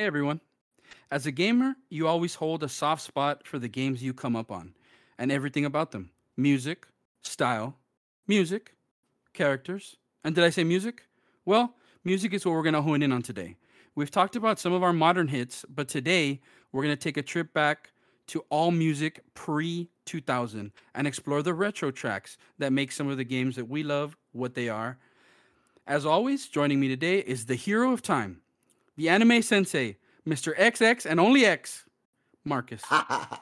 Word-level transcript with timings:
Hey 0.00 0.06
everyone. 0.06 0.40
As 1.10 1.26
a 1.26 1.30
gamer, 1.30 1.76
you 1.90 2.08
always 2.08 2.36
hold 2.36 2.62
a 2.62 2.70
soft 2.70 3.02
spot 3.02 3.46
for 3.46 3.58
the 3.58 3.68
games 3.68 4.02
you 4.02 4.14
come 4.14 4.34
up 4.34 4.50
on 4.50 4.72
and 5.18 5.30
everything 5.30 5.66
about 5.66 5.90
them 5.90 6.10
music, 6.38 6.86
style, 7.20 7.76
music, 8.26 8.76
characters. 9.34 9.98
And 10.24 10.34
did 10.34 10.42
I 10.42 10.48
say 10.48 10.64
music? 10.64 11.02
Well, 11.44 11.74
music 12.02 12.32
is 12.32 12.46
what 12.46 12.52
we're 12.52 12.62
going 12.62 12.72
to 12.72 12.80
hone 12.80 13.02
in 13.02 13.12
on 13.12 13.20
today. 13.20 13.56
We've 13.94 14.10
talked 14.10 14.36
about 14.36 14.58
some 14.58 14.72
of 14.72 14.82
our 14.82 14.94
modern 14.94 15.28
hits, 15.28 15.66
but 15.68 15.86
today 15.86 16.40
we're 16.72 16.82
going 16.82 16.96
to 16.96 17.04
take 17.04 17.18
a 17.18 17.22
trip 17.22 17.52
back 17.52 17.90
to 18.28 18.42
all 18.48 18.70
music 18.70 19.20
pre 19.34 19.90
2000 20.06 20.72
and 20.94 21.06
explore 21.06 21.42
the 21.42 21.52
retro 21.52 21.90
tracks 21.90 22.38
that 22.56 22.72
make 22.72 22.90
some 22.90 23.08
of 23.08 23.18
the 23.18 23.24
games 23.24 23.54
that 23.56 23.68
we 23.68 23.82
love 23.82 24.16
what 24.32 24.54
they 24.54 24.70
are. 24.70 24.96
As 25.86 26.06
always, 26.06 26.48
joining 26.48 26.80
me 26.80 26.88
today 26.88 27.18
is 27.18 27.44
the 27.44 27.54
hero 27.54 27.92
of 27.92 28.00
time, 28.00 28.40
the 29.00 29.08
anime 29.08 29.40
sensei, 29.40 29.96
Mr. 30.28 30.54
XX 30.54 31.06
and 31.06 31.18
only 31.18 31.46
X, 31.46 31.86
Marcus. 32.44 32.82
I, 32.90 33.40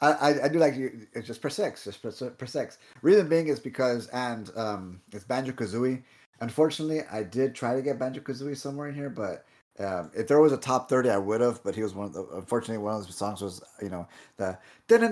I, 0.00 0.48
do 0.48 0.58
like 0.58 0.76
you. 0.76 1.06
Just 1.22 1.42
per 1.42 1.50
six, 1.50 1.84
just 1.84 2.00
per, 2.02 2.10
per 2.10 2.46
six. 2.46 2.78
Reason 3.02 3.28
being 3.28 3.48
is 3.48 3.60
because 3.60 4.06
and 4.08 4.50
um, 4.56 5.02
it's 5.12 5.24
Banjo 5.24 5.52
Kazooie. 5.52 6.02
Unfortunately, 6.40 7.02
I 7.12 7.22
did 7.22 7.54
try 7.54 7.74
to 7.74 7.82
get 7.82 7.98
Banjo 7.98 8.22
Kazooie 8.22 8.56
somewhere 8.56 8.88
in 8.88 8.94
here, 8.94 9.10
but 9.10 9.44
um, 9.78 10.10
if 10.16 10.26
there 10.26 10.40
was 10.40 10.52
a 10.52 10.56
top 10.56 10.88
thirty, 10.88 11.10
I 11.10 11.18
would 11.18 11.42
have. 11.42 11.62
But 11.62 11.74
he 11.74 11.82
was 11.82 11.94
one 11.94 12.06
of 12.06 12.14
the. 12.14 12.26
Unfortunately, 12.34 12.78
one 12.78 12.94
of 12.94 13.04
those 13.04 13.14
songs 13.14 13.42
was 13.42 13.62
you 13.82 13.90
know 13.90 14.08
the. 14.38 14.58
If 14.88 15.02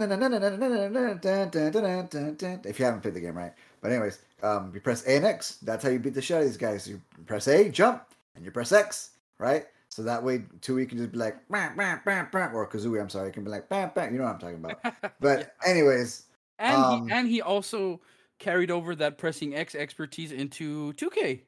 you 2.79 2.85
haven't 2.87 3.03
played 3.03 3.15
the 3.15 3.21
game, 3.21 3.37
right? 3.37 3.53
But 3.83 3.93
anyways, 3.93 4.21
um, 4.43 4.71
you 4.75 4.81
press 4.81 5.07
A 5.07 5.17
and 5.17 5.25
X. 5.25 5.59
That's 5.63 5.83
how 5.83 5.91
you 5.91 5.99
beat 5.99 6.15
the 6.15 6.23
shit 6.23 6.37
out 6.37 6.43
of 6.43 6.49
these 6.49 6.57
guys. 6.57 6.87
You 6.89 7.01
press 7.27 7.49
A, 7.49 7.69
jump, 7.69 8.03
and 8.35 8.45
you 8.45 8.51
press 8.51 8.73
X, 8.73 9.11
right? 9.39 9.67
So 9.89 10.03
that 10.03 10.23
way, 10.23 10.39
two 10.61 10.75
Tui 10.75 10.87
can 10.87 10.99
just 10.99 11.13
be 11.13 11.19
like, 11.19 11.37
bah, 11.49 11.71
bah, 11.77 11.99
bah, 12.05 12.27
bah, 12.31 12.51
or 12.53 12.69
Kazooie, 12.69 13.01
I'm 13.01 13.09
sorry, 13.09 13.33
can 13.33 13.45
be 13.45 13.51
like, 13.51 13.69
bah, 13.69 13.91
bah, 13.95 14.05
you 14.05 14.19
know 14.19 14.25
what 14.25 14.35
I'm 14.35 14.39
talking 14.39 14.57
about. 14.63 15.15
But 15.21 15.55
anyways, 15.67 16.25
And 16.59 16.77
um, 16.77 17.09
he 17.09 17.15
and 17.15 17.29
he 17.29 17.41
also 17.41 18.01
carried 18.39 18.71
over 18.71 18.95
that 18.97 19.17
pressing 19.17 19.55
X 19.55 19.75
expertise 19.75 20.33
into 20.33 20.93
2K. 20.95 21.41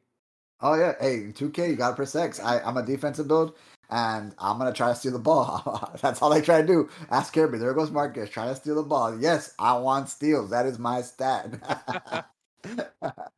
oh 0.62 0.74
yeah, 0.74 0.94
hey, 1.00 1.14
in 1.16 1.32
2K, 1.34 1.68
you 1.68 1.76
gotta 1.76 1.94
press 1.96 2.14
X. 2.14 2.40
I, 2.40 2.60
I'm 2.60 2.76
a 2.78 2.82
defensive 2.82 3.28
build, 3.28 3.54
and 3.90 4.34
I'm 4.38 4.56
gonna 4.58 4.72
try 4.72 4.88
to 4.88 4.94
steal 4.94 5.12
the 5.12 5.18
ball. 5.18 5.92
That's 6.00 6.22
all 6.22 6.32
I 6.32 6.40
try 6.40 6.62
to 6.62 6.66
do. 6.66 6.88
Ask 7.10 7.34
Kirby. 7.34 7.58
There 7.58 7.74
goes 7.74 7.90
Marcus, 7.90 8.30
try 8.30 8.46
to 8.46 8.56
steal 8.56 8.76
the 8.76 8.82
ball. 8.82 9.18
Yes, 9.20 9.52
I 9.58 9.76
want 9.76 10.08
steals. 10.08 10.48
That 10.50 10.64
is 10.64 10.78
my 10.78 11.02
stat. 11.02 12.24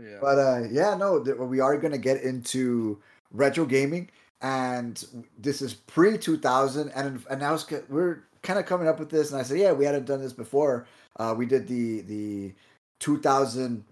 Yeah. 0.00 0.18
But 0.20 0.38
uh, 0.38 0.60
yeah, 0.70 0.94
no, 0.94 1.22
th- 1.22 1.36
we 1.36 1.60
are 1.60 1.76
going 1.76 1.92
to 1.92 1.98
get 1.98 2.22
into 2.22 3.00
retro 3.32 3.64
gaming, 3.66 4.10
and 4.40 5.04
this 5.38 5.60
is 5.60 5.74
pre 5.74 6.16
two 6.18 6.38
thousand, 6.38 6.90
and 6.94 7.24
and 7.30 7.42
I 7.42 7.50
was 7.50 7.64
c- 7.66 7.78
we're 7.88 8.22
kind 8.42 8.58
of 8.58 8.66
coming 8.66 8.86
up 8.86 9.00
with 9.00 9.10
this, 9.10 9.32
and 9.32 9.40
I 9.40 9.42
said, 9.42 9.58
yeah, 9.58 9.72
we 9.72 9.84
hadn't 9.84 10.06
done 10.06 10.20
this 10.20 10.32
before. 10.32 10.86
Uh, 11.16 11.34
we 11.36 11.46
did 11.46 11.66
the 11.66 12.02
the 12.02 12.54
two 13.00 13.18
thousand 13.20 13.84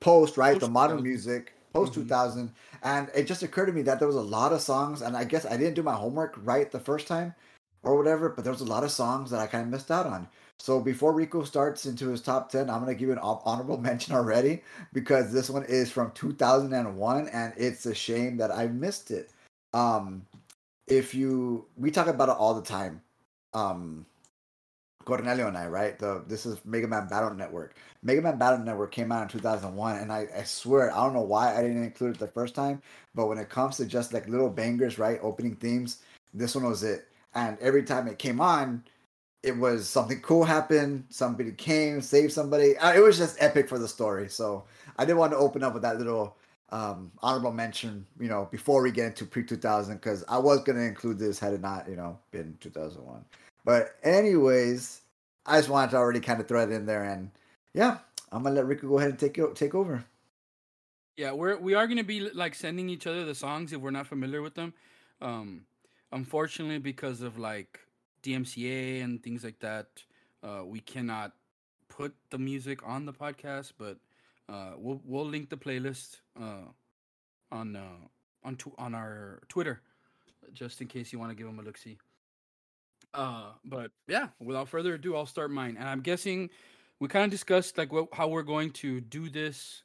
post, 0.00 0.36
right? 0.36 0.58
the 0.60 0.68
modern 0.68 1.02
music 1.02 1.54
post 1.74 1.92
Mhm. 1.92 1.96
2000, 1.96 2.52
and 2.82 3.10
it 3.14 3.24
just 3.26 3.42
occurred 3.42 3.66
to 3.66 3.72
me 3.72 3.82
that 3.82 3.98
there 3.98 4.08
was 4.08 4.16
a 4.16 4.22
lot 4.22 4.52
of 4.52 4.60
songs, 4.62 5.02
and 5.02 5.16
I 5.16 5.24
guess 5.24 5.46
I 5.46 5.56
didn't 5.56 5.74
do 5.74 5.82
my 5.82 5.94
homework 5.94 6.34
right 6.44 6.70
the 6.70 6.80
first 6.80 7.06
time 7.08 7.34
or 7.82 7.96
whatever, 7.96 8.28
but 8.30 8.44
there 8.44 8.52
was 8.52 8.60
a 8.62 8.64
lot 8.66 8.84
of 8.84 8.90
songs 8.90 9.30
that 9.30 9.40
I 9.40 9.46
kind 9.46 9.64
of 9.64 9.70
missed 9.70 9.90
out 9.90 10.06
on. 10.06 10.28
So 10.60 10.80
before 10.80 11.12
Rico 11.12 11.44
starts 11.44 11.86
into 11.86 12.08
his 12.08 12.20
top 12.20 12.50
10, 12.50 12.68
I'm 12.68 12.82
going 12.82 12.94
to 12.94 12.98
give 12.98 13.10
an 13.10 13.18
hon- 13.18 13.40
honorable 13.44 13.78
mention 13.90 14.14
already 14.14 14.62
because 14.92 15.32
this 15.32 15.50
one 15.50 15.64
is 15.64 15.90
from 15.90 16.10
2001 16.12 17.28
and 17.28 17.52
it's 17.56 17.86
a 17.86 17.94
shame 17.94 18.36
that 18.38 18.50
I 18.50 18.66
missed 18.66 19.10
it. 19.10 19.30
Um 19.74 20.26
if 20.86 21.14
you 21.14 21.66
we 21.76 21.90
talk 21.90 22.06
about 22.06 22.30
it 22.30 22.36
all 22.36 22.54
the 22.54 22.62
time. 22.62 23.02
Um 23.52 24.06
Cornelio 25.04 25.48
and 25.48 25.56
I, 25.56 25.66
right? 25.66 25.98
The 25.98 26.22
this 26.26 26.44
is 26.46 26.58
Mega 26.64 26.86
Man 26.86 27.08
Battle 27.08 27.34
Network. 27.34 27.76
Mega 28.02 28.20
Man 28.20 28.38
Battle 28.38 28.58
Network 28.58 28.92
came 28.92 29.10
out 29.10 29.22
in 29.22 29.28
2001 29.28 29.96
and 29.96 30.12
I, 30.12 30.26
I 30.36 30.42
swear 30.42 30.90
I 30.90 31.04
don't 31.04 31.14
know 31.14 31.22
why 31.22 31.56
I 31.56 31.62
didn't 31.62 31.82
include 31.82 32.16
it 32.16 32.18
the 32.18 32.26
first 32.26 32.54
time, 32.54 32.82
but 33.14 33.26
when 33.26 33.38
it 33.38 33.48
comes 33.48 33.76
to 33.78 33.86
just 33.86 34.12
like 34.12 34.28
little 34.28 34.50
bangers, 34.50 34.98
right? 34.98 35.18
Opening 35.22 35.56
themes, 35.56 35.98
this 36.34 36.54
one 36.54 36.64
was 36.64 36.82
it. 36.82 37.08
And 37.34 37.58
every 37.60 37.84
time 37.84 38.08
it 38.08 38.18
came 38.18 38.40
on, 38.40 38.84
it 39.42 39.56
was 39.56 39.88
something 39.88 40.20
cool 40.20 40.44
happened. 40.44 41.04
Somebody 41.10 41.52
came, 41.52 42.00
saved 42.00 42.32
somebody. 42.32 42.74
It 42.82 43.02
was 43.02 43.18
just 43.18 43.36
epic 43.40 43.68
for 43.68 43.78
the 43.78 43.88
story. 43.88 44.28
So 44.28 44.64
I 44.98 45.04
didn't 45.04 45.18
want 45.18 45.32
to 45.32 45.38
open 45.38 45.62
up 45.62 45.74
with 45.74 45.82
that 45.82 45.98
little 45.98 46.36
um, 46.70 47.12
honorable 47.22 47.52
mention, 47.52 48.06
you 48.18 48.28
know, 48.28 48.48
before 48.50 48.82
we 48.82 48.90
get 48.90 49.06
into 49.06 49.24
pre 49.24 49.44
2000, 49.44 49.94
because 49.94 50.24
I 50.28 50.38
was 50.38 50.62
going 50.64 50.76
to 50.76 50.84
include 50.84 51.18
this 51.18 51.38
had 51.38 51.54
it 51.54 51.60
not, 51.60 51.88
you 51.88 51.96
know, 51.96 52.18
been 52.30 52.56
2001. 52.60 53.24
But, 53.64 53.96
anyways, 54.02 55.02
I 55.46 55.58
just 55.58 55.68
wanted 55.68 55.92
to 55.92 55.96
already 55.96 56.20
kind 56.20 56.40
of 56.40 56.48
throw 56.48 56.62
it 56.62 56.70
in 56.70 56.84
there. 56.84 57.04
And 57.04 57.30
yeah, 57.74 57.98
I'm 58.32 58.42
going 58.42 58.54
to 58.54 58.60
let 58.60 58.66
Rico 58.68 58.88
go 58.88 58.98
ahead 58.98 59.10
and 59.10 59.18
take, 59.18 59.40
take 59.54 59.74
over. 59.74 60.04
Yeah, 61.16 61.32
we're 61.32 61.56
we 61.56 61.74
are 61.74 61.88
gonna 61.88 62.04
be 62.04 62.30
like 62.30 62.54
sending 62.54 62.88
each 62.88 63.04
other 63.08 63.24
the 63.24 63.34
songs 63.34 63.72
if 63.72 63.80
we're 63.80 63.90
not 63.90 64.06
familiar 64.06 64.40
with 64.40 64.54
them. 64.54 64.72
Um, 65.20 65.62
unfortunately, 66.12 66.78
because 66.78 67.22
of 67.22 67.36
like 67.36 67.80
DMCA 68.22 69.02
and 69.02 69.22
things 69.22 69.44
like 69.44 69.58
that, 69.60 69.86
uh, 70.42 70.62
we 70.64 70.80
cannot 70.80 71.32
put 71.88 72.14
the 72.30 72.38
music 72.38 72.86
on 72.86 73.06
the 73.06 73.12
podcast. 73.12 73.72
But 73.78 73.98
uh, 74.48 74.72
we'll 74.76 75.00
we'll 75.04 75.26
link 75.26 75.50
the 75.50 75.56
playlist 75.56 76.18
uh, 76.40 76.68
on 77.50 77.76
uh, 77.76 78.06
on 78.44 78.56
tw- 78.56 78.78
on 78.78 78.94
our 78.94 79.40
Twitter, 79.48 79.80
just 80.52 80.80
in 80.80 80.86
case 80.86 81.12
you 81.12 81.18
want 81.18 81.30
to 81.30 81.36
give 81.36 81.46
them 81.46 81.58
a 81.58 81.62
look 81.62 81.78
see. 81.78 81.98
Uh, 83.14 83.52
but 83.64 83.90
yeah, 84.06 84.28
without 84.38 84.68
further 84.68 84.94
ado, 84.94 85.16
I'll 85.16 85.26
start 85.26 85.50
mine. 85.50 85.76
And 85.78 85.88
I'm 85.88 86.00
guessing 86.00 86.50
we 87.00 87.08
kind 87.08 87.24
of 87.24 87.30
discussed 87.30 87.78
like 87.78 87.92
what 87.92 88.08
how 88.12 88.28
we're 88.28 88.42
going 88.42 88.70
to 88.72 89.00
do 89.00 89.28
this 89.30 89.82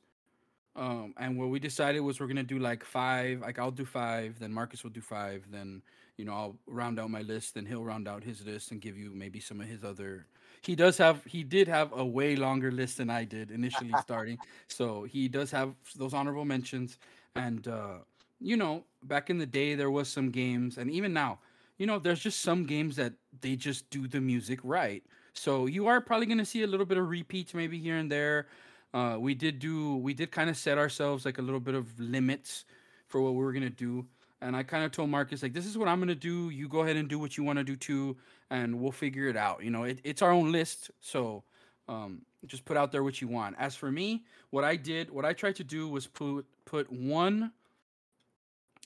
um, 0.76 1.14
and 1.18 1.38
what 1.38 1.50
we 1.50 1.60
decided 1.60 2.00
was 2.00 2.20
we're 2.20 2.28
gonna 2.28 2.44
do 2.44 2.58
like 2.58 2.84
five. 2.84 3.42
Like 3.42 3.60
I'll 3.60 3.72
do 3.72 3.86
five, 3.86 4.40
then 4.40 4.52
Marcus 4.52 4.84
will 4.84 4.90
do 4.90 5.02
five, 5.02 5.46
then 5.52 5.82
you 6.18 6.26
know 6.26 6.34
I'll 6.34 6.56
round 6.66 7.00
out 7.00 7.12
my 7.12 7.22
list, 7.22 7.54
then 7.54 7.66
he'll 7.66 7.84
round 7.84 8.08
out 8.08 8.24
his 8.24 8.46
list 8.46 8.72
and 8.72 8.82
give 8.82 8.98
you 8.98 9.12
maybe 9.14 9.40
some 9.40 9.62
of 9.62 9.68
his 9.68 9.84
other. 9.84 10.26
He 10.62 10.76
does 10.76 10.98
have 10.98 11.24
he 11.26 11.44
did 11.44 11.68
have 11.68 11.92
a 11.94 12.04
way 12.04 12.36
longer 12.36 12.72
list 12.72 12.98
than 12.98 13.10
I 13.10 13.24
did 13.24 13.52
initially 13.52 13.92
starting, 14.02 14.40
so 14.68 15.04
he 15.04 15.28
does 15.28 15.52
have 15.52 15.76
those 15.96 16.14
honorable 16.14 16.46
mentions. 16.46 16.98
And 17.36 17.68
uh, 17.68 18.00
you 18.40 18.58
know, 18.58 18.84
back 19.04 19.30
in 19.30 19.38
the 19.38 19.46
day 19.46 19.76
there 19.76 19.92
was 19.92 20.10
some 20.10 20.32
games, 20.32 20.80
and 20.80 20.90
even 20.90 21.14
now, 21.14 21.38
you 21.78 21.86
know, 21.86 22.00
there's 22.00 22.20
just 22.20 22.42
some 22.42 22.66
games 22.66 22.96
that 22.96 23.14
they 23.42 23.56
just 23.56 23.88
do 23.92 24.08
the 24.08 24.22
music 24.22 24.60
right. 24.64 25.04
So 25.34 25.68
you 25.68 25.86
are 25.86 26.02
probably 26.02 26.26
gonna 26.26 26.46
see 26.46 26.64
a 26.64 26.68
little 26.68 26.86
bit 26.86 26.98
of 26.98 27.08
repeats 27.10 27.54
maybe 27.54 27.78
here 27.78 27.98
and 27.98 28.12
there 28.12 28.48
uh, 28.94 29.18
we 29.20 29.34
did 29.34 29.60
do 29.60 29.98
we 29.98 30.14
did 30.14 30.32
kind 30.32 30.50
of 30.50 30.58
set 30.58 30.78
ourselves 30.78 31.26
like 31.26 31.38
a 31.38 31.42
little 31.42 31.60
bit 31.60 31.76
of 31.76 32.00
limits 32.00 32.66
for 33.08 33.22
what 33.22 33.34
we 33.34 33.44
were 33.44 33.54
gonna 33.54 33.70
do. 33.70 34.06
And 34.42 34.56
i 34.56 34.64
kind 34.64 34.84
of 34.84 34.92
told 34.92 35.10
marcus 35.10 35.42
like 35.42 35.54
this 35.54 35.66
is 35.66 35.78
what 35.78 35.88
i'm 35.88 36.00
gonna 36.00 36.16
do. 36.16 36.50
You 36.50 36.68
go 36.68 36.82
ahead 36.82 36.96
and 36.96 37.08
do 37.08 37.20
what 37.20 37.38
you 37.38 37.44
want 37.44 37.60
to 37.60 37.64
do 37.64 37.76
too 37.76 38.18
and 38.50 38.80
we'll 38.80 38.92
figure 38.92 39.28
it 39.28 39.38
out. 39.38 39.64
You 39.64 39.72
know 39.72 39.84
it, 39.84 40.00
it's 40.04 40.22
our 40.22 40.32
own 40.32 40.52
list 40.52 40.92
so 41.00 41.44
um, 41.90 42.22
just 42.46 42.64
put 42.64 42.78
out 42.78 42.94
there 42.94 43.04
what 43.04 43.22
you 43.22 43.28
want. 43.28 43.56
As 43.60 43.76
for 43.76 43.92
me 43.92 44.24
what 44.54 44.64
i 44.64 44.76
did 44.76 45.10
what 45.10 45.26
i 45.26 45.34
tried 45.34 45.56
to 45.56 45.64
do 45.64 45.88
was 45.90 46.06
put 46.06 46.46
put 46.64 46.92
one 46.92 47.52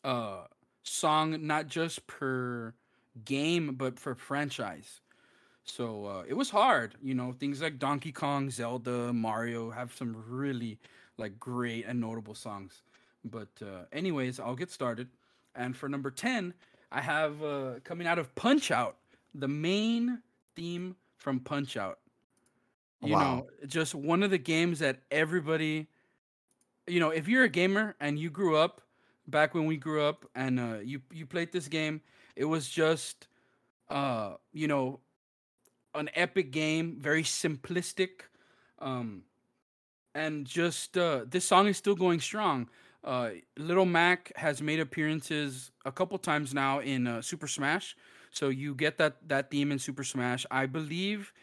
uh 0.05 0.45
song 0.83 1.45
not 1.45 1.67
just 1.67 2.07
per 2.07 2.73
game 3.25 3.75
but 3.75 3.99
for 3.99 4.15
franchise 4.15 5.01
so 5.67 6.05
uh, 6.05 6.23
it 6.27 6.33
was 6.35 6.49
hard, 6.49 6.95
you 7.01 7.15
know. 7.15 7.33
Things 7.33 7.61
like 7.61 7.79
Donkey 7.79 8.11
Kong, 8.11 8.49
Zelda, 8.49 9.13
Mario 9.13 9.71
have 9.71 9.93
some 9.93 10.15
really 10.27 10.79
like 11.17 11.39
great 11.39 11.85
and 11.85 12.01
notable 12.01 12.35
songs. 12.35 12.83
But 13.25 13.49
uh, 13.61 13.85
anyways, 13.91 14.39
I'll 14.39 14.55
get 14.55 14.71
started. 14.71 15.09
And 15.55 15.75
for 15.77 15.89
number 15.89 16.11
ten, 16.11 16.53
I 16.91 17.01
have 17.01 17.43
uh, 17.43 17.79
coming 17.83 18.07
out 18.07 18.19
of 18.19 18.35
Punch 18.35 18.71
Out, 18.71 18.97
the 19.33 19.47
main 19.47 20.21
theme 20.55 20.95
from 21.17 21.39
Punch 21.41 21.77
Out. 21.77 21.99
You 23.01 23.15
Wow. 23.15 23.17
know, 23.17 23.47
just 23.67 23.95
one 23.95 24.23
of 24.23 24.31
the 24.31 24.37
games 24.39 24.79
that 24.79 25.01
everybody, 25.11 25.87
you 26.87 26.99
know, 26.99 27.09
if 27.09 27.27
you're 27.27 27.43
a 27.43 27.49
gamer 27.49 27.95
and 27.99 28.17
you 28.19 28.29
grew 28.29 28.55
up 28.57 28.81
back 29.27 29.53
when 29.53 29.65
we 29.65 29.77
grew 29.77 30.01
up 30.01 30.25
and 30.35 30.59
uh, 30.59 30.77
you 30.83 31.01
you 31.11 31.25
played 31.25 31.51
this 31.51 31.67
game, 31.67 32.01
it 32.35 32.45
was 32.45 32.69
just, 32.69 33.27
uh, 33.89 34.35
you 34.53 34.67
know, 34.67 34.99
an 35.93 36.09
epic 36.15 36.51
game, 36.51 36.97
very 36.99 37.23
simplistic, 37.23 38.27
um, 38.79 39.23
and 40.13 40.45
just 40.45 40.97
uh, 40.97 41.25
this 41.27 41.45
song 41.45 41.67
is 41.67 41.77
still 41.77 41.95
going 41.95 42.19
strong. 42.19 42.69
Uh, 43.03 43.29
Little 43.57 43.85
Mac 43.85 44.31
has 44.35 44.61
made 44.61 44.79
appearances 44.79 45.71
a 45.85 45.91
couple 45.91 46.17
times 46.17 46.53
now 46.53 46.79
in 46.79 47.07
uh, 47.07 47.21
Super 47.21 47.47
Smash, 47.47 47.95
so 48.31 48.49
you 48.49 48.75
get 48.75 48.97
that 48.97 49.27
that 49.27 49.49
theme 49.51 49.71
in 49.71 49.79
Super 49.79 50.03
Smash. 50.03 50.45
I 50.51 50.65
believe, 50.65 51.33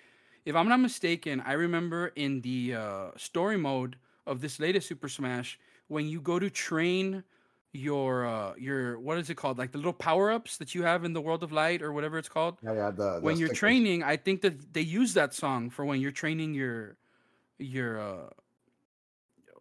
if 0.44 0.54
I'm 0.54 0.68
not 0.68 0.80
mistaken, 0.80 1.42
I 1.44 1.52
remember 1.52 2.12
in 2.16 2.42
the 2.42 2.74
uh, 2.74 3.10
story 3.16 3.56
mode 3.56 3.96
of 4.26 4.40
this 4.40 4.58
latest 4.60 4.88
Super 4.88 5.08
Smash 5.08 5.58
when 5.88 6.08
you 6.08 6.20
go 6.20 6.38
to 6.38 6.50
train 6.50 7.24
your 7.74 8.26
uh 8.26 8.54
your 8.56 9.00
what 9.00 9.18
is 9.18 9.30
it 9.30 9.36
called 9.36 9.58
like 9.58 9.72
the 9.72 9.78
little 9.78 9.94
power-ups 9.94 10.58
that 10.58 10.74
you 10.74 10.84
have 10.84 11.04
in 11.04 11.12
the 11.14 11.22
world 11.22 11.42
of 11.44 11.52
light 11.52 11.82
or 11.82 11.92
whatever 11.92 12.18
it's 12.18 12.30
called 12.30 12.62
Yeah, 12.62 12.72
yeah. 12.74 12.90
The, 12.90 13.20
the 13.20 13.22
when 13.22 13.38
you're 13.38 13.50
stickers. 13.50 13.50
training 13.50 14.02
i 14.02 14.16
think 14.16 14.42
that 14.42 14.74
they 14.74 14.82
use 14.82 15.14
that 15.14 15.34
song 15.34 15.70
for 15.70 15.84
when 15.86 16.00
you're 16.00 16.12
training 16.12 16.54
your 16.54 16.98
your 17.58 18.00
uh 18.00 18.30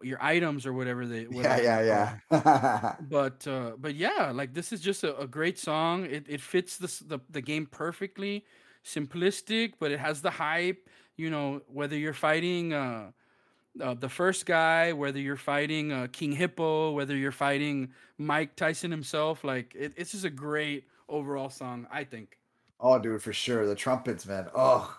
your 0.02 0.22
items 0.22 0.66
or 0.66 0.74
whatever 0.74 1.06
they 1.06 1.28
Yeah, 1.30 1.58
whatever 1.58 1.62
they're 1.62 1.74
yeah, 1.82 2.20
yeah. 2.32 2.96
but 3.00 3.48
uh 3.48 3.74
but 3.78 3.96
yeah 3.96 4.32
like 4.34 4.54
this 4.54 4.72
is 4.72 4.82
just 4.82 5.04
a, 5.04 5.18
a 5.20 5.28
great 5.28 5.60
song 5.60 6.06
it, 6.06 6.26
it 6.30 6.42
fits 6.42 6.78
this 6.78 7.00
the, 7.00 7.20
the 7.30 7.42
game 7.42 7.66
perfectly 7.66 8.46
simplistic 8.86 9.74
but 9.80 9.92
it 9.92 10.00
has 10.00 10.22
the 10.22 10.32
hype 10.32 10.90
you 11.18 11.30
know 11.30 11.62
whether 11.68 11.98
you're 11.98 12.14
fighting 12.14 12.74
uh 12.74 13.12
uh, 13.82 13.94
the 13.94 14.10
first 14.10 14.46
guy, 14.46 14.94
whether 14.94 15.20
you're 15.20 15.36
fighting 15.36 15.92
uh, 15.92 16.08
King 16.12 16.32
Hippo, 16.32 16.92
whether 16.92 17.16
you're 17.16 17.32
fighting 17.32 17.92
Mike 18.18 18.56
Tyson 18.56 18.92
himself, 18.92 19.44
like 19.44 19.74
it, 19.76 19.94
it's 19.98 20.12
just 20.12 20.26
a 20.26 20.30
great 20.30 20.86
overall 21.10 21.50
song. 21.50 21.88
I 21.92 22.04
think 22.04 22.38
oh, 22.84 23.00
dude, 23.00 23.22
for 23.22 23.34
sure. 23.34 23.66
The 23.66 23.76
trumpets, 23.76 24.26
man. 24.28 24.48
Oh, 24.54 24.96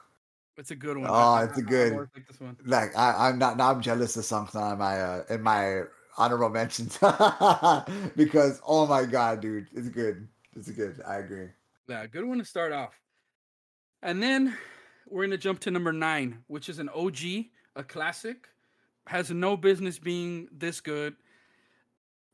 it's 0.56 0.70
a 0.70 0.76
good 0.76 0.96
one. 0.96 1.08
Oh, 1.10 1.36
it's 1.36 1.58
a 1.58 1.62
good- 1.62 1.92
like 1.92 2.26
this 2.26 2.40
one. 2.40 2.56
like 2.64 2.96
I, 2.96 3.28
I'm 3.28 3.38
not 3.38 3.56
now. 3.56 3.70
I'm 3.70 3.80
jealous 3.80 4.14
the 4.14 4.22
song's 4.22 4.54
not 4.54 4.72
in 4.72 4.78
my 4.78 5.00
uh, 5.00 5.22
in 5.30 5.42
my 5.42 5.82
honorable 6.16 6.48
mentions 6.48 6.98
because 8.16 8.60
oh 8.66 8.86
my 8.88 9.04
god, 9.04 9.40
dude, 9.40 9.68
it's 9.72 9.88
good. 9.88 10.26
It's 10.56 10.70
good. 10.70 11.00
I 11.06 11.16
agree. 11.16 11.48
Yeah, 11.88 12.06
good 12.06 12.24
one 12.24 12.38
to 12.38 12.44
start 12.44 12.72
off. 12.72 12.98
And 14.02 14.22
then 14.22 14.56
we're 15.08 15.24
gonna 15.24 15.36
jump 15.36 15.60
to 15.60 15.70
number 15.70 15.92
nine, 15.92 16.38
which 16.46 16.68
is 16.68 16.78
an 16.78 16.88
OG, 16.88 17.18
a 17.76 17.82
classic, 17.82 18.48
has 19.06 19.30
no 19.30 19.56
business 19.56 19.98
being 19.98 20.48
this 20.52 20.80
good. 20.80 21.16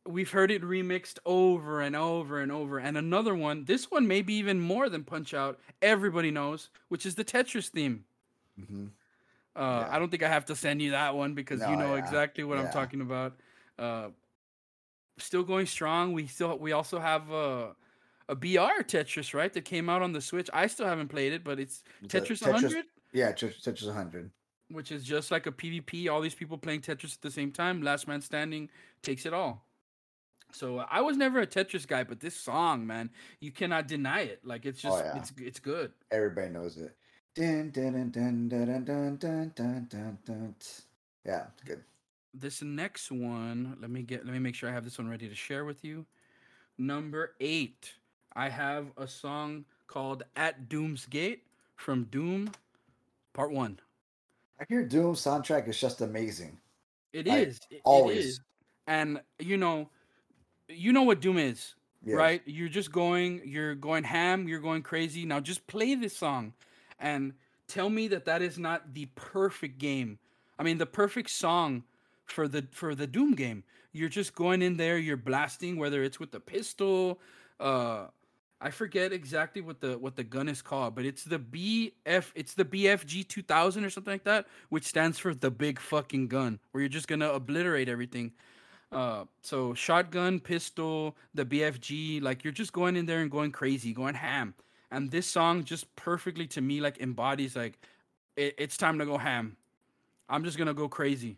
We've 0.06 0.30
heard 0.30 0.50
it 0.50 0.62
remixed 0.62 1.18
over 1.26 1.80
and 1.82 1.94
over 1.94 2.40
and 2.40 2.50
over. 2.50 2.78
And 2.78 2.96
another 2.96 3.34
one, 3.34 3.64
this 3.66 3.90
one 3.90 4.06
maybe 4.08 4.34
even 4.34 4.58
more 4.60 4.88
than 4.88 5.04
Punch 5.04 5.34
Out, 5.34 5.60
everybody 5.82 6.30
knows, 6.30 6.70
which 6.88 7.04
is 7.04 7.14
the 7.16 7.24
Tetris 7.24 7.68
theme. 7.68 8.04
hmm 8.58 8.86
Uh, 9.56 9.60
Yeah. 9.84 9.88
I 9.94 9.98
don't 9.98 10.10
think 10.10 10.22
I 10.22 10.28
have 10.28 10.46
to 10.46 10.56
send 10.56 10.80
you 10.80 10.92
that 10.92 11.14
one 11.14 11.34
because 11.34 11.60
you 11.60 11.76
know 11.76 11.94
yeah, 11.94 12.00
exactly 12.04 12.44
what 12.44 12.56
I'm 12.58 12.64
talking 12.72 13.00
about. 13.02 13.38
Uh, 13.78 14.08
still 15.18 15.42
going 15.42 15.66
strong. 15.66 16.12
We 16.12 16.26
still 16.26 16.56
we 16.58 16.72
also 16.72 16.98
have 16.98 17.30
a, 17.30 17.74
a 18.28 18.34
BR 18.36 18.82
Tetris 18.86 19.34
right 19.34 19.52
that 19.52 19.64
came 19.64 19.88
out 19.90 20.02
on 20.02 20.12
the 20.12 20.20
Switch. 20.20 20.48
I 20.54 20.66
still 20.68 20.86
haven't 20.86 21.08
played 21.08 21.32
it, 21.32 21.42
but 21.44 21.58
it's 21.60 21.82
It's 22.02 22.14
a 22.14 22.20
Tetris 22.20 22.40
Tetris- 22.42 22.52
100, 22.52 22.84
Yeah, 23.12 23.32
Tetris 23.32 23.86
100 23.86 24.30
which 24.70 24.92
is 24.92 25.04
just 25.04 25.30
like 25.30 25.46
a 25.46 25.52
PvP, 25.52 26.08
all 26.10 26.20
these 26.20 26.34
people 26.34 26.58
playing 26.58 26.80
Tetris 26.80 27.14
at 27.14 27.22
the 27.22 27.30
same 27.30 27.50
time, 27.50 27.82
last 27.82 28.08
man 28.08 28.20
standing 28.20 28.68
takes 29.02 29.26
it 29.26 29.34
all. 29.34 29.64
So 30.52 30.78
I 30.78 31.00
was 31.00 31.16
never 31.16 31.40
a 31.40 31.46
Tetris 31.46 31.86
guy, 31.86 32.04
but 32.04 32.20
this 32.20 32.36
song, 32.36 32.86
man, 32.86 33.10
you 33.40 33.50
cannot 33.50 33.86
deny 33.86 34.22
it. 34.22 34.40
Like 34.44 34.66
it's 34.66 34.84
oh, 34.84 34.88
just 34.88 35.04
oh, 35.04 35.06
yeah. 35.06 35.18
it's 35.18 35.32
it's 35.38 35.60
good. 35.60 35.92
Everybody 36.10 36.50
knows 36.50 36.76
it. 36.76 36.96
Dun, 37.34 37.70
dun, 37.70 38.10
dun, 38.10 38.48
dun, 38.48 38.84
dun, 38.84 38.84
dun, 38.84 39.52
dun, 39.54 39.86
dun, 39.88 40.18
dun. 40.26 40.54
Yeah, 41.24 41.44
good. 41.64 41.82
This 42.34 42.62
next 42.62 43.10
one, 43.10 43.76
let 43.80 43.90
me 43.90 44.02
get 44.02 44.24
let 44.24 44.32
me 44.32 44.40
make 44.40 44.54
sure 44.54 44.68
I 44.68 44.72
have 44.72 44.84
this 44.84 44.98
one 44.98 45.08
ready 45.08 45.28
to 45.28 45.34
share 45.34 45.64
with 45.64 45.84
you. 45.84 46.06
Number 46.78 47.34
8. 47.40 47.92
I 48.34 48.48
have 48.48 48.86
a 48.96 49.06
song 49.06 49.64
called 49.86 50.22
At 50.36 50.68
Doom's 50.68 51.06
Gate 51.06 51.44
from 51.76 52.04
Doom 52.04 52.52
Part 53.32 53.52
1. 53.52 53.80
I 54.60 54.64
hear 54.68 54.84
Doom 54.84 55.14
soundtrack 55.14 55.68
is 55.68 55.80
just 55.80 56.02
amazing. 56.02 56.58
It 57.12 57.26
like, 57.26 57.48
is 57.48 57.60
always, 57.82 58.16
it 58.16 58.28
is. 58.28 58.40
and 58.86 59.20
you 59.38 59.56
know, 59.56 59.88
you 60.68 60.92
know 60.92 61.02
what 61.02 61.20
Doom 61.20 61.38
is, 61.38 61.74
yes. 62.04 62.14
right? 62.14 62.42
You're 62.44 62.68
just 62.68 62.92
going, 62.92 63.40
you're 63.44 63.74
going 63.74 64.04
ham, 64.04 64.46
you're 64.46 64.60
going 64.60 64.82
crazy. 64.82 65.24
Now 65.24 65.40
just 65.40 65.66
play 65.66 65.94
this 65.94 66.16
song, 66.16 66.52
and 66.98 67.32
tell 67.68 67.88
me 67.88 68.08
that 68.08 68.26
that 68.26 68.42
is 68.42 68.58
not 68.58 68.92
the 68.92 69.06
perfect 69.14 69.78
game. 69.78 70.18
I 70.58 70.62
mean, 70.62 70.76
the 70.76 70.86
perfect 70.86 71.30
song 71.30 71.84
for 72.26 72.46
the 72.46 72.66
for 72.70 72.94
the 72.94 73.06
Doom 73.06 73.34
game. 73.34 73.64
You're 73.92 74.08
just 74.08 74.34
going 74.34 74.62
in 74.62 74.76
there, 74.76 74.98
you're 74.98 75.16
blasting, 75.16 75.76
whether 75.76 76.04
it's 76.04 76.20
with 76.20 76.30
the 76.30 76.38
pistol, 76.38 77.18
uh, 77.58 78.06
i 78.60 78.70
forget 78.70 79.12
exactly 79.12 79.62
what 79.62 79.80
the 79.80 79.98
what 79.98 80.16
the 80.16 80.24
gun 80.24 80.48
is 80.48 80.62
called 80.62 80.94
but 80.94 81.04
it's 81.04 81.24
the 81.24 81.38
bf 81.38 82.26
it's 82.34 82.54
the 82.54 82.64
bfg 82.64 83.26
2000 83.26 83.84
or 83.84 83.90
something 83.90 84.12
like 84.12 84.24
that 84.24 84.46
which 84.68 84.84
stands 84.84 85.18
for 85.18 85.34
the 85.34 85.50
big 85.50 85.78
fucking 85.78 86.28
gun 86.28 86.58
where 86.72 86.82
you're 86.82 86.88
just 86.88 87.08
gonna 87.08 87.30
obliterate 87.30 87.88
everything 87.88 88.32
uh, 88.92 89.24
so 89.42 89.72
shotgun, 89.72 90.40
pistol, 90.40 91.16
the 91.34 91.44
BFG, 91.44 92.20
like 92.22 92.42
you're 92.42 92.52
just 92.52 92.72
going 92.72 92.96
in 92.96 93.06
there 93.06 93.20
and 93.20 93.30
going 93.30 93.52
crazy, 93.52 93.92
going 93.92 94.14
ham. 94.14 94.54
And 94.90 95.10
this 95.10 95.26
song 95.26 95.62
just 95.62 95.94
perfectly 95.94 96.46
to 96.48 96.60
me 96.60 96.80
like 96.80 96.98
embodies 97.00 97.54
like 97.54 97.78
it, 98.36 98.54
it's 98.58 98.76
time 98.76 98.98
to 98.98 99.06
go 99.06 99.16
ham. 99.16 99.56
I'm 100.28 100.44
just 100.44 100.58
gonna 100.58 100.74
go 100.74 100.88
crazy. 100.88 101.36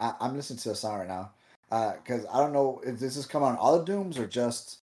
I, 0.00 0.14
I'm 0.20 0.36
listening 0.36 0.60
to 0.60 0.70
a 0.70 0.74
song 0.74 1.00
right 1.00 1.08
now. 1.08 1.32
Uh, 1.70 1.94
because 1.94 2.24
I 2.32 2.38
don't 2.38 2.52
know 2.52 2.80
if 2.86 2.98
this 2.98 3.16
has 3.16 3.26
come 3.26 3.42
on 3.42 3.56
all 3.56 3.78
the 3.78 3.84
Dooms 3.84 4.18
or 4.18 4.26
just 4.26 4.80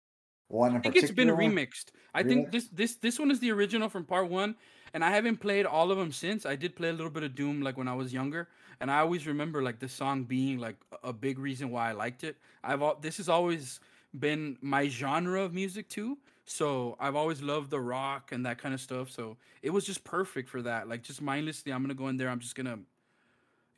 one 0.48 0.72
in 0.72 0.76
I 0.76 0.80
think 0.80 0.96
it's 0.96 1.10
been 1.10 1.28
particular. 1.28 1.66
remixed. 1.66 1.86
I 2.14 2.22
think 2.22 2.50
this 2.52 2.68
this 2.68 2.96
this 2.96 3.18
one 3.18 3.30
is 3.30 3.40
the 3.40 3.50
original 3.52 3.88
from 3.88 4.04
part 4.04 4.28
one, 4.28 4.54
and 4.92 5.02
I 5.04 5.10
haven't 5.10 5.38
played 5.38 5.64
all 5.66 5.90
of 5.90 5.96
them 5.98 6.12
since. 6.12 6.44
I 6.44 6.56
did 6.56 6.76
play 6.76 6.90
a 6.90 6.92
little 6.92 7.10
bit 7.10 7.22
of 7.22 7.34
Doom 7.34 7.62
like 7.62 7.76
when 7.78 7.88
I 7.88 7.94
was 7.94 8.12
younger, 8.12 8.48
and 8.80 8.90
I 8.90 8.98
always 9.00 9.26
remember 9.26 9.62
like 9.62 9.78
this 9.78 9.92
song 9.92 10.24
being 10.24 10.58
like 10.58 10.76
a- 11.02 11.12
big 11.12 11.38
reason 11.38 11.70
why 11.70 11.88
I 11.88 11.92
liked 11.92 12.22
it. 12.22 12.36
I've 12.62 12.82
this 13.00 13.16
has 13.16 13.28
always 13.28 13.80
been 14.18 14.58
my 14.60 14.88
genre 14.88 15.40
of 15.42 15.54
music 15.54 15.88
too. 15.88 16.18
So 16.44 16.96
I've 17.00 17.16
always 17.16 17.40
loved 17.40 17.70
the 17.70 17.80
rock 17.80 18.30
and 18.30 18.44
that 18.44 18.58
kind 18.58 18.74
of 18.74 18.80
stuff. 18.80 19.10
So 19.10 19.38
it 19.62 19.70
was 19.70 19.86
just 19.86 20.04
perfect 20.04 20.50
for 20.50 20.60
that. 20.62 20.86
Like 20.88 21.02
just 21.02 21.22
mindlessly, 21.22 21.72
I'm 21.72 21.82
gonna 21.82 21.94
go 21.94 22.08
in 22.08 22.18
there. 22.18 22.28
I'm 22.28 22.40
just 22.40 22.54
gonna, 22.54 22.78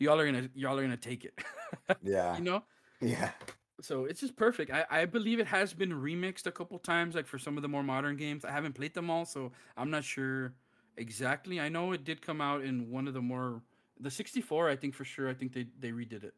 y'all 0.01 0.19
are 0.19 0.27
gonna 0.27 0.51
y'all 0.57 0.77
are 0.77 0.83
gonna 0.83 0.97
take 0.97 1.25
it. 1.25 1.39
Yeah. 2.03 2.37
you 2.37 2.43
know 2.43 2.63
Yeah. 3.01 3.33
so 3.81 4.05
it's 4.07 4.21
just 4.21 4.37
perfect. 4.37 4.71
I, 4.71 4.87
I 4.91 5.05
believe 5.05 5.39
it 5.39 5.47
has 5.49 5.75
been 5.75 5.93
remixed 5.93 6.47
a 6.47 6.53
couple 6.53 6.79
times, 6.79 7.15
like 7.15 7.27
for 7.27 7.39
some 7.39 7.57
of 7.57 7.63
the 7.63 7.69
more 7.69 7.83
modern 7.83 8.17
games. 8.17 8.45
I 8.45 8.51
haven't 8.51 8.73
played 8.75 8.95
them 8.95 9.11
all, 9.11 9.25
so 9.27 9.53
I'm 9.77 9.91
not 9.91 10.05
sure 10.05 10.55
exactly. 10.97 11.61
I 11.61 11.69
know 11.69 11.93
it 11.93 12.05
did 12.05 12.23
come 12.23 12.41
out 12.41 12.63
in 12.65 12.91
one 12.91 13.07
of 13.09 13.15
the 13.15 13.23
more 13.23 13.63
the 14.01 14.11
64. 14.11 14.69
I 14.71 14.77
think 14.77 14.95
for 14.95 15.05
sure. 15.05 15.29
I 15.29 15.35
think 15.35 15.53
they 15.53 15.67
they 15.79 15.91
redid 15.91 16.25
it. 16.25 16.35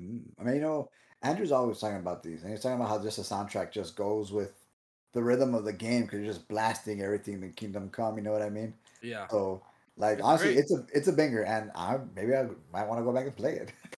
Mm, 0.00 0.24
I 0.38 0.44
mean, 0.44 0.54
you 0.56 0.60
know, 0.60 0.90
Andrew's 1.22 1.52
always 1.52 1.78
talking 1.80 1.96
about 1.98 2.22
these, 2.22 2.42
and 2.42 2.50
he's 2.52 2.62
talking 2.62 2.76
about 2.76 2.88
how 2.88 3.02
just 3.02 3.16
the 3.16 3.22
soundtrack 3.22 3.72
just 3.72 3.96
goes 3.96 4.32
with 4.32 4.66
the 5.12 5.22
rhythm 5.22 5.54
of 5.54 5.64
the 5.64 5.72
game 5.72 6.02
because 6.02 6.20
you're 6.20 6.32
just 6.32 6.48
blasting 6.48 7.02
everything 7.02 7.42
in 7.42 7.52
Kingdom 7.54 7.90
Come. 7.90 8.16
You 8.16 8.22
know 8.22 8.32
what 8.32 8.42
I 8.42 8.50
mean? 8.50 8.74
Yeah, 9.02 9.28
So, 9.28 9.64
like, 9.96 10.18
It's 10.18 10.26
honestly, 10.26 10.54
great. 10.54 10.58
it's 10.58 10.72
a 10.72 10.86
it's 10.92 11.08
a 11.08 11.12
banger, 11.12 11.44
and 11.44 11.70
I 11.74 11.98
maybe 12.14 12.34
I 12.34 12.44
might 12.72 12.86
want 12.88 13.00
to 13.00 13.04
go 13.04 13.12
back 13.12 13.26
and 13.26 13.36
play 13.36 13.54
it. 13.56 13.72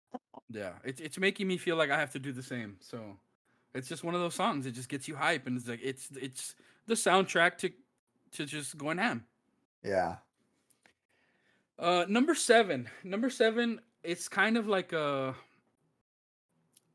yeah. 0.53 0.73
It's 0.85 1.01
it's 1.01 1.19
making 1.19 1.47
me 1.47 1.57
feel 1.57 1.77
like 1.77 1.91
I 1.91 1.99
have 1.99 2.13
to 2.13 2.19
do 2.19 2.33
the 2.33 2.43
same. 2.43 2.77
So 2.81 3.17
it's 3.75 3.89
just 3.89 4.05
one 4.05 4.15
of 4.15 4.21
those 4.21 4.35
songs. 4.35 4.67
It 4.67 4.73
just 4.73 4.89
gets 4.89 5.07
you 5.07 5.15
hype, 5.15 5.47
and 5.47 5.57
it's 5.57 5.69
like 5.69 5.81
it's 5.83 6.09
it's 6.21 6.55
the 6.87 6.95
soundtrack 6.95 7.59
to 7.59 7.71
to 8.33 8.47
just 8.47 8.77
going 8.77 8.99
ham. 8.99 9.25
Yeah. 9.85 10.17
Uh, 11.79 12.05
number 12.09 12.35
seven. 12.35 12.89
Number 13.05 13.31
seven. 13.31 13.81
It's 14.03 14.29
kind 14.29 14.57
of 14.57 14.67
like 14.67 14.93
a 14.93 15.35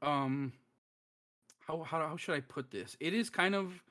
um. 0.01 0.53
How 1.59 1.81
how 1.83 2.07
how 2.07 2.17
should 2.17 2.35
I 2.35 2.41
put 2.41 2.71
this? 2.71 2.97
It 2.99 3.13
is 3.13 3.29
kind 3.29 3.55
of 3.55 3.81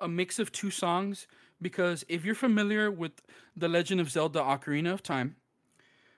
a 0.00 0.08
mix 0.08 0.38
of 0.38 0.52
two 0.52 0.70
songs 0.70 1.26
because 1.62 2.04
if 2.08 2.24
you're 2.24 2.34
familiar 2.34 2.90
with 2.90 3.12
the 3.56 3.68
Legend 3.68 4.00
of 4.00 4.10
Zelda: 4.10 4.40
Ocarina 4.40 4.92
of 4.92 5.02
Time, 5.02 5.36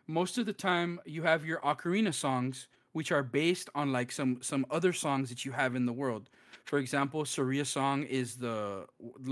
most 0.06 0.38
of 0.38 0.46
the 0.46 0.52
time 0.52 1.00
you 1.04 1.22
have 1.22 1.44
your 1.44 1.60
ocarina 1.60 2.14
songs 2.14 2.68
which 2.96 3.12
are 3.12 3.22
based 3.22 3.68
on 3.74 3.92
like 3.92 4.10
some 4.10 4.38
some 4.40 4.64
other 4.70 4.92
songs 5.04 5.28
that 5.28 5.44
you 5.44 5.52
have 5.52 5.76
in 5.76 5.84
the 5.84 5.92
world. 5.92 6.30
For 6.64 6.78
example, 6.78 7.26
Saria 7.26 7.66
song 7.66 8.04
is 8.04 8.36
the 8.36 8.86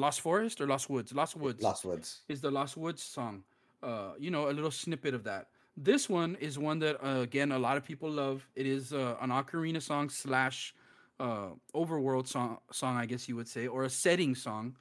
Lost 0.04 0.20
Forest 0.20 0.60
or 0.60 0.66
Lost 0.66 0.90
Woods. 0.90 1.14
Lost 1.14 1.34
Woods 1.34 1.62
Lost 1.62 1.82
Woods. 1.86 2.20
is 2.28 2.42
the 2.42 2.50
Lost 2.50 2.76
Woods 2.76 3.02
song. 3.02 3.42
Uh, 3.82 4.12
you 4.18 4.30
know, 4.30 4.50
a 4.50 4.54
little 4.58 4.70
snippet 4.70 5.14
of 5.14 5.24
that. 5.24 5.48
This 5.78 6.10
one 6.10 6.36
is 6.48 6.58
one 6.58 6.78
that 6.80 7.02
uh, 7.02 7.22
again 7.28 7.52
a 7.52 7.58
lot 7.58 7.78
of 7.78 7.84
people 7.84 8.10
love. 8.10 8.46
It 8.54 8.66
is 8.66 8.92
uh, 8.92 9.16
an 9.22 9.30
ocarina 9.30 9.80
song 9.80 10.10
slash 10.10 10.74
uh, 11.18 11.48
overworld 11.74 12.26
song, 12.26 12.58
song 12.70 12.98
I 12.98 13.06
guess 13.06 13.30
you 13.30 13.36
would 13.36 13.48
say, 13.48 13.66
or 13.66 13.84
a 13.84 13.90
setting 13.90 14.34
song. 14.34 14.76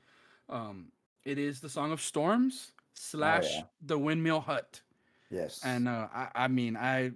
Um, 0.49 0.91
it 1.23 1.37
is 1.37 1.61
the 1.61 1.69
Song 1.69 1.93
of 1.93 2.01
Storms 2.01 2.73
slash 2.93 3.49
yeah. 3.49 3.61
the 3.81 3.97
Windmill 3.97 4.41
Hut. 4.41 4.81
Yes. 5.29 5.61
And 5.63 5.87
uh, 5.87 6.07
I, 6.13 6.27
I 6.35 6.47
mean, 6.49 6.75
I 6.75 7.13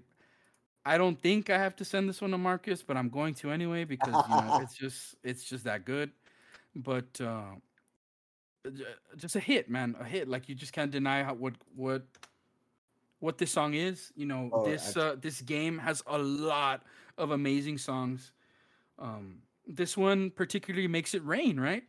I 0.94 0.98
don't 0.98 1.20
think 1.22 1.50
I 1.50 1.58
have 1.58 1.76
to 1.78 1.86
send 1.86 2.08
this 2.10 2.22
one 2.22 2.32
to 2.32 2.38
Marcus, 2.38 2.82
but 2.84 2.96
I'm 2.98 3.10
going 3.10 3.34
to 3.36 3.52
anyway 3.52 3.84
because 3.84 4.16
you 4.30 4.36
know 4.36 4.60
it's 4.62 4.76
just 4.84 5.16
it's 5.24 5.44
just 5.44 5.64
that 5.66 5.86
good. 5.86 6.12
But 6.76 7.20
uh, 7.22 7.56
just 9.16 9.36
a 9.36 9.40
hit, 9.40 9.70
man, 9.70 9.96
a 10.00 10.04
hit. 10.04 10.28
Like 10.28 10.50
you 10.50 10.56
just 10.56 10.74
can't 10.74 10.92
deny 10.92 11.24
how 11.24 11.34
what 11.34 11.54
what 11.76 12.04
what 13.20 13.38
this 13.38 13.52
song 13.52 13.74
is. 13.74 14.12
You 14.16 14.26
know, 14.26 14.50
Oh, 14.54 14.66
this 14.66 14.96
I- 14.98 15.02
uh, 15.02 15.16
this 15.16 15.42
game 15.42 15.78
has 15.80 16.04
a 16.08 16.18
lot 16.18 16.84
of 17.18 17.32
amazing 17.32 17.78
songs. 17.78 18.32
Um, 19.00 19.42
this 19.66 19.98
one 19.98 20.32
particularly 20.32 20.88
makes 20.88 21.14
it 21.14 21.24
rain, 21.26 21.60
right? 21.60 21.84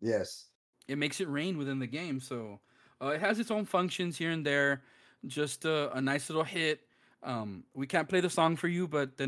Yes. 0.00 0.46
It 0.88 0.98
makes 0.98 1.20
it 1.20 1.28
rain 1.28 1.56
within 1.56 1.78
the 1.78 1.86
game, 1.86 2.20
so 2.20 2.60
uh, 3.02 3.08
it 3.08 3.20
has 3.20 3.38
its 3.38 3.50
own 3.50 3.64
functions 3.64 4.18
here 4.18 4.30
and 4.30 4.44
there. 4.44 4.82
Just 5.26 5.64
a, 5.64 5.90
a 5.96 6.00
nice 6.00 6.28
little 6.28 6.44
hit. 6.44 6.80
Um, 7.24 7.64
we 7.74 7.86
can't 7.86 8.08
play 8.08 8.20
the 8.20 8.30
song 8.30 8.56
for 8.56 8.68
you, 8.68 8.86
but 8.86 9.10
you 9.18 9.26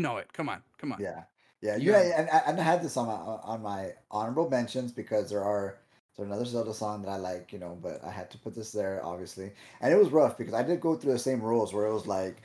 know 0.00 0.16
it. 0.18 0.32
Come 0.32 0.48
on, 0.48 0.62
come 0.78 0.92
on. 0.92 1.00
Yeah, 1.00 1.22
yeah, 1.62 1.76
yeah. 1.76 1.98
And, 2.16 2.28
and 2.46 2.60
I 2.60 2.62
had 2.62 2.82
this 2.82 2.96
on 2.96 3.06
my 3.06 3.14
on 3.14 3.62
my 3.62 3.92
honorable 4.10 4.48
mentions 4.50 4.92
because 4.92 5.30
there 5.30 5.42
are 5.42 5.78
there's 6.16 6.28
another 6.28 6.44
Zelda 6.44 6.74
song 6.74 7.02
that 7.02 7.10
I 7.10 7.16
like, 7.16 7.52
you 7.52 7.58
know, 7.58 7.78
but 7.80 8.04
I 8.04 8.10
had 8.10 8.30
to 8.32 8.38
put 8.38 8.54
this 8.54 8.72
there 8.72 9.00
obviously, 9.04 9.52
and 9.80 9.92
it 9.92 9.96
was 9.96 10.10
rough 10.10 10.36
because 10.36 10.54
I 10.54 10.62
did 10.62 10.80
go 10.80 10.94
through 10.94 11.12
the 11.12 11.18
same 11.18 11.40
rules 11.40 11.72
where 11.72 11.86
it 11.86 11.94
was 11.94 12.06
like, 12.06 12.36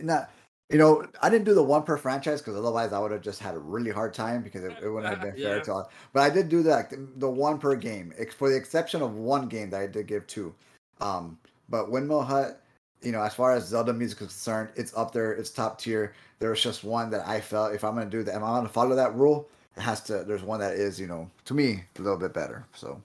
not 0.00 0.30
you 0.70 0.78
know, 0.78 1.06
I 1.20 1.28
didn't 1.28 1.44
do 1.44 1.54
the 1.54 1.62
one 1.62 1.82
per 1.82 1.96
franchise 1.96 2.40
because 2.40 2.56
otherwise 2.56 2.92
I 2.92 2.98
would 2.98 3.12
have 3.12 3.20
just 3.20 3.40
had 3.40 3.54
a 3.54 3.58
really 3.58 3.90
hard 3.90 4.14
time 4.14 4.42
because 4.42 4.64
it, 4.64 4.72
it 4.82 4.88
wouldn't 4.88 5.12
have 5.12 5.22
been 5.22 5.36
fair 5.42 5.58
yeah. 5.58 5.62
to 5.62 5.72
all. 5.72 5.90
But 6.12 6.22
I 6.22 6.30
did 6.30 6.48
do 6.48 6.62
that 6.62 6.90
the, 6.90 7.06
the, 7.16 7.30
one 7.30 7.58
per 7.58 7.76
game, 7.76 8.12
for 8.36 8.48
the 8.48 8.56
exception 8.56 9.02
of 9.02 9.14
one 9.14 9.48
game 9.48 9.70
that 9.70 9.80
I 9.80 9.86
did 9.86 10.06
give 10.06 10.26
two. 10.26 10.54
Um, 11.00 11.38
but 11.68 11.90
Windmill 11.90 12.22
Hut, 12.22 12.62
you 13.02 13.12
know, 13.12 13.22
as 13.22 13.34
far 13.34 13.52
as 13.52 13.66
Zelda 13.66 13.92
music 13.92 14.18
is 14.20 14.28
concerned, 14.28 14.70
it's 14.76 14.96
up 14.96 15.12
there, 15.12 15.32
it's 15.32 15.50
top 15.50 15.80
tier. 15.80 16.14
There 16.38 16.50
was 16.50 16.62
just 16.62 16.84
one 16.84 17.10
that 17.10 17.26
I 17.26 17.40
felt 17.40 17.74
if 17.74 17.84
I'm 17.84 17.94
gonna 17.94 18.10
do 18.10 18.22
that, 18.22 18.30
if 18.34 18.42
I'm 18.42 18.54
gonna 18.54 18.68
follow 18.68 18.96
that 18.96 19.14
rule, 19.14 19.48
it 19.76 19.80
has 19.80 20.02
to. 20.04 20.24
There's 20.24 20.42
one 20.42 20.60
that 20.60 20.74
is, 20.74 21.00
you 21.00 21.06
know, 21.06 21.30
to 21.46 21.54
me 21.54 21.84
a 21.98 22.02
little 22.02 22.18
bit 22.18 22.32
better. 22.32 22.64
So, 22.74 23.00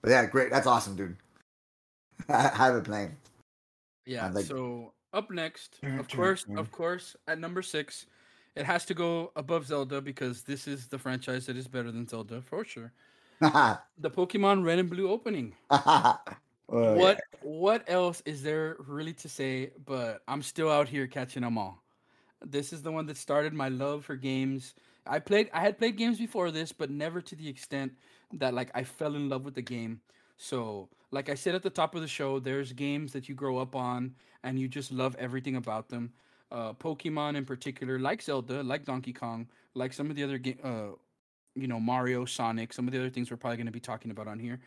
but 0.00 0.10
yeah, 0.10 0.26
great. 0.26 0.50
That's 0.50 0.66
awesome, 0.66 0.96
dude. 0.96 1.16
I 2.28 2.48
have 2.48 2.76
it 2.76 2.84
playing. 2.84 3.16
Yeah. 4.06 4.28
Like, 4.28 4.46
so 4.46 4.92
up 5.12 5.30
next, 5.30 5.78
of 5.82 6.08
course, 6.08 6.44
of 6.56 6.72
course, 6.72 7.16
at 7.28 7.38
number 7.38 7.62
six, 7.62 8.06
it 8.56 8.64
has 8.64 8.84
to 8.86 8.94
go 8.94 9.32
above 9.36 9.66
Zelda 9.66 10.00
because 10.00 10.42
this 10.42 10.66
is 10.66 10.88
the 10.88 10.98
franchise 10.98 11.46
that 11.46 11.56
is 11.56 11.68
better 11.68 11.90
than 11.90 12.06
Zelda 12.08 12.42
for 12.42 12.64
sure. 12.64 12.92
the 13.40 14.10
Pokemon 14.10 14.64
Red 14.64 14.78
and 14.78 14.90
Blue 14.90 15.08
opening. 15.08 15.54
what 16.66 17.20
what 17.42 17.84
else 17.86 18.22
is 18.24 18.42
there 18.42 18.76
really 18.78 19.12
to 19.14 19.28
say? 19.28 19.70
But 19.84 20.22
I'm 20.26 20.42
still 20.42 20.70
out 20.70 20.88
here 20.88 21.06
catching 21.06 21.42
them 21.42 21.58
all. 21.58 21.82
This 22.44 22.72
is 22.72 22.82
the 22.82 22.90
one 22.90 23.06
that 23.06 23.16
started 23.16 23.52
my 23.52 23.68
love 23.68 24.04
for 24.04 24.16
games. 24.16 24.74
I 25.06 25.18
played 25.18 25.50
I 25.52 25.60
had 25.60 25.78
played 25.78 25.96
games 25.96 26.18
before 26.18 26.50
this, 26.50 26.72
but 26.72 26.90
never 26.90 27.20
to 27.20 27.36
the 27.36 27.48
extent 27.48 27.92
that 28.34 28.54
like 28.54 28.70
I 28.74 28.84
fell 28.84 29.14
in 29.14 29.28
love 29.28 29.44
with 29.44 29.54
the 29.54 29.62
game. 29.62 30.00
So, 30.36 30.88
like 31.10 31.28
I 31.28 31.34
said 31.34 31.54
at 31.54 31.62
the 31.62 31.70
top 31.70 31.94
of 31.94 32.00
the 32.00 32.08
show, 32.08 32.40
there's 32.40 32.72
games 32.72 33.12
that 33.12 33.28
you 33.28 33.34
grow 33.34 33.58
up 33.58 33.76
on 33.76 34.14
and 34.42 34.58
you 34.58 34.66
just 34.68 34.90
love 34.90 35.14
everything 35.18 35.56
about 35.56 35.88
them. 35.88 36.12
Uh, 36.50 36.72
Pokemon 36.74 37.36
in 37.36 37.44
particular, 37.44 37.98
like 37.98 38.20
Zelda, 38.22 38.62
like 38.62 38.84
Donkey 38.84 39.12
Kong, 39.12 39.48
like 39.74 39.92
some 39.92 40.10
of 40.10 40.16
the 40.16 40.24
other 40.24 40.38
game, 40.38 40.58
uh, 40.62 40.96
you 41.54 41.66
know, 41.66 41.80
Mario, 41.80 42.24
Sonic, 42.24 42.72
some 42.72 42.86
of 42.86 42.92
the 42.92 42.98
other 42.98 43.10
things 43.10 43.30
we're 43.30 43.36
probably 43.36 43.56
going 43.56 43.66
to 43.66 43.72
be 43.72 43.80
talking 43.80 44.10
about 44.10 44.26
on 44.26 44.38
here, 44.38 44.60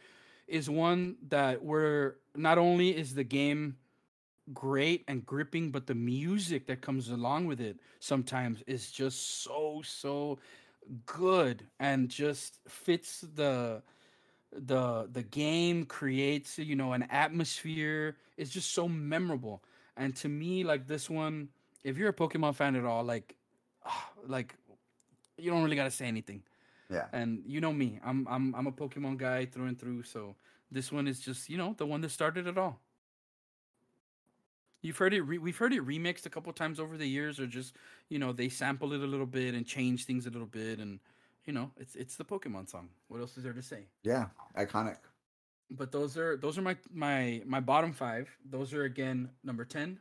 is 0.47 0.69
one 0.69 1.15
that 1.29 1.63
where 1.63 2.17
not 2.35 2.57
only 2.57 2.95
is 2.95 3.15
the 3.15 3.23
game 3.23 3.77
great 4.53 5.03
and 5.07 5.25
gripping, 5.25 5.71
but 5.71 5.87
the 5.87 5.95
music 5.95 6.67
that 6.67 6.81
comes 6.81 7.09
along 7.09 7.47
with 7.47 7.59
it 7.59 7.77
sometimes 7.99 8.63
is 8.67 8.91
just 8.91 9.43
so 9.43 9.81
so 9.83 10.37
good 11.05 11.63
and 11.79 12.09
just 12.09 12.59
fits 12.67 13.21
the 13.35 13.81
the 14.51 15.09
the 15.11 15.23
game 15.23 15.85
creates 15.85 16.57
you 16.59 16.75
know 16.75 16.93
an 16.93 17.03
atmosphere. 17.09 18.17
It's 18.37 18.51
just 18.51 18.73
so 18.73 18.87
memorable. 18.87 19.63
And 19.97 20.15
to 20.17 20.29
me 20.29 20.63
like 20.63 20.87
this 20.87 21.09
one 21.09 21.49
if 21.83 21.97
you're 21.97 22.09
a 22.09 22.13
pokemon 22.13 22.55
fan 22.55 22.75
at 22.75 22.85
all 22.85 23.03
like 23.03 23.35
ah, 23.85 24.09
like 24.27 24.55
you 25.37 25.51
don't 25.51 25.63
really 25.63 25.75
got 25.75 25.85
to 25.85 25.91
say 25.91 26.05
anything 26.05 26.43
yeah 26.95 27.05
and 27.13 27.43
you 27.45 27.61
know 27.61 27.73
me 27.73 27.99
i'm 28.03 28.27
i'm 28.29 28.55
i'm 28.55 28.67
a 28.67 28.71
pokemon 28.71 29.17
guy 29.17 29.45
through 29.45 29.67
and 29.67 29.79
through 29.79 30.01
so 30.03 30.35
this 30.71 30.91
one 30.91 31.07
is 31.07 31.19
just 31.19 31.49
you 31.49 31.57
know 31.57 31.75
the 31.77 31.85
one 31.85 32.01
that 32.01 32.09
started 32.09 32.47
it 32.47 32.57
all 32.57 32.79
you've 34.81 34.97
heard 34.97 35.13
it 35.13 35.21
re- 35.21 35.37
we've 35.37 35.57
heard 35.57 35.73
it 35.73 35.85
remixed 35.85 36.25
a 36.25 36.29
couple 36.29 36.51
times 36.53 36.79
over 36.79 36.97
the 36.97 37.07
years 37.07 37.39
or 37.39 37.47
just 37.47 37.75
you 38.09 38.19
know 38.19 38.31
they 38.31 38.49
sample 38.49 38.93
it 38.93 39.01
a 39.01 39.07
little 39.07 39.25
bit 39.25 39.53
and 39.53 39.65
change 39.65 40.05
things 40.05 40.25
a 40.25 40.29
little 40.29 40.47
bit 40.47 40.79
and 40.79 40.99
you 41.45 41.53
know, 41.53 41.71
it's 41.77 41.95
it's 41.95 42.15
the 42.15 42.25
Pokemon 42.25 42.69
song. 42.69 42.89
What 43.07 43.21
else 43.21 43.37
is 43.37 43.43
there 43.43 43.53
to 43.53 43.61
say? 43.61 43.85
Yeah, 44.03 44.27
iconic. 44.57 44.97
But 45.69 45.91
those 45.91 46.17
are 46.17 46.37
those 46.37 46.57
are 46.57 46.61
my 46.61 46.75
my 46.91 47.41
my 47.45 47.59
bottom 47.59 47.93
five. 47.93 48.29
Those 48.49 48.73
are 48.73 48.83
again 48.83 49.29
number 49.43 49.65
ten, 49.65 49.99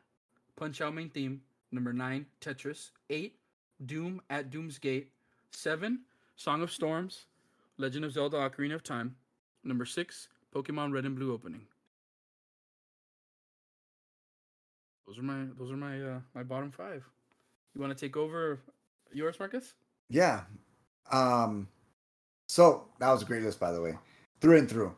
Punch 0.56 0.80
Out 0.80 0.94
main 0.94 1.10
theme. 1.10 1.42
Number 1.70 1.92
nine, 1.92 2.26
Tetris. 2.40 2.90
Eight, 3.10 3.38
Doom 3.84 4.22
at 4.30 4.50
Doom's 4.50 4.78
Gate. 4.78 5.10
Seven, 5.50 6.00
Song 6.36 6.62
of 6.62 6.70
Storms, 6.70 7.26
Legend 7.78 8.04
of 8.04 8.12
Zelda: 8.12 8.36
Ocarina 8.36 8.74
of 8.74 8.82
Time. 8.82 9.16
Number 9.62 9.84
six, 9.84 10.28
Pokemon 10.54 10.92
Red 10.92 11.04
and 11.04 11.16
Blue 11.16 11.32
opening. 11.32 11.66
Those 15.06 15.18
are 15.18 15.22
my 15.22 15.46
those 15.58 15.70
are 15.70 15.76
my 15.76 16.02
uh, 16.02 16.20
my 16.34 16.42
bottom 16.42 16.70
five. 16.70 17.04
You 17.74 17.80
want 17.80 17.96
to 17.96 18.06
take 18.06 18.16
over 18.16 18.60
yours, 19.12 19.38
Marcus? 19.38 19.74
Yeah, 20.10 20.42
um, 21.10 21.68
so 22.48 22.84
that 22.98 23.10
was 23.10 23.22
a 23.22 23.24
great 23.24 23.42
list, 23.42 23.60
by 23.60 23.72
the 23.72 23.80
way, 23.80 23.98
through 24.40 24.58
and 24.58 24.68
through. 24.68 24.94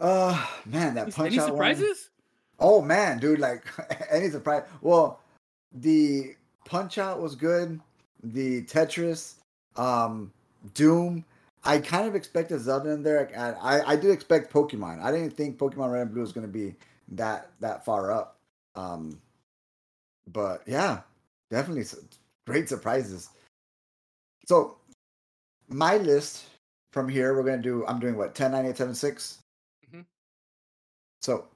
Uh, 0.00 0.46
man, 0.66 0.94
that 0.94 1.14
punch 1.14 1.32
any 1.32 1.40
out 1.40 1.48
surprises? 1.48 2.10
One, 2.58 2.68
oh 2.68 2.82
man, 2.82 3.18
dude, 3.18 3.38
like 3.38 3.64
any 4.10 4.28
surprise? 4.28 4.64
Well, 4.80 5.20
the 5.72 6.34
punch 6.64 6.98
out 6.98 7.20
was 7.20 7.34
good. 7.34 7.80
The 8.22 8.62
Tetris, 8.62 9.34
um, 9.76 10.32
Doom. 10.74 11.24
I 11.64 11.78
kind 11.78 12.06
of 12.06 12.14
expected 12.14 12.60
Zelda 12.60 12.90
in 12.90 13.02
there. 13.02 13.28
I, 13.36 13.78
I, 13.78 13.92
I 13.92 13.96
did 13.96 14.10
expect 14.10 14.52
Pokemon. 14.52 15.02
I 15.02 15.10
didn't 15.10 15.30
think 15.30 15.58
Pokemon 15.58 15.92
Red 15.92 16.02
and 16.02 16.12
Blue 16.12 16.20
was 16.22 16.32
going 16.32 16.46
to 16.46 16.52
be 16.52 16.76
that 17.12 17.50
that 17.60 17.84
far 17.84 18.12
up. 18.12 18.36
Um, 18.74 19.20
but 20.32 20.62
yeah, 20.66 21.00
definitely 21.50 21.84
great 22.46 22.68
surprises. 22.68 23.30
So 24.46 24.76
my 25.68 25.96
list 25.96 26.44
from 26.92 27.08
here, 27.08 27.34
we're 27.34 27.42
gonna 27.42 27.62
do. 27.62 27.84
I'm 27.86 28.00
doing 28.00 28.16
what 28.16 28.34
10, 28.34 28.52
9, 28.52 28.66
8, 28.66 28.76
7, 28.76 28.94
6? 28.94 29.38
Mm-hmm. 29.88 30.00
So 31.20 31.46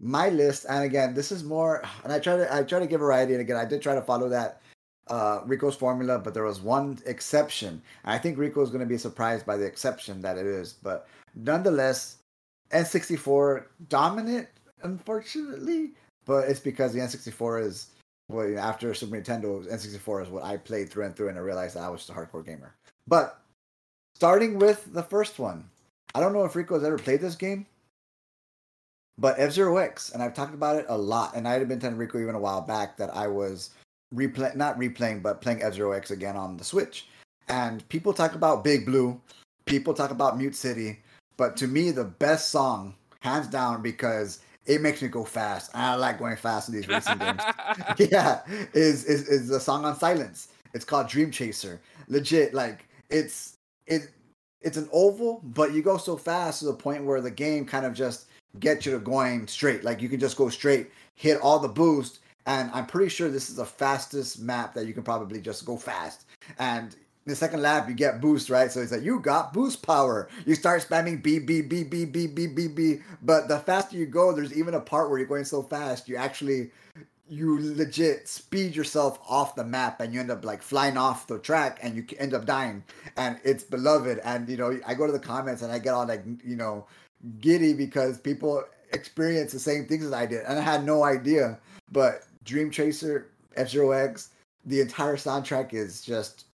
my 0.00 0.28
list, 0.28 0.66
and 0.68 0.84
again, 0.84 1.14
this 1.14 1.32
is 1.32 1.44
more. 1.44 1.82
And 2.02 2.12
I 2.12 2.18
try 2.18 2.36
to 2.36 2.54
I 2.54 2.62
try 2.62 2.78
to 2.78 2.86
give 2.86 3.00
variety. 3.00 3.32
And 3.32 3.40
again, 3.40 3.56
I 3.56 3.64
did 3.64 3.80
try 3.82 3.94
to 3.94 4.02
follow 4.02 4.28
that 4.28 4.60
uh, 5.08 5.40
Rico's 5.44 5.76
formula, 5.76 6.18
but 6.18 6.34
there 6.34 6.44
was 6.44 6.60
one 6.60 6.98
exception. 7.06 7.82
I 8.04 8.18
think 8.18 8.38
Rico 8.38 8.62
is 8.62 8.70
going 8.70 8.80
to 8.80 8.86
be 8.86 8.98
surprised 8.98 9.46
by 9.46 9.56
the 9.56 9.66
exception 9.66 10.20
that 10.22 10.38
it 10.38 10.46
is. 10.46 10.72
But 10.72 11.08
nonetheless, 11.34 12.18
N64 12.70 13.64
dominant, 13.88 14.48
unfortunately. 14.82 15.92
But 16.26 16.48
it's 16.48 16.60
because 16.60 16.92
the 16.92 17.00
N64 17.00 17.62
is 17.64 17.90
well, 18.28 18.58
after 18.58 18.94
Super 18.94 19.16
Nintendo, 19.16 19.66
N64 19.66 20.22
is 20.22 20.28
what 20.30 20.44
I 20.44 20.56
played 20.56 20.88
through 20.88 21.04
and 21.04 21.14
through, 21.14 21.28
and 21.28 21.38
I 21.38 21.42
realized 21.42 21.76
I 21.76 21.88
was 21.90 22.06
just 22.06 22.10
a 22.10 22.14
hardcore 22.14 22.44
gamer. 22.44 22.74
But 23.06 23.40
starting 24.14 24.58
with 24.58 24.92
the 24.94 25.02
first 25.02 25.38
one, 25.38 25.68
I 26.14 26.20
don't 26.20 26.32
know 26.32 26.44
if 26.44 26.56
Rico 26.56 26.74
has 26.74 26.84
ever 26.84 26.96
played 26.96 27.20
this 27.20 27.34
game, 27.34 27.66
but 29.18 29.38
F 29.38 29.52
Zero 29.52 29.76
X, 29.76 30.10
and 30.10 30.22
I've 30.22 30.34
talked 30.34 30.54
about 30.54 30.76
it 30.76 30.86
a 30.88 30.96
lot, 30.96 31.36
and 31.36 31.46
I 31.46 31.52
had 31.52 31.68
been 31.68 31.80
telling 31.80 31.98
Rico 31.98 32.18
even 32.18 32.34
a 32.34 32.40
while 32.40 32.62
back 32.62 32.96
that 32.96 33.14
I 33.14 33.26
was 33.26 33.70
replay 34.14 34.54
not 34.54 34.78
replaying, 34.78 35.22
but 35.22 35.40
playing 35.40 35.62
F 35.62 35.74
Zero 35.74 35.92
X 35.92 36.10
again 36.10 36.36
on 36.36 36.56
the 36.56 36.64
Switch. 36.64 37.08
And 37.48 37.86
people 37.88 38.12
talk 38.12 38.34
about 38.34 38.64
Big 38.64 38.86
Blue, 38.86 39.20
people 39.66 39.92
talk 39.92 40.10
about 40.10 40.38
Mute 40.38 40.56
City, 40.56 41.00
but 41.36 41.56
to 41.58 41.66
me, 41.66 41.90
the 41.90 42.04
best 42.04 42.50
song, 42.50 42.94
hands 43.20 43.48
down, 43.48 43.82
because 43.82 44.40
it 44.66 44.80
makes 44.80 45.02
me 45.02 45.08
go 45.08 45.24
fast. 45.24 45.70
I 45.74 45.94
like 45.94 46.18
going 46.18 46.36
fast 46.36 46.68
in 46.68 46.74
these 46.74 46.88
racing 46.88 47.18
games. 47.18 47.42
yeah, 48.10 48.40
is 48.72 49.04
is 49.04 49.28
is 49.28 49.50
a 49.50 49.60
song 49.60 49.84
on 49.84 49.98
silence. 49.98 50.48
It's 50.72 50.84
called 50.84 51.08
Dream 51.08 51.30
Chaser. 51.30 51.80
Legit, 52.08 52.54
like 52.54 52.86
it's 53.10 53.56
it 53.86 54.10
it's 54.60 54.76
an 54.76 54.88
oval, 54.92 55.42
but 55.44 55.74
you 55.74 55.82
go 55.82 55.98
so 55.98 56.16
fast 56.16 56.60
to 56.60 56.66
the 56.66 56.72
point 56.72 57.04
where 57.04 57.20
the 57.20 57.30
game 57.30 57.66
kind 57.66 57.84
of 57.84 57.92
just 57.92 58.26
gets 58.58 58.86
you 58.86 58.92
to 58.92 58.98
going 58.98 59.46
straight. 59.46 59.84
Like 59.84 60.00
you 60.00 60.08
can 60.08 60.20
just 60.20 60.36
go 60.36 60.48
straight, 60.48 60.90
hit 61.14 61.38
all 61.40 61.58
the 61.58 61.68
boost, 61.68 62.20
and 62.46 62.70
I'm 62.72 62.86
pretty 62.86 63.08
sure 63.08 63.30
this 63.30 63.48
is 63.48 63.56
the 63.56 63.64
fastest 63.64 64.40
map 64.40 64.74
that 64.74 64.86
you 64.86 64.92
can 64.92 65.02
probably 65.02 65.40
just 65.40 65.64
go 65.64 65.76
fast. 65.76 66.26
And 66.58 66.94
the 67.26 67.34
second 67.34 67.62
lap, 67.62 67.88
you 67.88 67.94
get 67.94 68.20
boost, 68.20 68.50
right? 68.50 68.70
So 68.70 68.80
it's 68.80 68.92
like, 68.92 69.02
you 69.02 69.18
got 69.18 69.54
boost 69.54 69.82
power. 69.82 70.28
You 70.44 70.54
start 70.54 70.86
spamming 70.86 71.22
B, 71.22 71.38
B, 71.38 71.62
B, 71.62 71.82
B, 71.84 72.04
B, 72.04 72.26
B, 72.26 72.46
B, 72.46 72.68
B. 72.68 72.98
But 73.22 73.48
the 73.48 73.58
faster 73.60 73.96
you 73.96 74.06
go, 74.06 74.32
there's 74.32 74.56
even 74.56 74.74
a 74.74 74.80
part 74.80 75.08
where 75.08 75.18
you're 75.18 75.28
going 75.28 75.46
so 75.46 75.62
fast, 75.62 76.06
you 76.06 76.16
actually, 76.16 76.70
you 77.26 77.58
legit 77.76 78.28
speed 78.28 78.76
yourself 78.76 79.18
off 79.26 79.56
the 79.56 79.64
map 79.64 80.00
and 80.00 80.12
you 80.12 80.20
end 80.20 80.30
up 80.30 80.44
like 80.44 80.60
flying 80.60 80.98
off 80.98 81.26
the 81.26 81.38
track 81.38 81.78
and 81.82 81.96
you 81.96 82.04
end 82.18 82.34
up 82.34 82.44
dying. 82.44 82.84
And 83.16 83.40
it's 83.42 83.64
beloved. 83.64 84.20
And, 84.22 84.46
you 84.46 84.58
know, 84.58 84.78
I 84.86 84.92
go 84.92 85.06
to 85.06 85.12
the 85.12 85.18
comments 85.18 85.62
and 85.62 85.72
I 85.72 85.78
get 85.78 85.94
all 85.94 86.06
like, 86.06 86.22
you 86.44 86.56
know, 86.56 86.86
giddy 87.40 87.72
because 87.72 88.18
people 88.18 88.62
experience 88.92 89.52
the 89.52 89.58
same 89.58 89.86
things 89.86 90.04
as 90.04 90.12
I 90.12 90.26
did. 90.26 90.44
And 90.44 90.58
I 90.58 90.62
had 90.62 90.84
no 90.84 91.04
idea. 91.04 91.58
But 91.90 92.24
Dream 92.44 92.70
Chaser, 92.70 93.30
F 93.56 93.70
Zero 93.70 93.92
X, 93.92 94.30
the 94.66 94.80
entire 94.80 95.16
soundtrack 95.16 95.74
is 95.74 96.02
just, 96.02 96.46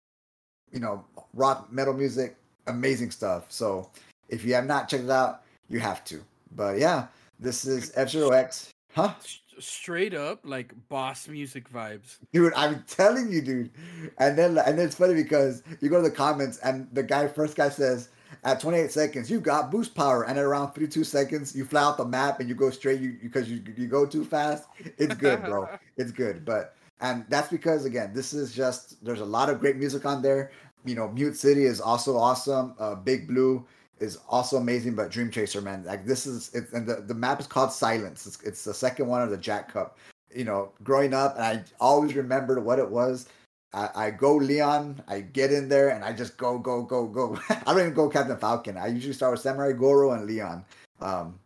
you 0.73 0.81
know, 0.81 1.05
rock 1.35 1.73
metal 1.73 1.95
music, 1.95 2.37
amazing 2.67 3.11
stuff. 3.11 3.47
So 3.49 3.91
if 4.29 4.45
you 4.45 4.55
have 4.55 4.67
not 4.67 4.89
checked 4.89 5.05
it 5.05 5.11
out, 5.11 5.43
you 5.69 5.81
have 5.81 6.05
to. 6.05 6.23
But 6.55 6.79
yeah, 6.79 7.07
this 7.39 7.67
is 7.67 7.93
F 7.95 8.11
Zero 8.11 8.31
X. 8.31 8.71
Huh? 8.95 9.15
Straight 9.59 10.15
up 10.15 10.41
like 10.45 10.73
boss 10.89 11.27
music 11.29 11.71
vibes. 11.71 12.19
Dude, 12.33 12.53
I'm 12.55 12.85
telling 12.87 13.31
you, 13.31 13.41
dude. 13.43 13.71
And 14.19 14.39
then 14.39 14.57
and 14.59 14.79
then 14.79 14.87
it's 14.87 14.95
funny 14.95 15.15
because 15.15 15.63
you 15.81 15.89
go 15.89 16.03
to 16.03 16.09
the 16.09 16.15
comments 16.15 16.59
and 16.59 16.89
the 16.93 17.03
guy 17.03 17.27
first 17.27 17.57
guy 17.57 17.69
says 17.69 18.09
at 18.45 18.61
28 18.61 18.91
seconds 18.91 19.31
you 19.31 19.41
got 19.41 19.71
boost 19.71 19.95
power 19.95 20.25
and 20.25 20.39
at 20.39 20.45
around 20.45 20.73
52 20.73 21.05
seconds 21.05 21.55
you 21.57 21.65
fly 21.65 21.83
out 21.83 21.97
the 21.97 22.05
map 22.05 22.41
and 22.41 22.49
you 22.49 22.55
go 22.55 22.71
straight 22.71 23.01
you 23.01 23.17
because 23.23 23.51
you 23.51 23.63
you 23.77 23.87
go 23.87 24.07
too 24.07 24.25
fast. 24.25 24.69
It's 24.97 25.15
good, 25.15 25.43
bro. 25.45 25.69
it's 25.97 26.13
good. 26.13 26.45
But 26.45 26.75
and 27.01 27.25
that's 27.29 27.49
because 27.49 27.85
again, 27.85 28.13
this 28.13 28.33
is 28.33 28.55
just 28.55 29.03
there's 29.05 29.21
a 29.21 29.25
lot 29.25 29.49
of 29.49 29.61
great 29.61 29.77
music 29.77 30.05
on 30.05 30.23
there. 30.23 30.51
You 30.85 30.95
know, 30.95 31.09
Mute 31.09 31.37
City 31.37 31.65
is 31.65 31.81
also 31.81 32.17
awesome. 32.17 32.75
Uh, 32.79 32.95
Big 32.95 33.27
Blue 33.27 33.65
is 34.01 34.19
also 34.29 34.57
amazing, 34.57 34.95
but 34.95 35.11
Dream 35.11 35.31
Chaser, 35.31 35.61
man, 35.61 35.85
like 35.85 36.07
this 36.07 36.27
is 36.27 36.55
it, 36.55 36.73
and 36.73 36.87
the, 36.87 36.97
the 36.97 37.15
map 37.15 37.41
is 37.41 37.47
called 37.47 37.73
Silence. 37.73 38.27
It's, 38.27 38.43
it's 38.43 38.65
the 38.65 38.75
second 38.75 39.07
one 39.07 39.23
of 39.23 39.31
the 39.31 39.37
Jack 39.37 39.73
Cup. 39.73 39.99
You 40.35 40.45
know, 40.45 40.73
growing 40.85 41.15
up, 41.15 41.37
and 41.37 41.45
I 41.45 41.63
always 41.81 42.15
remembered 42.15 42.63
what 42.63 42.79
it 42.79 42.89
was. 42.89 43.29
I, 43.73 43.89
I 43.95 44.11
go 44.11 44.37
Leon, 44.37 45.03
I 45.09 45.21
get 45.21 45.53
in 45.53 45.69
there, 45.69 45.91
and 45.91 46.03
I 46.03 46.13
just 46.13 46.37
go, 46.37 46.59
go, 46.59 46.83
go, 46.83 47.07
go. 47.07 47.39
I 47.51 47.63
don't 47.67 47.81
even 47.81 47.95
go 47.95 48.09
Captain 48.09 48.37
Falcon. 48.37 48.77
I 48.77 48.87
usually 48.87 49.13
start 49.13 49.33
with 49.33 49.41
Samurai 49.41 49.73
Goro 49.73 50.13
and 50.13 50.27
Leon. 50.27 50.65
Um, 51.01 51.39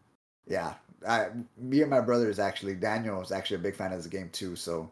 yeah, 0.47 0.75
I, 1.07 1.29
me 1.59 1.83
and 1.83 1.91
my 1.91 2.01
brother 2.01 2.31
is 2.31 2.39
actually 2.39 2.75
Daniel 2.75 3.21
is 3.21 3.33
actually 3.33 3.57
a 3.57 3.61
big 3.61 3.75
fan 3.75 3.93
of 3.93 3.99
this 3.99 4.07
game 4.07 4.31
too. 4.33 4.55
So, 4.55 4.91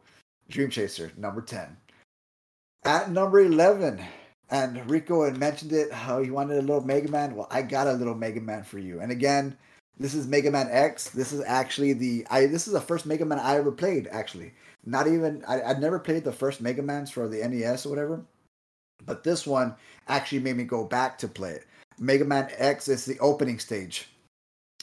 Dream 0.48 0.70
Chaser 0.70 1.12
number 1.16 1.40
ten. 1.40 1.76
At 2.84 3.10
number 3.10 3.40
eleven, 3.40 4.02
and 4.50 4.90
Rico 4.90 5.24
had 5.24 5.38
mentioned 5.38 5.72
it, 5.72 5.92
how 5.92 6.20
he 6.20 6.30
wanted 6.30 6.58
a 6.58 6.62
little 6.62 6.80
Mega 6.80 7.08
Man. 7.08 7.36
Well, 7.36 7.46
I 7.50 7.62
got 7.62 7.86
a 7.86 7.92
little 7.92 8.14
Mega 8.14 8.40
Man 8.40 8.64
for 8.64 8.78
you. 8.78 9.00
And 9.00 9.12
again, 9.12 9.56
this 9.98 10.14
is 10.14 10.26
Mega 10.26 10.50
Man 10.50 10.68
X. 10.70 11.10
This 11.10 11.32
is 11.32 11.42
actually 11.46 11.92
the 11.92 12.26
I 12.30 12.46
this 12.46 12.66
is 12.66 12.72
the 12.72 12.80
first 12.80 13.06
Mega 13.06 13.24
Man 13.24 13.38
I 13.38 13.56
ever 13.56 13.70
played, 13.70 14.08
actually. 14.08 14.52
Not 14.84 15.06
even 15.06 15.44
I, 15.46 15.62
I'd 15.62 15.80
never 15.80 15.98
played 15.98 16.24
the 16.24 16.32
first 16.32 16.60
Mega 16.60 16.82
Mans 16.82 17.10
for 17.10 17.28
the 17.28 17.46
NES 17.46 17.86
or 17.86 17.90
whatever. 17.90 18.22
But 19.06 19.24
this 19.24 19.46
one 19.46 19.74
actually 20.08 20.40
made 20.40 20.56
me 20.56 20.64
go 20.64 20.84
back 20.84 21.18
to 21.18 21.28
play 21.28 21.52
it. 21.52 21.66
Mega 21.98 22.24
Man 22.24 22.48
X 22.56 22.88
is 22.88 23.04
the 23.04 23.18
opening 23.18 23.58
stage. 23.58 24.08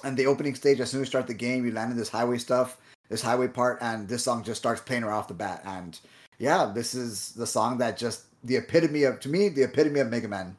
And 0.03 0.15
the 0.15 0.27
opening 0.27 0.53
stage, 0.53 0.79
as 0.79 0.91
soon 0.91 1.01
as 1.01 1.07
you 1.07 1.09
start 1.09 1.27
the 1.27 1.33
game, 1.33 1.65
you 1.65 1.71
land 1.71 1.91
in 1.91 1.97
this 1.97 2.09
highway 2.09 2.37
stuff, 2.37 2.77
this 3.09 3.21
highway 3.21 3.47
part, 3.47 3.79
and 3.81 4.07
this 4.07 4.23
song 4.23 4.43
just 4.43 4.59
starts 4.59 4.81
playing 4.81 5.03
right 5.03 5.13
off 5.13 5.27
the 5.27 5.33
bat. 5.33 5.61
And 5.65 5.99
yeah, 6.37 6.71
this 6.73 6.93
is 6.93 7.31
the 7.31 7.47
song 7.47 7.79
that 7.79 7.97
just 7.97 8.25
the 8.43 8.57
epitome 8.57 9.03
of 9.03 9.19
to 9.21 9.29
me 9.29 9.49
the 9.49 9.63
epitome 9.63 9.99
of 9.99 10.09
Mega 10.09 10.27
Man 10.27 10.55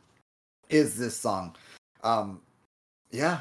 is 0.69 0.97
this 0.97 1.17
song. 1.17 1.55
Um, 2.03 2.41
yeah, 3.11 3.41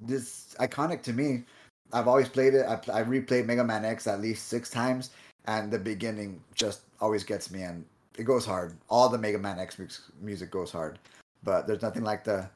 this 0.00 0.54
iconic 0.58 1.02
to 1.02 1.12
me. 1.12 1.44
I've 1.92 2.08
always 2.08 2.28
played 2.28 2.54
it. 2.54 2.66
I, 2.66 2.74
I 2.92 3.04
replayed 3.04 3.46
Mega 3.46 3.62
Man 3.62 3.84
X 3.84 4.06
at 4.06 4.20
least 4.20 4.48
six 4.48 4.70
times, 4.70 5.10
and 5.46 5.70
the 5.70 5.78
beginning 5.78 6.40
just 6.54 6.82
always 7.00 7.24
gets 7.24 7.50
me, 7.50 7.62
and 7.62 7.84
it 8.16 8.24
goes 8.24 8.46
hard. 8.46 8.76
All 8.88 9.08
the 9.08 9.18
Mega 9.18 9.38
Man 9.38 9.58
X 9.58 9.78
music 10.20 10.50
goes 10.50 10.70
hard, 10.70 10.98
but 11.42 11.66
there's 11.66 11.82
nothing 11.82 12.04
like 12.04 12.24
the. 12.24 12.48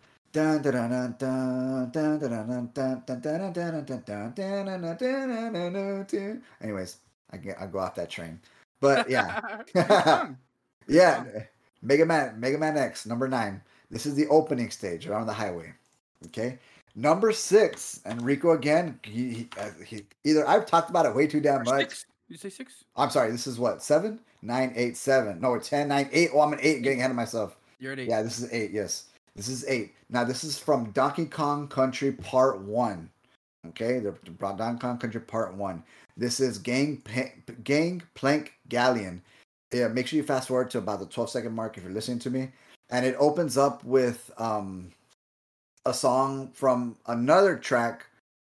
Anyways, 6.61 6.99
I 7.31 7.37
get 7.39 7.61
I 7.61 7.67
go 7.67 7.79
off 7.79 7.95
that 7.95 8.11
train, 8.11 8.39
but 8.81 9.09
yeah. 9.09 9.63
Yeah, 10.91 11.25
Mega 11.83 12.07
Man, 12.07 12.41
Mega 12.41 12.57
Man 12.57 12.79
X, 12.79 13.05
number 13.05 13.29
nine. 13.29 13.61
This 13.91 14.07
is 14.07 14.15
the 14.15 14.27
opening 14.29 14.71
stage 14.71 15.07
around 15.07 15.27
the 15.27 15.33
highway. 15.35 15.75
Okay, 16.27 16.59
number 16.95 17.31
six, 17.33 18.01
and 18.05 18.23
Rico 18.23 18.53
again. 18.53 18.99
He, 19.03 19.31
he, 19.31 19.49
uh, 19.59 19.71
he 19.85 20.07
either 20.25 20.49
I've 20.49 20.67
talked 20.67 20.91
about 20.91 21.05
it 21.07 21.15
way 21.15 21.27
too 21.27 21.41
damn 21.41 21.65
much. 21.65 21.81
Six? 21.81 22.07
You 22.29 22.37
say 22.37 22.51
six? 22.51 22.85
I'm 22.97 23.11
sorry. 23.11 23.31
This 23.31 23.47
is 23.47 23.59
what 23.59 23.83
seven, 23.83 24.21
nine, 24.43 24.73
eight, 24.77 24.97
seven. 24.97 25.41
No, 25.41 25.59
ten, 25.59 25.89
nine, 25.89 26.09
eight. 26.13 26.31
Oh, 26.33 26.41
I'm 26.41 26.53
an 26.53 26.61
eight. 26.63 26.83
Getting 26.83 26.99
ahead 26.99 27.11
of 27.11 27.17
myself. 27.17 27.57
You're 27.79 27.93
at 27.93 27.99
eight. 27.99 28.09
Yeah, 28.09 28.23
this 28.23 28.39
is 28.39 28.53
eight. 28.53 28.71
Yes, 28.71 29.05
this 29.35 29.49
is 29.49 29.65
eight. 29.67 29.95
Now 30.11 30.25
this 30.25 30.45
is 30.45 30.59
from 30.59 30.91
Donkey 30.91 31.27
Kong 31.27 31.69
Country 31.69 32.13
Part 32.13 32.61
One. 32.61 33.11
Okay, 33.69 33.99
the 33.99 34.13
Donkey 34.39 34.81
Kong 34.81 34.99
Country 34.99 35.21
Part 35.21 35.55
One. 35.55 35.83
This 36.17 36.41
is 36.41 36.59
Gang 36.59 37.03
Gang 37.65 38.03
Plank 38.15 38.53
Galleon 38.69 39.23
yeah, 39.73 39.89
make 39.89 40.07
sure 40.07 40.17
you 40.17 40.23
fast 40.23 40.49
forward 40.49 40.71
to 40.71 40.79
about 40.79 41.01
the 41.01 41.07
12 41.07 41.31
second 41.31 41.55
mark 41.55 41.77
if 41.77 41.85
you're 41.85 41.93
listening 41.93 42.19
to 42.21 42.31
me. 42.31 42.51
And 42.91 43.05
it 43.05 43.17
opens 43.19 43.59
up 43.59 43.85
with 43.85 44.31
um, 44.39 44.91
a 45.85 45.93
song 45.93 46.51
from 46.55 46.97
another 47.07 47.57
track, 47.57 48.07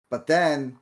but 0.10 0.28
then 0.28 0.78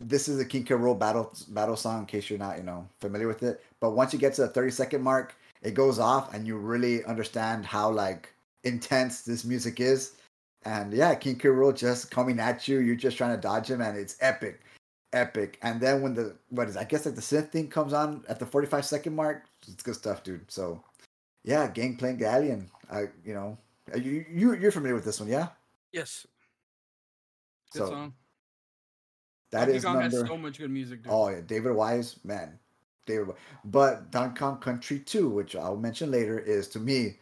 this 0.00 0.28
is 0.28 0.40
a 0.40 0.44
King 0.44 0.64
K. 0.64 0.74
Rool 0.74 0.98
battle 0.98 1.32
battle 1.48 1.76
song 1.76 2.00
in 2.00 2.06
case 2.06 2.30
you're 2.30 2.38
not, 2.38 2.58
you 2.58 2.64
know, 2.64 2.88
familiar 3.00 3.28
with 3.28 3.42
it. 3.42 3.64
But 3.80 3.90
once 3.90 4.12
you 4.12 4.18
get 4.18 4.34
to 4.34 4.42
the 4.42 4.48
30 4.48 4.70
second 4.70 5.02
mark, 5.02 5.36
it 5.62 5.74
goes 5.74 5.98
off 5.98 6.34
and 6.34 6.46
you 6.46 6.56
really 6.56 7.04
understand 7.04 7.66
how 7.66 7.90
like 7.90 8.32
intense 8.64 9.22
this 9.22 9.44
music 9.44 9.80
is. 9.80 10.12
And 10.64 10.92
yeah, 10.92 11.14
King 11.14 11.36
K. 11.36 11.48
Rool 11.48 11.76
just 11.76 12.10
coming 12.10 12.38
at 12.40 12.68
you, 12.68 12.78
you're 12.78 12.96
just 12.96 13.16
trying 13.16 13.34
to 13.34 13.40
dodge 13.40 13.70
him, 13.70 13.80
and 13.80 13.96
it's 13.96 14.16
epic 14.20 14.60
epic. 15.12 15.58
And 15.62 15.80
then 15.80 16.02
when 16.02 16.14
the 16.14 16.36
what 16.50 16.68
is 16.68 16.76
I 16.76 16.84
guess 16.84 17.06
like 17.06 17.14
the 17.14 17.20
synth 17.20 17.50
thing 17.50 17.68
comes 17.68 17.92
on 17.92 18.24
at 18.28 18.38
the 18.38 18.46
45 18.46 18.84
second 18.84 19.14
mark, 19.14 19.44
it's 19.66 19.82
good 19.82 19.94
stuff, 19.94 20.22
dude. 20.22 20.50
So 20.50 20.82
yeah, 21.44 21.68
Gangplank 21.68 22.18
Galleon. 22.18 22.68
I 22.90 23.08
you 23.24 23.34
know 23.34 23.58
you 23.94 24.24
you 24.30 24.54
you're 24.54 24.72
familiar 24.72 24.94
with 24.94 25.04
this 25.04 25.20
one, 25.20 25.28
yeah? 25.28 25.48
Yes. 25.92 26.26
Good 27.72 27.78
so, 27.80 27.90
song. 27.90 28.14
That 29.50 29.60
Donkey 29.60 29.76
is 29.76 29.84
Kong 29.84 30.00
number. 30.00 30.26
So 30.26 30.36
much 30.36 30.58
good 30.58 30.70
music. 30.70 31.02
Dude. 31.02 31.12
Oh 31.12 31.28
yeah, 31.28 31.40
David 31.46 31.72
Wise, 31.72 32.16
man, 32.24 32.58
David. 33.06 33.28
But 33.64 34.10
Donkey 34.10 34.38
Kong 34.38 34.58
Country 34.58 34.98
2, 34.98 35.28
which 35.28 35.56
I'll 35.56 35.76
mention 35.76 36.10
later, 36.10 36.38
is 36.38 36.68
to 36.68 36.78
me 36.78 37.16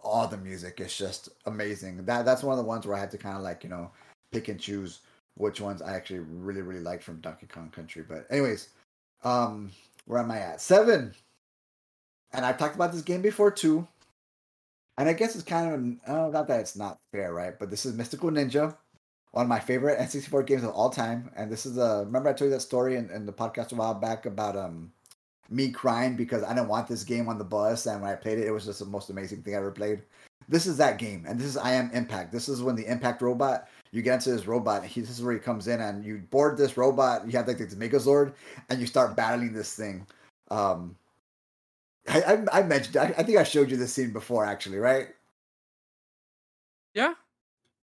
all 0.00 0.26
the 0.26 0.36
music 0.36 0.80
is 0.80 0.96
just 0.96 1.28
amazing. 1.46 2.04
That 2.04 2.24
that's 2.24 2.42
one 2.42 2.58
of 2.58 2.64
the 2.64 2.68
ones 2.68 2.86
where 2.86 2.96
I 2.96 3.00
had 3.00 3.10
to 3.10 3.18
kind 3.18 3.36
of 3.36 3.42
like 3.42 3.64
you 3.64 3.70
know 3.70 3.90
pick 4.32 4.48
and 4.48 4.58
choose 4.60 5.00
which 5.36 5.60
ones 5.60 5.82
I 5.82 5.94
actually 5.94 6.20
really 6.20 6.62
really 6.62 6.80
liked 6.80 7.02
from 7.02 7.20
Donkey 7.20 7.46
Kong 7.46 7.70
Country. 7.70 8.04
But 8.08 8.26
anyways, 8.30 8.70
um, 9.24 9.70
where 10.06 10.20
am 10.20 10.30
I 10.30 10.38
at? 10.38 10.60
Seven. 10.60 11.14
And 12.32 12.44
I've 12.44 12.58
talked 12.58 12.74
about 12.74 12.92
this 12.92 13.02
game 13.02 13.22
before 13.22 13.50
too. 13.50 13.86
And 14.98 15.08
I 15.08 15.12
guess 15.12 15.34
it's 15.34 15.44
kind 15.44 16.00
of 16.06 16.10
oh, 16.10 16.30
not 16.30 16.48
that 16.48 16.60
it's 16.60 16.76
not 16.76 16.98
fair, 17.12 17.34
right? 17.34 17.58
But 17.58 17.70
this 17.70 17.84
is 17.84 17.94
Mystical 17.94 18.30
Ninja, 18.30 18.74
one 19.32 19.44
of 19.44 19.48
my 19.48 19.60
favorite 19.60 19.98
N64 19.98 20.46
games 20.46 20.64
of 20.64 20.70
all 20.70 20.90
time. 20.90 21.30
And 21.36 21.50
this 21.50 21.66
is 21.66 21.76
a 21.78 22.04
remember 22.06 22.28
I 22.28 22.32
told 22.32 22.50
you 22.50 22.54
that 22.54 22.60
story 22.60 22.96
in, 22.96 23.10
in 23.10 23.26
the 23.26 23.32
podcast 23.32 23.72
a 23.72 23.76
while 23.76 23.94
back 23.94 24.26
about 24.26 24.56
um 24.56 24.92
me 25.48 25.70
crying 25.70 26.16
because 26.16 26.42
I 26.42 26.54
didn't 26.54 26.68
want 26.68 26.88
this 26.88 27.04
game 27.04 27.28
on 27.28 27.38
the 27.38 27.44
bus, 27.44 27.86
and 27.86 28.02
when 28.02 28.10
I 28.10 28.16
played 28.16 28.38
it, 28.38 28.46
it 28.46 28.50
was 28.50 28.64
just 28.64 28.80
the 28.80 28.84
most 28.84 29.10
amazing 29.10 29.42
thing 29.42 29.54
I 29.54 29.58
ever 29.58 29.70
played. 29.70 30.02
This 30.48 30.66
is 30.66 30.76
that 30.76 30.98
game, 30.98 31.24
and 31.26 31.38
this 31.38 31.46
is 31.46 31.56
I 31.56 31.72
am 31.72 31.90
Impact. 31.92 32.32
This 32.32 32.48
is 32.48 32.62
when 32.62 32.76
the 32.76 32.86
Impact 32.86 33.22
robot 33.22 33.68
you 33.92 34.02
get 34.02 34.14
into 34.14 34.30
this 34.30 34.46
robot. 34.46 34.84
He, 34.84 35.00
this 35.00 35.10
is 35.10 35.22
where 35.22 35.32
he 35.32 35.40
comes 35.40 35.68
in, 35.68 35.80
and 35.80 36.04
you 36.04 36.18
board 36.18 36.56
this 36.56 36.76
robot. 36.76 37.26
You 37.26 37.32
have 37.32 37.48
like 37.48 37.58
the 37.58 37.64
Megazord, 37.64 38.34
and 38.68 38.80
you 38.80 38.86
start 38.86 39.16
battling 39.16 39.52
this 39.52 39.74
thing. 39.74 40.06
Um, 40.50 40.96
I, 42.08 42.22
I, 42.22 42.60
I 42.60 42.62
mentioned. 42.62 42.96
I, 42.96 43.14
I 43.18 43.22
think 43.22 43.38
I 43.38 43.44
showed 43.44 43.70
you 43.70 43.76
this 43.76 43.92
scene 43.92 44.12
before, 44.12 44.44
actually, 44.44 44.78
right? 44.78 45.08
Yeah. 46.94 47.14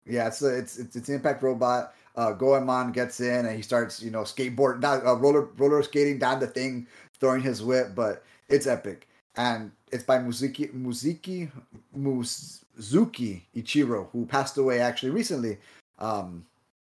Yeah, 0.05 0.27
it's 0.27 0.41
it's 0.41 0.77
it's 0.77 0.95
it's 0.95 1.09
impact 1.09 1.43
robot. 1.43 1.93
Uh, 2.15 2.33
Goemon 2.33 2.91
gets 2.91 3.19
in 3.19 3.45
and 3.45 3.55
he 3.55 3.61
starts, 3.61 4.01
you 4.01 4.11
know, 4.11 4.21
skateboard, 4.21 4.81
not 4.81 5.05
uh, 5.05 5.15
roller 5.15 5.49
roller 5.57 5.81
skating 5.83 6.19
down 6.19 6.39
the 6.39 6.47
thing, 6.47 6.87
throwing 7.19 7.41
his 7.41 7.63
whip. 7.63 7.93
But 7.95 8.23
it's 8.49 8.67
epic, 8.67 9.07
and 9.35 9.71
it's 9.91 10.03
by 10.03 10.17
Muziki 10.17 10.73
Muziki 10.73 11.51
Muzuki 11.97 13.41
Ichiro, 13.55 14.09
who 14.11 14.25
passed 14.25 14.57
away 14.57 14.79
actually 14.79 15.11
recently. 15.11 15.57
Um, 15.99 16.45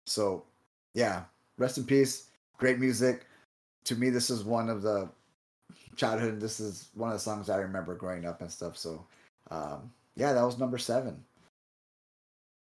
so 0.06 0.44
yeah, 0.94 1.24
rest 1.58 1.78
in 1.78 1.86
peace. 1.86 2.28
Great 2.58 2.80
music. 2.80 3.26
To 3.86 3.96
me, 3.96 4.10
this 4.10 4.30
is 4.30 4.44
one 4.44 4.70
of 4.70 4.82
the 4.84 5.10
childhood. 5.96 6.40
This 6.40 6.60
is 6.60 6.90
one 6.94 7.10
of 7.10 7.16
the 7.16 7.20
songs 7.20 7.50
I 7.50 7.58
remember 7.58 7.96
growing 7.96 8.26
up 8.26 8.42
and 8.42 8.52
stuff. 8.52 8.78
So 8.78 9.06
um, 9.50 9.92
yeah, 10.16 10.34
that 10.34 10.44
was 10.44 10.60
number 10.60 10.78
seven. 10.78 11.24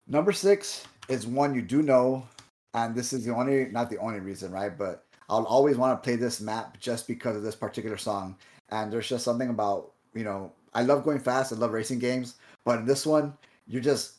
Number 0.08 0.32
six 0.32 0.84
is 1.08 1.26
one 1.26 1.54
you 1.54 1.60
do 1.60 1.82
know, 1.82 2.26
and 2.72 2.94
this 2.94 3.12
is 3.12 3.24
the 3.24 3.34
only, 3.34 3.66
not 3.66 3.90
the 3.90 3.98
only 3.98 4.20
reason, 4.20 4.50
right? 4.50 4.76
But 4.76 5.04
I'll 5.28 5.44
always 5.44 5.76
want 5.76 6.00
to 6.00 6.04
play 6.04 6.16
this 6.16 6.40
map 6.40 6.80
just 6.80 7.06
because 7.06 7.36
of 7.36 7.42
this 7.42 7.54
particular 7.54 7.98
song. 7.98 8.36
And 8.70 8.90
there's 8.90 9.08
just 9.08 9.24
something 9.24 9.50
about, 9.50 9.92
you 10.14 10.24
know, 10.24 10.52
I 10.74 10.82
love 10.82 11.04
going 11.04 11.18
fast. 11.18 11.52
I 11.52 11.56
love 11.56 11.72
racing 11.72 11.98
games, 11.98 12.36
but 12.64 12.78
in 12.78 12.86
this 12.86 13.04
one, 13.04 13.34
you're 13.66 13.82
just 13.82 14.14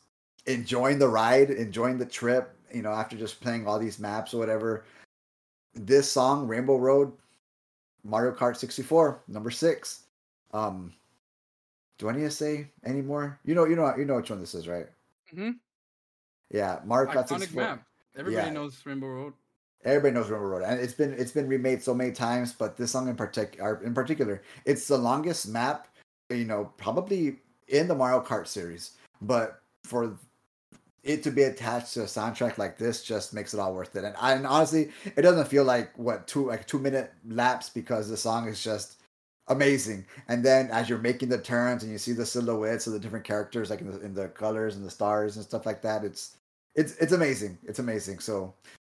enjoying 0.45 0.99
the 0.99 1.08
ride, 1.08 1.49
enjoying 1.49 1.97
the 1.97 2.06
trip, 2.06 2.56
you 2.73 2.84
know, 2.84 2.91
after 2.91 3.17
just 3.17 3.41
playing 3.41 3.67
all 3.67 3.80
these 3.80 3.99
maps 3.99 4.34
or 4.34 4.38
whatever. 4.38 4.86
This 5.73 6.12
song, 6.12 6.47
Rainbow 6.47 6.78
Road, 6.78 7.12
Mario 8.04 8.32
Kart 8.32 8.58
64, 8.58 9.21
number 9.28 9.52
six. 9.52 10.04
Um, 10.52 10.93
do 11.97 12.10
I 12.10 12.13
need 12.13 12.23
to 12.23 12.32
say 12.32 12.67
anymore? 12.86 13.39
You 13.43 13.56
know, 13.56 13.65
you 13.65 13.75
know, 13.75 13.95
you 13.95 14.06
know 14.06 14.15
which 14.15 14.30
one 14.30 14.39
this 14.39 14.56
is, 14.56 14.67
right? 14.67 14.88
Mm-hmm. 15.34 15.52
Yeah, 16.51 16.79
Mario 16.85 17.12
Kart 17.12 17.27
Iconic 17.27 17.39
64. 17.39 17.62
map. 17.63 17.83
Everybody 18.15 18.47
Yeah. 18.47 18.53
knows 18.53 18.85
Rainbow 18.85 19.07
Road. 19.07 19.33
Everybody 19.85 20.13
knows 20.13 20.29
Rainbow 20.29 20.47
Road, 20.47 20.63
and 20.63 20.79
it's 20.79 20.93
been 20.93 21.13
it's 21.13 21.31
been 21.31 21.47
remade 21.47 21.81
so 21.81 21.93
many 21.93 22.12
times. 22.12 22.51
But 22.53 22.75
this 22.75 22.91
song 22.91 23.07
in 23.07 23.15
particular, 23.15 23.81
in 23.83 23.93
particular, 23.93 24.41
it's 24.65 24.88
the 24.88 24.97
longest 24.97 25.47
map, 25.47 25.88
you 26.29 26.45
know, 26.45 26.73
probably 26.77 27.39
in 27.69 27.88
the 27.88 27.95
Mario 27.95 28.21
Kart 28.21 28.47
series. 28.47 28.91
But 29.21 29.62
for 29.85 30.17
it 31.03 31.23
to 31.23 31.31
be 31.31 31.43
attached 31.43 31.93
to 31.93 32.01
a 32.01 32.05
soundtrack 32.05 32.57
like 32.57 32.77
this, 32.77 33.03
just 33.03 33.33
makes 33.33 33.53
it 33.53 33.59
all 33.59 33.73
worth 33.73 33.95
it. 33.95 34.03
And, 34.03 34.15
I, 34.19 34.33
and 34.33 34.45
honestly, 34.45 34.91
it 35.15 35.21
doesn't 35.21 35.47
feel 35.47 35.63
like 35.63 35.97
what 35.97 36.27
two 36.27 36.47
like 36.47 36.67
two 36.67 36.79
minute 36.79 37.13
laps 37.25 37.69
because 37.69 38.09
the 38.09 38.17
song 38.17 38.49
is 38.49 38.62
just 38.62 38.97
amazing. 39.47 40.05
And 40.27 40.43
then 40.43 40.69
as 40.71 40.89
you're 40.89 40.99
making 40.99 41.29
the 41.29 41.38
turns 41.38 41.83
and 41.83 41.91
you 41.91 41.97
see 41.97 42.12
the 42.12 42.25
silhouettes 42.25 42.85
of 42.85 42.93
the 42.93 42.99
different 42.99 43.25
characters, 43.25 43.69
like 43.69 43.79
in 43.79 43.91
the 43.91 44.01
in 44.01 44.13
the 44.13 44.27
colors 44.27 44.75
and 44.75 44.85
the 44.85 44.91
stars 44.91 45.38
and 45.38 45.45
stuff 45.45 45.65
like 45.65 45.81
that, 45.83 46.03
it's 46.03 46.35
it's 46.79 46.95
it's 46.95 47.11
amazing. 47.11 47.57
It's 47.63 47.79
amazing. 47.79 48.19
So 48.19 48.53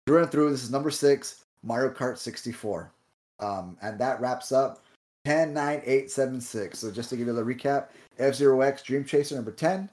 through 0.06 0.22
and 0.22 0.30
through, 0.30 0.50
this 0.50 0.62
is 0.62 0.70
number 0.70 0.90
six, 0.90 1.44
Mario 1.64 1.90
Kart 1.92 2.16
64. 2.16 2.92
Um, 3.40 3.76
and 3.82 3.98
that 3.98 4.20
wraps 4.20 4.52
up 4.52 4.84
10, 5.24 5.52
9, 5.52 5.82
8, 5.84 6.10
7, 6.10 6.40
6. 6.40 6.78
So 6.78 6.92
just 6.92 7.10
to 7.10 7.16
give 7.16 7.26
you 7.26 7.32
a 7.32 7.34
little 7.34 7.52
recap, 7.52 7.88
F 8.20 8.36
Zero 8.36 8.60
X 8.60 8.82
Dream 8.84 9.04
Chaser 9.04 9.34
number 9.34 9.50
10, 9.50 9.90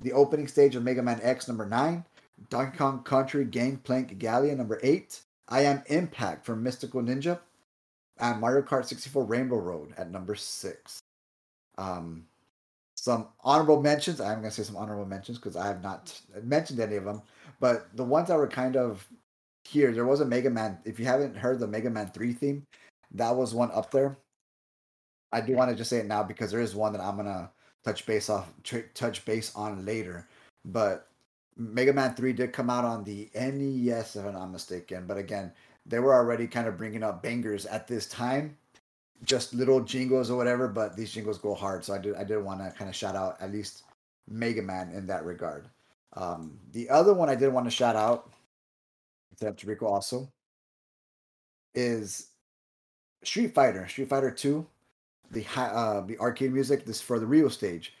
the 0.00 0.12
opening 0.12 0.46
stage 0.46 0.76
of 0.76 0.84
Mega 0.84 1.02
Man 1.02 1.18
X 1.20 1.48
number 1.48 1.66
9, 1.66 2.04
Donkey 2.48 2.78
Kong 2.78 3.02
Country 3.02 3.44
Gangplank 3.44 4.18
Galleon 4.20 4.58
number 4.58 4.78
8, 4.84 5.20
I 5.48 5.62
Am 5.62 5.82
Impact 5.86 6.46
from 6.46 6.62
Mystical 6.62 7.02
Ninja, 7.02 7.40
and 8.18 8.40
Mario 8.40 8.62
Kart 8.62 8.84
64 8.84 9.24
Rainbow 9.24 9.58
Road 9.58 9.94
at 9.98 10.12
number 10.12 10.36
6. 10.36 11.00
Um, 11.76 12.24
some 13.02 13.26
honorable 13.40 13.82
mentions. 13.82 14.20
I'm 14.20 14.38
going 14.38 14.50
to 14.50 14.52
say 14.52 14.62
some 14.62 14.76
honorable 14.76 15.06
mentions 15.06 15.36
because 15.36 15.56
I 15.56 15.66
have 15.66 15.82
not 15.82 16.16
mentioned 16.44 16.78
any 16.78 16.94
of 16.94 17.04
them. 17.04 17.20
But 17.58 17.88
the 17.96 18.04
ones 18.04 18.28
that 18.28 18.36
were 18.36 18.46
kind 18.46 18.76
of 18.76 19.04
here, 19.64 19.90
there 19.90 20.06
was 20.06 20.20
a 20.20 20.24
Mega 20.24 20.50
Man. 20.50 20.78
If 20.84 21.00
you 21.00 21.04
haven't 21.04 21.36
heard 21.36 21.58
the 21.58 21.66
Mega 21.66 21.90
Man 21.90 22.12
3 22.14 22.32
theme, 22.32 22.64
that 23.14 23.34
was 23.34 23.54
one 23.54 23.72
up 23.72 23.90
there. 23.90 24.16
I 25.32 25.40
do 25.40 25.56
want 25.56 25.68
to 25.70 25.76
just 25.76 25.90
say 25.90 25.96
it 25.96 26.06
now 26.06 26.22
because 26.22 26.52
there 26.52 26.60
is 26.60 26.76
one 26.76 26.92
that 26.92 27.02
I'm 27.02 27.16
gonna 27.16 27.50
touch 27.84 28.06
base 28.06 28.30
off, 28.30 28.48
tr- 28.62 28.92
touch 28.94 29.24
base 29.24 29.52
on 29.56 29.84
later. 29.84 30.28
But 30.64 31.08
Mega 31.56 31.92
Man 31.92 32.14
3 32.14 32.32
did 32.32 32.52
come 32.52 32.70
out 32.70 32.84
on 32.84 33.02
the 33.02 33.28
NES, 33.34 34.14
if 34.14 34.24
I'm 34.24 34.34
not 34.34 34.52
mistaken. 34.52 35.08
But 35.08 35.18
again, 35.18 35.50
they 35.86 35.98
were 35.98 36.14
already 36.14 36.46
kind 36.46 36.68
of 36.68 36.78
bringing 36.78 37.02
up 37.02 37.20
bangers 37.20 37.66
at 37.66 37.88
this 37.88 38.06
time, 38.06 38.56
just 39.24 39.54
little 39.54 39.80
jingles 39.80 40.30
or 40.30 40.36
whatever. 40.36 40.68
But 40.68 40.96
these 40.96 41.12
jingles 41.12 41.38
go 41.38 41.54
hard, 41.54 41.84
so 41.84 41.94
I 41.94 41.98
did 41.98 42.16
I 42.16 42.24
did 42.24 42.38
want 42.38 42.60
to 42.60 42.76
kind 42.76 42.88
of 42.88 42.96
shout 42.96 43.16
out 43.16 43.36
at 43.40 43.52
least 43.52 43.84
Mega 44.28 44.62
Man 44.62 44.90
in 44.92 45.06
that 45.06 45.24
regard. 45.24 45.68
Um, 46.14 46.58
the 46.72 46.90
other 46.90 47.14
one 47.14 47.28
I 47.28 47.34
did 47.34 47.52
want 47.52 47.66
to 47.66 47.70
shout 47.70 47.96
out, 47.96 48.30
to 49.40 49.66
Rico 49.66 49.86
also, 49.86 50.28
is 51.74 52.28
Street 53.24 53.54
Fighter, 53.54 53.88
Street 53.88 54.08
Fighter 54.08 54.30
2, 54.30 54.66
the 55.30 55.46
uh, 55.56 56.02
the 56.02 56.18
arcade 56.18 56.52
music. 56.52 56.84
This 56.84 57.00
for 57.00 57.18
the 57.18 57.26
Ryu 57.26 57.48
stage. 57.48 57.94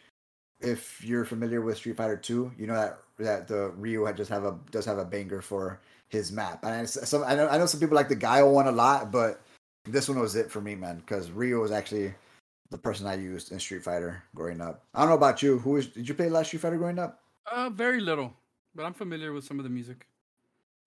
If 0.60 1.02
you're 1.04 1.24
familiar 1.24 1.60
with 1.60 1.78
Street 1.78 1.96
Fighter 1.96 2.16
2, 2.16 2.52
you 2.58 2.66
know 2.66 2.74
that 2.74 2.98
that 3.18 3.48
the 3.48 3.70
Ryu 3.70 4.10
just 4.14 4.30
have 4.30 4.44
a 4.44 4.58
does 4.70 4.84
have 4.84 4.98
a 4.98 5.04
banger 5.04 5.40
for 5.40 5.80
his 6.08 6.30
map. 6.30 6.62
And 6.64 6.74
I, 6.74 6.84
some 6.84 7.24
I 7.24 7.34
know 7.34 7.48
I 7.48 7.58
know 7.58 7.66
some 7.66 7.80
people 7.80 7.96
like 7.96 8.08
the 8.08 8.14
Guile 8.14 8.52
one 8.52 8.68
a 8.68 8.72
lot, 8.72 9.10
but 9.10 9.40
this 9.84 10.08
one 10.08 10.18
was 10.18 10.36
it 10.36 10.50
for 10.50 10.60
me, 10.60 10.74
man. 10.74 10.98
Because 10.98 11.30
Ryu 11.30 11.60
was 11.60 11.72
actually 11.72 12.14
the 12.70 12.78
person 12.78 13.06
I 13.06 13.14
used 13.14 13.52
in 13.52 13.58
Street 13.58 13.84
Fighter 13.84 14.22
growing 14.34 14.60
up. 14.60 14.84
I 14.94 15.00
don't 15.00 15.10
know 15.10 15.14
about 15.16 15.42
you. 15.42 15.58
Who 15.58 15.70
was 15.70 15.86
did 15.86 16.08
you 16.08 16.14
play 16.14 16.28
last 16.28 16.48
Street 16.48 16.60
Fighter 16.60 16.78
growing 16.78 16.98
up? 16.98 17.20
Uh, 17.50 17.70
very 17.70 18.00
little, 18.00 18.32
but 18.74 18.84
I'm 18.84 18.94
familiar 18.94 19.32
with 19.32 19.44
some 19.44 19.58
of 19.58 19.64
the 19.64 19.70
music. 19.70 20.06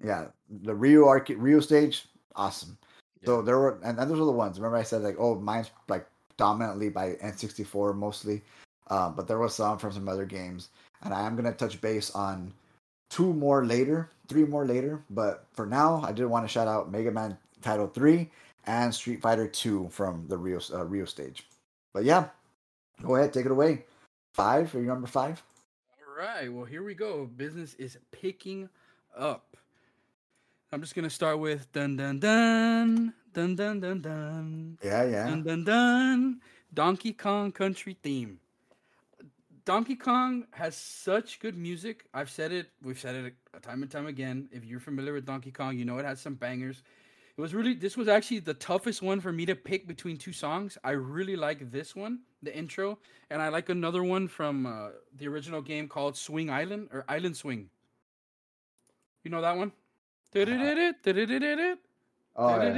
Yeah, 0.03 0.27
the 0.63 0.75
Ryu 0.75 1.07
arcade 1.07 1.37
Ryu 1.37 1.61
stage, 1.61 2.05
awesome. 2.35 2.77
So 3.23 3.41
there 3.41 3.57
were, 3.57 3.79
and, 3.83 3.97
and 3.97 4.09
those 4.09 4.19
are 4.19 4.25
the 4.25 4.31
ones. 4.31 4.59
Remember, 4.59 4.77
I 4.77 4.83
said 4.83 5.01
like, 5.01 5.15
oh, 5.17 5.35
mine's 5.35 5.71
like 5.87 6.05
dominantly 6.37 6.89
by 6.89 7.13
N64 7.23 7.95
mostly, 7.95 8.43
uh, 8.89 9.09
but 9.09 9.27
there 9.27 9.39
was 9.39 9.55
some 9.55 9.77
from 9.77 9.91
some 9.91 10.07
other 10.07 10.25
games, 10.25 10.69
and 11.03 11.13
I 11.13 11.25
am 11.25 11.35
gonna 11.35 11.53
touch 11.53 11.79
base 11.81 12.11
on 12.11 12.53
two 13.09 13.33
more 13.33 13.65
later, 13.65 14.09
three 14.27 14.45
more 14.45 14.65
later. 14.65 15.01
But 15.09 15.47
for 15.53 15.65
now, 15.65 16.03
I 16.05 16.11
did 16.11 16.25
want 16.25 16.45
to 16.45 16.51
shout 16.51 16.67
out 16.67 16.91
Mega 16.91 17.11
Man 17.11 17.37
Title 17.61 17.87
Three 17.87 18.29
and 18.65 18.93
Street 18.93 19.21
Fighter 19.21 19.47
Two 19.47 19.89
from 19.89 20.25
the 20.27 20.37
Ryu 20.37 20.59
uh, 20.73 20.85
Ryu 20.85 21.05
stage. 21.05 21.47
But 21.93 22.03
yeah, 22.03 22.27
go 23.01 23.15
ahead, 23.15 23.33
take 23.33 23.45
it 23.45 23.51
away. 23.51 23.85
Five, 24.33 24.73
are 24.75 24.79
you 24.79 24.85
number 24.87 25.07
five? 25.07 25.41
All 26.07 26.17
right. 26.17 26.51
Well, 26.51 26.65
here 26.65 26.83
we 26.83 26.93
go. 26.93 27.25
Business 27.25 27.73
is 27.75 27.97
picking 28.11 28.69
up. 29.17 29.57
I'm 30.71 30.81
just 30.81 30.95
gonna 30.95 31.09
start 31.09 31.39
with 31.39 31.71
dun 31.71 31.95
dun 31.95 32.19
dun 32.19 33.13
dun 33.33 33.55
dun 33.55 33.79
dun 33.79 34.01
dun 34.01 34.77
Yeah, 34.83 35.03
yeah. 35.03 35.29
dun 35.29 35.43
dun 35.43 35.63
dun. 35.63 36.41
Donkey 36.73 37.13
Kong 37.13 37.51
Country 37.51 37.95
theme. 38.03 38.39
Donkey 39.63 39.95
Kong 39.95 40.45
has 40.51 40.75
such 40.75 41.39
good 41.39 41.57
music. 41.57 42.05
I've 42.13 42.29
said 42.29 42.51
it. 42.51 42.69
We've 42.83 42.99
said 42.99 43.15
it 43.15 43.33
a 43.53 43.59
time 43.59 43.81
and 43.81 43.89
time 43.91 44.05
again. 44.05 44.47
If 44.51 44.65
you're 44.65 44.79
familiar 44.79 45.13
with 45.13 45.25
Donkey 45.25 45.51
Kong, 45.51 45.77
you 45.77 45.85
know 45.85 45.97
it 45.97 46.05
has 46.05 46.21
some 46.21 46.35
bangers. 46.35 46.83
It 47.37 47.41
was 47.41 47.53
really. 47.53 47.73
This 47.73 47.97
was 47.97 48.07
actually 48.07 48.39
the 48.39 48.53
toughest 48.53 49.01
one 49.01 49.19
for 49.19 49.31
me 49.33 49.45
to 49.45 49.55
pick 49.55 49.87
between 49.87 50.17
two 50.17 50.31
songs. 50.31 50.77
I 50.85 50.91
really 50.91 51.35
like 51.35 51.69
this 51.71 51.93
one, 51.95 52.19
the 52.41 52.55
intro, 52.55 52.97
and 53.29 53.41
I 53.41 53.49
like 53.49 53.67
another 53.69 54.03
one 54.03 54.27
from 54.29 54.65
uh, 54.65 54.89
the 55.17 55.27
original 55.27 55.61
game 55.61 55.87
called 55.89 56.15
Swing 56.15 56.49
Island 56.49 56.89
or 56.93 57.03
Island 57.09 57.35
Swing. 57.35 57.69
You 59.23 59.31
know 59.31 59.41
that 59.41 59.57
one? 59.57 59.73
Oh, 62.35 62.47
yeah. 62.67 62.73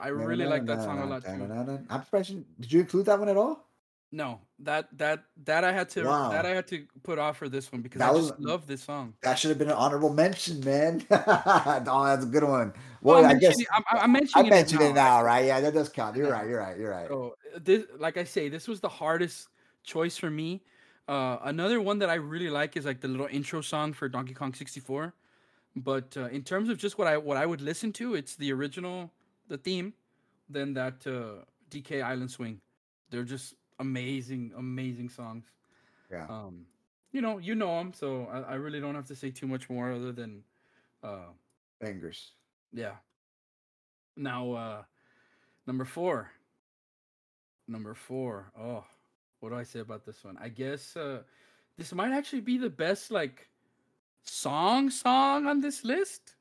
I 0.00 0.08
really 0.08 0.44
like 0.46 0.66
that 0.66 0.82
song 0.82 0.98
a 1.00 1.06
lot 1.06 1.24
too. 1.24 1.30
too. 1.48 1.86
I'm 1.90 2.04
surprised. 2.04 2.34
Did 2.60 2.72
you 2.72 2.80
include 2.80 3.06
that 3.06 3.18
one 3.18 3.28
at 3.28 3.36
all? 3.36 3.69
No, 4.12 4.40
that 4.58 4.88
that 4.98 5.22
that 5.44 5.62
I 5.62 5.70
had 5.72 5.88
to 5.90 6.02
that 6.02 6.44
I 6.44 6.50
had 6.50 6.66
to 6.68 6.84
put 7.04 7.18
off 7.20 7.36
for 7.36 7.48
this 7.48 7.70
one 7.70 7.80
because 7.80 8.00
That 8.00 8.08
I 8.08 8.12
was- 8.12 8.30
just 8.30 8.40
love 8.40 8.66
this 8.66 8.82
song. 8.82 9.14
That 9.22 9.38
should 9.38 9.50
have 9.50 9.58
been 9.58 9.68
an 9.70 9.76
honorable 9.76 10.12
mention, 10.12 10.58
man. 10.64 11.06
oh, 11.10 12.04
that's 12.04 12.24
a 12.24 12.28
good 12.28 12.42
one. 12.42 12.72
Well, 13.02 13.22
Well, 13.22 13.30
I'm 13.30 13.38
guess 13.38 13.56
I'm, 13.72 13.84
I'm 13.90 13.98
I 13.98 14.06
mentioning 14.08 14.46
it 14.46 14.50
mentioned 14.50 14.80
now. 14.80 14.86
it 14.88 14.94
now, 14.94 15.22
right? 15.22 15.44
Yeah, 15.46 15.60
that 15.60 15.74
does 15.74 15.88
count. 15.88 16.16
You're 16.16 16.26
Yeah. 16.26 16.32
right. 16.32 16.48
You're 16.48 16.58
right. 16.60 16.78
You're 16.78 16.90
right. 16.90 17.08
So 17.08 17.36
this, 17.60 17.84
like 17.98 18.16
I 18.16 18.24
say, 18.24 18.48
this 18.48 18.66
was 18.66 18.80
the 18.80 18.88
hardest 18.88 19.48
choice 19.84 20.16
for 20.16 20.28
me. 20.30 20.62
Uh, 21.08 21.38
another 21.44 21.80
one 21.80 21.98
that 22.00 22.10
I 22.10 22.14
really 22.14 22.50
like 22.50 22.76
is 22.76 22.84
like 22.84 23.00
the 23.00 23.08
little 23.08 23.28
intro 23.30 23.60
song 23.60 23.92
for 23.92 24.08
Donkey 24.08 24.34
Kong 24.34 24.52
64. 24.52 25.14
But 25.76 26.16
uh, 26.16 26.26
in 26.26 26.42
terms 26.42 26.68
of 26.68 26.78
just 26.78 26.98
what 26.98 27.06
I 27.06 27.16
what 27.16 27.36
I 27.36 27.46
would 27.46 27.60
listen 27.60 27.92
to, 27.94 28.14
it's 28.16 28.34
the 28.34 28.52
original, 28.52 29.12
the 29.46 29.56
theme, 29.56 29.94
then 30.48 30.74
that 30.74 31.06
uh, 31.06 31.44
DK 31.70 32.02
Island 32.02 32.30
Swing. 32.32 32.60
They're 33.10 33.22
just 33.24 33.54
amazing, 33.80 34.52
amazing 34.56 35.08
songs. 35.08 35.44
Yeah. 36.10 36.26
Um, 36.28 36.66
you 37.12 37.20
know, 37.20 37.38
you 37.38 37.54
know 37.54 37.78
them, 37.78 37.92
so 37.92 38.28
I, 38.30 38.52
I 38.52 38.54
really 38.54 38.80
don't 38.80 38.94
have 38.94 39.06
to 39.06 39.16
say 39.16 39.30
too 39.30 39.46
much 39.46 39.68
more 39.68 39.92
other 39.92 40.12
than, 40.12 40.42
uh, 41.02 41.32
Fingers. 41.80 42.32
yeah. 42.72 42.96
Now, 44.16 44.52
uh, 44.52 44.82
number 45.66 45.84
four. 45.84 46.30
Number 47.66 47.94
four. 47.94 48.52
Oh, 48.58 48.84
what 49.40 49.50
do 49.50 49.56
I 49.56 49.62
say 49.62 49.80
about 49.80 50.04
this 50.04 50.22
one? 50.24 50.36
I 50.40 50.48
guess 50.48 50.96
uh, 50.96 51.22
this 51.78 51.92
might 51.92 52.12
actually 52.12 52.42
be 52.42 52.58
the 52.58 52.70
best 52.70 53.10
like 53.10 53.48
song 54.22 54.90
song 54.90 55.46
on 55.46 55.60
this 55.60 55.84
list. 55.84 56.36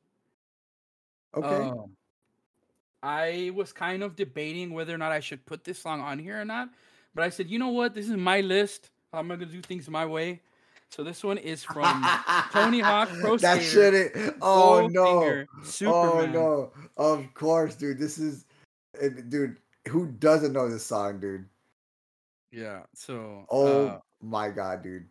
Okay. 1.36 1.70
Um, 1.70 1.96
I 3.02 3.52
was 3.56 3.72
kind 3.72 4.04
of 4.04 4.16
debating 4.16 4.74
whether 4.74 4.94
or 4.94 4.98
not 4.98 5.12
I 5.14 5.22
should 5.22 5.46
put 5.46 5.64
this 5.64 5.80
song 5.80 6.02
on 6.02 6.20
here 6.20 6.42
or 6.42 6.46
not, 6.46 6.70
but 7.14 7.24
I 7.24 7.30
said, 7.30 7.50
you 7.50 7.60
know 7.60 7.70
what? 7.70 7.94
This 7.94 8.10
is 8.10 8.16
my 8.16 8.42
list. 8.42 8.92
I'm 9.14 9.28
gonna 9.28 9.46
do 9.46 9.62
things 9.62 9.90
my 9.90 10.06
way. 10.06 10.42
So 10.90 11.04
this 11.04 11.24
one 11.24 11.38
is 11.38 11.64
from 11.64 12.04
Tony 12.52 12.80
Hawk 12.80 13.10
Pro 13.20 13.38
Skater. 13.38 13.56
That 13.56 13.64
Skater, 13.64 14.12
should 14.14 14.36
Oh 14.42 14.88
no. 14.92 15.06
Goldfinger, 15.06 15.88
Oh 15.88 16.26
no. 16.26 16.72
Of 16.98 17.34
course, 17.34 17.76
dude. 17.76 18.00
This 18.00 18.18
is, 18.18 18.46
dude. 19.30 19.58
Who 19.88 20.08
doesn't 20.08 20.54
know 20.54 20.70
this 20.70 20.86
song, 20.86 21.20
dude? 21.20 21.46
Yeah. 22.52 22.82
So. 22.94 23.46
Oh 23.50 23.88
uh, 23.88 24.00
my 24.22 24.50
god, 24.50 24.84
dude. 24.84 25.06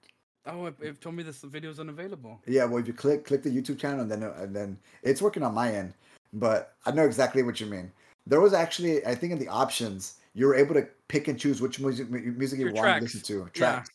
oh, 0.47 0.67
it, 0.67 0.75
it 0.81 1.01
told 1.01 1.15
me 1.15 1.23
this 1.23 1.43
video 1.43 1.71
is 1.71 1.81
unavailable. 1.81 2.41
Yeah, 2.47 2.65
well, 2.65 2.79
if 2.79 2.87
you 2.87 2.93
click 2.93 3.25
click 3.25 3.43
the 3.43 3.51
YouTube 3.51 3.79
channel 3.79 4.01
and 4.01 4.11
then 4.11 4.23
and 4.23 4.55
then 4.55 4.79
it's 5.03 5.23
working 5.23 5.43
on 5.43 5.55
my 5.55 5.73
end, 5.73 5.95
but 6.33 6.75
I 6.87 6.91
know 6.91 7.05
exactly 7.05 7.43
what 7.43 7.61
you 7.61 7.67
mean. 7.67 7.93
There 8.27 8.41
was 8.41 8.53
actually, 8.53 9.05
I 9.07 9.15
think, 9.15 9.33
in 9.33 9.39
the 9.39 9.49
options, 9.49 10.17
you 10.39 10.47
were 10.47 10.55
able 10.55 10.73
to 10.75 10.87
pick 11.09 11.27
and 11.27 11.39
choose 11.39 11.61
which 11.61 11.81
music 11.81 12.09
mu- 12.09 12.21
music 12.21 12.61
you 12.61 12.67
Your 12.67 12.75
wanted 12.75 12.95
to 12.95 13.01
listen 13.01 13.21
to. 13.23 13.39
Yeah. 13.39 13.49
Tracks. 13.55 13.91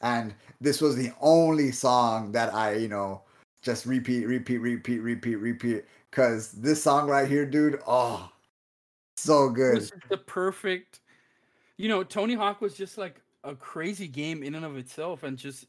And 0.00 0.32
this 0.60 0.80
was 0.80 0.94
the 0.94 1.10
only 1.20 1.72
song 1.72 2.30
that 2.30 2.54
I, 2.54 2.74
you 2.74 2.86
know, 2.86 3.22
just 3.62 3.84
repeat, 3.84 4.24
repeat, 4.26 4.58
repeat, 4.58 5.00
repeat, 5.00 5.34
repeat. 5.34 5.84
Cause 6.12 6.52
this 6.52 6.80
song 6.80 7.08
right 7.08 7.28
here, 7.28 7.44
dude, 7.44 7.80
oh, 7.84 8.30
so 9.16 9.50
good. 9.50 9.74
was 9.74 9.92
the 10.08 10.16
perfect. 10.16 11.00
You 11.78 11.88
know, 11.88 12.04
Tony 12.04 12.34
Hawk 12.34 12.60
was 12.60 12.74
just 12.74 12.96
like 12.96 13.20
a 13.42 13.56
crazy 13.56 14.06
game 14.06 14.44
in 14.44 14.54
and 14.54 14.64
of 14.64 14.76
itself, 14.76 15.24
and 15.24 15.36
just 15.36 15.66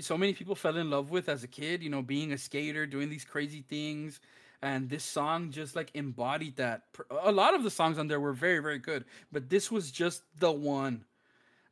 so 0.00 0.16
many 0.16 0.32
people 0.32 0.54
fell 0.54 0.76
in 0.76 0.88
love 0.88 1.10
with 1.10 1.28
as 1.28 1.42
a 1.42 1.48
kid. 1.48 1.82
You 1.82 1.90
know, 1.90 2.00
being 2.00 2.32
a 2.32 2.38
skater, 2.38 2.86
doing 2.86 3.10
these 3.10 3.24
crazy 3.24 3.64
things, 3.68 4.20
and 4.62 4.88
this 4.88 5.04
song 5.04 5.50
just 5.50 5.74
like 5.74 5.90
embodied 5.94 6.56
that. 6.56 6.84
A 7.22 7.32
lot 7.32 7.54
of 7.54 7.62
the 7.62 7.70
songs 7.70 7.98
on 7.98 8.06
there 8.06 8.20
were 8.20 8.32
very, 8.32 8.60
very 8.60 8.78
good, 8.78 9.04
but 9.32 9.50
this 9.50 9.70
was 9.70 9.90
just 9.90 10.22
the 10.38 10.52
one. 10.52 11.04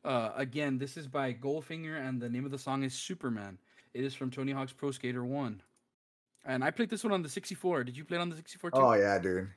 Uh, 0.03 0.31
again, 0.35 0.77
this 0.77 0.97
is 0.97 1.07
by 1.07 1.31
Goldfinger, 1.31 2.07
and 2.07 2.21
the 2.21 2.29
name 2.29 2.43
of 2.43 2.51
the 2.51 2.57
song 2.57 2.83
is 2.83 2.93
Superman. 2.93 3.57
It 3.93 4.03
is 4.03 4.13
from 4.13 4.31
Tony 4.31 4.51
Hawk's 4.51 4.73
Pro 4.73 4.91
Skater 4.91 5.23
One, 5.23 5.61
and 6.45 6.63
I 6.63 6.71
played 6.71 6.89
this 6.89 7.03
one 7.03 7.13
on 7.13 7.21
the 7.21 7.29
64. 7.29 7.83
Did 7.83 7.97
you 7.97 8.03
play 8.03 8.17
it 8.17 8.21
on 8.21 8.29
the 8.29 8.35
64 8.35 8.71
too? 8.71 8.77
Oh 8.77 8.93
yeah, 8.93 9.19
dude. 9.19 9.47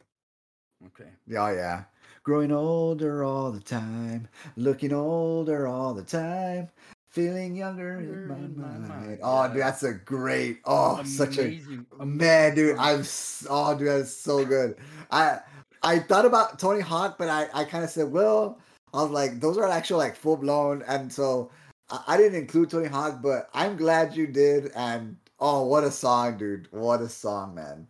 Okay. 0.87 1.11
Yeah, 1.27 1.47
oh, 1.47 1.53
yeah. 1.53 1.85
Growing 2.25 2.53
older 2.53 3.25
all 3.25 3.53
the 3.53 3.61
time, 3.61 4.29
looking 4.57 4.93
older 4.93 5.67
all 5.67 5.95
the 5.95 6.03
time, 6.03 6.69
feeling 7.15 7.55
younger 7.57 8.01
in 8.01 8.27
my, 8.29 8.35
Younger 8.37 8.45
in 8.47 8.61
my 8.61 8.67
mind. 8.69 8.89
mind. 8.89 9.21
Oh, 9.23 9.45
Yeah. 9.45 9.53
dude, 9.53 9.63
that's 9.63 9.83
a 9.85 9.95
great. 9.95 10.61
Oh, 10.65 11.03
such 11.05 11.39
a 11.39 11.61
man, 12.05 12.55
dude. 12.55 12.77
I'm. 12.79 13.05
Oh, 13.49 13.77
dude, 13.79 13.89
that's 13.89 14.13
so 14.17 14.45
good. 14.45 14.77
I 15.11 15.41
I 15.83 16.01
thought 16.01 16.27
about 16.27 16.59
Tony 16.59 16.81
Hawk, 16.81 17.17
but 17.19 17.29
I 17.29 17.49
I 17.55 17.65
kind 17.65 17.85
of 17.85 17.91
said, 17.91 18.11
well, 18.13 18.59
I 18.93 19.03
was 19.03 19.11
like, 19.11 19.41
those 19.41 19.59
are 19.59 19.67
actual 19.69 19.99
like 19.99 20.17
full 20.17 20.37
blown, 20.37 20.83
and 20.89 21.13
so 21.13 21.51
I, 21.91 22.03
I 22.09 22.17
didn't 22.17 22.41
include 22.41 22.71
Tony 22.71 22.89
Hawk, 22.89 23.21
but 23.23 23.49
I'm 23.55 23.77
glad 23.77 24.17
you 24.17 24.27
did. 24.27 24.73
And 24.75 25.17
oh, 25.41 25.67
what 25.67 25.85
a 25.85 25.91
song, 25.91 26.37
dude! 26.39 26.69
What 26.73 27.01
a 27.03 27.09
song, 27.09 27.55
man. 27.55 27.87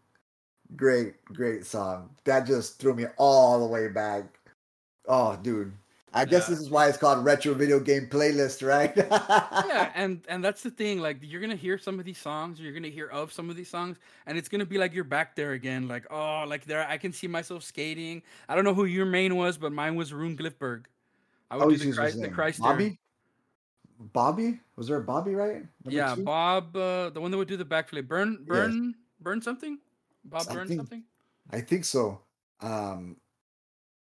Great, 0.77 1.25
great 1.27 1.67
song. 1.67 2.11
That 2.25 2.47
just 2.47 2.79
threw 2.81 2.95
me 2.95 3.07
all 3.17 3.61
the 3.61 3.67
way 3.67 3.89
back. 3.89 4.25
Oh, 5.07 5.37
dude. 5.43 5.73
I 6.17 6.25
guess 6.25 6.45
Yeah. 6.49 6.51
this 6.55 6.61
is 6.61 6.71
why 6.71 6.87
it's 6.89 6.97
called 6.97 7.25
retro 7.25 7.55
video 7.55 7.81
game 7.81 8.07
playlist, 8.09 8.65
right? 8.67 8.93
yeah, 9.67 9.91
and 9.97 10.25
and 10.29 10.45
that's 10.45 10.63
the 10.63 10.71
thing. 10.71 11.01
Like 11.01 11.19
you're 11.23 11.41
gonna 11.41 11.57
hear 11.57 11.77
some 11.77 11.99
of 11.99 12.05
these 12.05 12.19
songs, 12.19 12.61
or 12.61 12.63
you're 12.63 12.73
gonna 12.73 12.87
hear 12.89 13.09
of 13.09 13.33
some 13.33 13.51
of 13.51 13.57
these 13.57 13.69
songs, 13.69 13.97
and 14.27 14.39
it's 14.39 14.49
gonna 14.49 14.65
be 14.65 14.79
like 14.79 14.95
you're 14.95 15.03
back 15.03 15.35
there 15.35 15.53
again. 15.53 15.89
Like 15.89 16.07
oh, 16.11 16.45
like 16.47 16.65
there, 16.67 16.87
I 16.89 16.99
can 16.99 17.13
see 17.13 17.27
myself 17.27 17.65
skating. 17.65 18.23
I 18.49 18.55
don't 18.55 18.65
know 18.65 18.75
who 18.75 18.85
your 18.85 19.07
main 19.07 19.35
was, 19.37 19.59
but 19.59 19.73
mine 19.73 19.97
was 19.97 20.13
Rune 20.13 20.37
Glifberg. 20.37 20.85
I 21.51 21.57
would 21.57 21.65
Oh, 21.67 21.71
do 21.71 21.77
the, 21.77 21.93
Christ, 21.93 22.21
the. 22.21 22.29
Christ 22.29 22.61
Bobby? 22.61 22.99
Bobby? 24.13 24.61
Was 24.77 24.87
there 24.89 24.97
a 24.99 25.03
Bobby, 25.03 25.35
right? 25.35 25.63
Number 25.85 25.91
Yeah, 25.91 26.15
two? 26.15 26.23
Bob, 26.23 26.77
uh, 26.77 27.11
the 27.11 27.21
one 27.21 27.31
that 27.31 27.37
would 27.39 27.49
do 27.49 27.57
the 27.57 27.65
backflip. 27.65 28.07
Burn, 28.09 28.39
Yes. 28.41 28.47
burn, 28.49 28.95
burn 29.21 29.43
something. 29.43 29.79
Bob, 30.25 30.47
I 30.49 30.55
burn 30.55 30.69
think- 30.69 30.79
something. 30.81 31.05
I 31.51 31.61
think 31.61 31.85
so. 31.85 32.21
Um, 32.61 33.17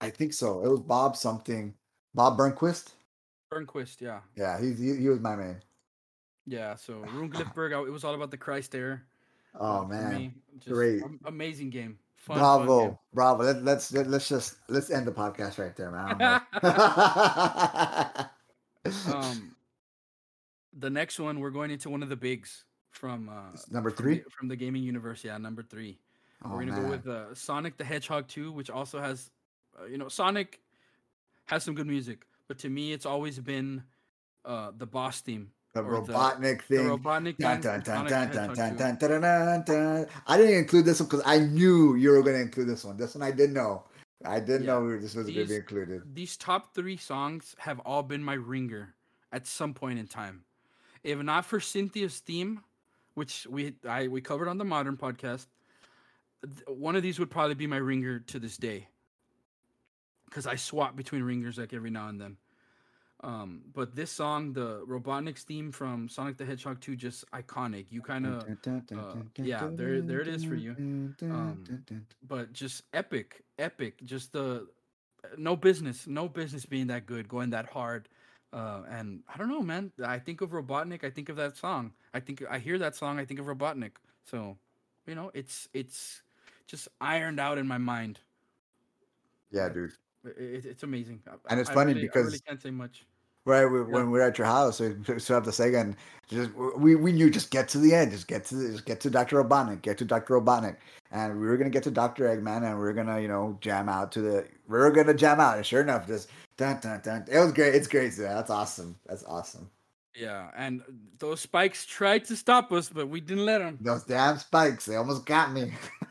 I 0.01 0.11
think 0.11 0.33
so. 0.33 0.63
It 0.65 0.69
was 0.69 0.81
Bob 0.81 1.17
something. 1.17 1.75
Bob 2.15 2.39
Burnquist. 2.39 2.93
Burnquist, 3.53 4.01
yeah, 4.01 4.21
Yeah, 4.37 4.61
he 4.61 4.73
he, 4.75 4.97
he 4.97 5.09
was 5.09 5.21
my 5.21 5.37
man. 5.37 5.63
yeah. 6.47 6.75
So 6.75 6.95
Rune 7.15 7.31
Glifberg, 7.31 7.73
it 7.87 7.91
was 7.91 8.05
all 8.05 8.15
about 8.15 8.31
the 8.31 8.37
Christ 8.37 8.73
there. 8.73 9.05
Oh 9.59 9.85
man. 9.85 10.35
Great. 10.69 11.03
amazing 11.25 11.71
game. 11.71 11.99
Fun, 12.17 12.37
fun 12.37 12.39
bravo, 12.67 12.81
game. 12.89 12.99
bravo. 13.15 13.43
Let, 13.45 13.63
let's 13.65 13.93
let, 13.93 14.07
let's 14.09 14.29
just 14.29 14.57
let's 14.69 14.91
end 14.91 15.07
the 15.07 15.13
podcast 15.13 15.59
right 15.59 15.75
there, 15.77 15.91
man. 15.91 16.41
I 16.63 18.29
don't 18.85 18.95
know. 19.05 19.15
um 19.15 19.55
the 20.79 20.89
next 20.91 21.19
one 21.19 21.41
we're 21.41 21.51
going 21.51 21.71
into 21.71 21.91
one 21.91 22.03
of 22.03 22.09
the 22.09 22.17
bigs 22.17 22.65
from 22.91 23.29
uh 23.29 23.57
number 23.71 23.91
from 23.91 23.97
three. 24.05 24.19
the, 24.21 24.31
from 24.31 24.49
the 24.49 24.57
gaming 24.57 24.83
universe 24.83 25.25
yeah 25.25 25.37
number 25.39 25.63
three 25.63 25.99
Oh, 26.45 26.51
we're 26.51 26.61
gonna 26.61 26.73
man. 26.73 26.83
go 26.85 26.89
with 26.91 27.09
uh, 27.09 27.35
sonic 27.35 27.77
the 27.77 27.85
hedgehog 27.85 28.29
2 28.29 28.53
which 28.53 28.71
also 28.71 29.01
has 29.01 29.31
uh, 29.81 29.87
you 29.87 29.99
know 29.99 30.09
sonic 30.09 30.61
has 31.49 31.65
some 31.65 31.75
good 31.75 31.87
music 31.87 32.25
but 32.47 32.59
to 32.59 32.69
me 32.71 32.93
it's 32.93 33.07
always 33.07 33.39
been 33.39 33.83
uh 34.45 34.71
the 34.77 34.87
boss 34.87 35.21
theme 35.21 35.51
the 35.75 35.83
the- 35.83 35.89
Robotnik 35.89 36.61
the 36.69 36.77
thing. 36.77 36.87
robotnik 36.87 37.37
Dun, 37.39 37.61
theme 37.61 37.61
dun, 37.61 37.81
dun, 37.83 38.07
dun, 38.07 38.31
dun, 38.31 38.55
dun, 38.55 38.77
dun, 38.77 38.97
dun, 38.97 39.21
dun, 39.21 39.63
dun. 39.67 40.07
I 40.27 40.37
didn't 40.39 40.57
include 40.57 40.85
this 40.87 40.99
one 41.01 41.09
because 41.09 41.23
I 41.27 41.39
knew 41.41 41.95
you 41.95 42.11
were 42.11 42.23
going 42.23 42.37
to 42.37 42.41
include 42.43 42.69
this 42.69 42.85
one. 42.85 42.97
This 42.97 43.15
one 43.15 43.23
I 43.23 43.31
didn't 43.31 43.53
know. 43.55 43.85
I 44.25 44.41
did 44.41 44.63
Yeah. 44.63 44.67
know 44.69 44.99
this 44.99 45.15
was 45.15 45.27
going 45.27 45.47
to 45.47 45.47
be 45.47 45.55
included. 45.57 46.03
these 46.15 46.37
top 46.37 46.75
three 46.75 46.97
songs 46.97 47.55
have 47.59 47.79
all 47.81 48.03
been 48.03 48.25
my 48.25 48.35
ringer 48.35 48.95
at 49.31 49.47
some 49.47 49.75
point 49.75 49.99
in 49.99 50.07
time. 50.09 50.43
If 51.05 51.19
not 51.21 51.45
for 51.45 51.61
Cynthia's 51.61 52.19
theme, 52.21 52.63
which 53.15 53.47
we 53.49 53.75
I 53.87 54.09
we 54.09 54.21
covered 54.21 54.49
on 54.49 54.59
the 54.59 54.65
modern 54.65 54.97
podcast, 54.97 55.47
one 56.67 56.97
of 56.97 57.03
these 57.03 57.19
would 57.19 57.31
probably 57.31 57.55
be 57.55 57.67
my 57.67 57.77
ringer 57.77 58.21
to 58.21 58.39
this 58.39 58.57
day. 58.57 58.89
Because 60.29 60.47
I 60.47 60.57
swap 60.57 60.95
between 60.97 61.23
ringers 61.23 61.59
like 61.59 61.73
every 61.73 61.91
now 61.91 62.09
and 62.09 62.21
then. 62.21 62.37
Um, 63.21 63.63
but 63.75 63.97
this 63.97 64.13
song, 64.13 64.53
the 64.53 64.85
Robotnik's 64.87 65.43
theme 65.43 65.73
from 65.73 66.09
Sonic 66.09 66.37
the 66.37 66.45
Hedgehog 66.45 66.81
2, 66.81 66.95
just 66.95 67.29
iconic. 67.33 67.87
You 67.91 68.01
kind 68.01 68.25
of 68.27 68.45
uh, 68.99 69.13
yeah, 69.49 69.59
there- 69.77 70.01
there 70.07 70.21
it 70.21 70.29
is 70.29 70.45
for 70.45 70.55
you. 70.55 70.75
Um, 71.33 71.65
but 72.27 72.53
just 72.53 72.85
epic, 72.93 73.43
epic. 73.59 74.05
Just 74.05 74.33
the 74.33 74.69
no 75.37 75.57
business, 75.57 76.07
no 76.07 76.29
business 76.29 76.65
being 76.65 76.87
that 76.89 77.07
good, 77.07 77.27
going 77.29 77.51
that 77.51 77.67
hard. 77.67 78.09
Uh, 78.53 78.83
and 78.89 79.25
I 79.33 79.37
don't 79.37 79.49
know, 79.49 79.63
man. 79.63 79.91
I 80.05 80.21
think 80.21 80.41
of 80.41 80.51
Robotnik. 80.51 81.03
I 81.03 81.11
think 81.11 81.29
of 81.29 81.37
that 81.37 81.57
song. 81.57 81.93
I 82.15 82.21
think 82.21 82.45
I 82.49 82.59
hear 82.61 82.79
that 82.79 82.95
song. 82.95 83.19
I 83.19 83.25
think 83.25 83.41
of 83.41 83.47
Robotnik. 83.47 83.93
So, 84.27 84.57
you 85.09 85.15
know, 85.17 85.33
it's 85.35 85.69
it's 85.75 86.23
just 86.69 86.87
ironed 87.01 87.41
out 87.41 87.59
in 87.59 87.67
my 87.67 87.79
mind. 87.79 88.21
yeah, 89.51 89.69
dude. 89.69 89.93
It, 90.25 90.65
it's 90.67 90.83
amazing. 90.83 91.21
And 91.51 91.61
it's 91.61 91.71
I 91.71 91.75
funny 91.75 91.95
really- 91.95 92.09
I 92.09 92.13
really 92.15 92.25
because- 92.31 92.41
can't 92.43 92.63
say 92.63 92.71
much. 92.71 93.05
Right 93.45 93.65
we, 93.65 93.81
when 93.83 94.11
we 94.11 94.19
are 94.21 94.25
at 94.25 94.37
your 94.37 94.47
house, 94.47 94.79
we 94.81 94.95
still 95.19 95.37
have 95.37 95.45
the 95.47 95.53
Sega, 95.53 95.81
and 95.81 95.97
just 96.29 96.51
we 96.77 96.97
we 96.97 97.13
knew 97.13 97.31
just 97.31 97.51
get 97.51 97.67
to 97.69 97.79
the 97.79 97.95
end, 97.95 98.11
just 98.11 98.29
get 98.29 98.45
to 98.47 98.57
the, 98.57 98.73
just 98.73 98.85
get 98.85 99.01
to 99.01 99.09
Doctor 99.09 99.43
Robotnik, 99.43 99.81
get 99.81 99.97
to 99.99 100.05
Doctor 100.05 100.39
Robotnik, 100.39 100.77
and 101.13 101.41
we 101.41 101.47
were 101.47 101.57
gonna 101.57 101.71
get 101.71 101.83
to 101.85 101.91
Doctor 101.91 102.25
Eggman, 102.25 102.69
and 102.69 102.75
we 102.77 102.83
were 102.85 102.93
gonna 102.93 103.19
you 103.21 103.29
know 103.29 103.57
jam 103.63 103.89
out 103.89 104.13
to 104.13 104.21
the 104.21 104.47
we 104.69 104.77
were 104.77 104.91
gonna 104.91 105.15
jam 105.15 105.41
out, 105.41 105.57
and 105.57 105.65
sure 105.65 105.81
enough, 105.81 106.07
just 106.07 106.29
dun 106.59 106.79
dun 106.81 107.01
dun. 107.03 107.25
It 107.31 107.39
was 107.39 107.53
great. 107.53 107.75
It's 107.75 107.87
great. 107.89 108.13
Yeah, 108.19 108.35
that's 108.35 108.51
awesome. 108.51 108.97
That's 109.07 109.25
awesome. 109.25 109.71
Yeah, 110.15 110.51
and 110.55 110.83
those 111.19 111.41
spikes 111.41 111.87
tried 111.87 112.27
to 112.27 112.37
stop 112.37 112.71
us, 112.71 112.91
but 112.91 113.09
we 113.09 113.23
didn't 113.23 113.47
let 113.47 113.59
them. 113.59 113.79
Those 113.81 114.03
damn 114.05 114.37
spikes, 114.37 114.85
they 114.85 114.97
almost 114.97 115.25
got 115.25 115.53
me. 115.53 115.73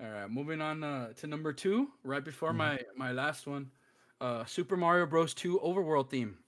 All 0.00 0.08
right, 0.10 0.30
moving 0.30 0.60
on 0.60 0.84
uh, 0.84 1.12
to 1.14 1.26
number 1.26 1.52
two, 1.52 1.92
right 2.04 2.22
before 2.24 2.52
Mhm. 2.52 2.56
my 2.56 2.84
my 2.96 3.12
last 3.12 3.46
one, 3.46 3.70
uh, 4.20 4.44
Super 4.44 4.76
Mario 4.76 5.06
Bros. 5.06 5.34
Two 5.34 5.58
Overworld 5.60 6.10
theme. 6.10 6.38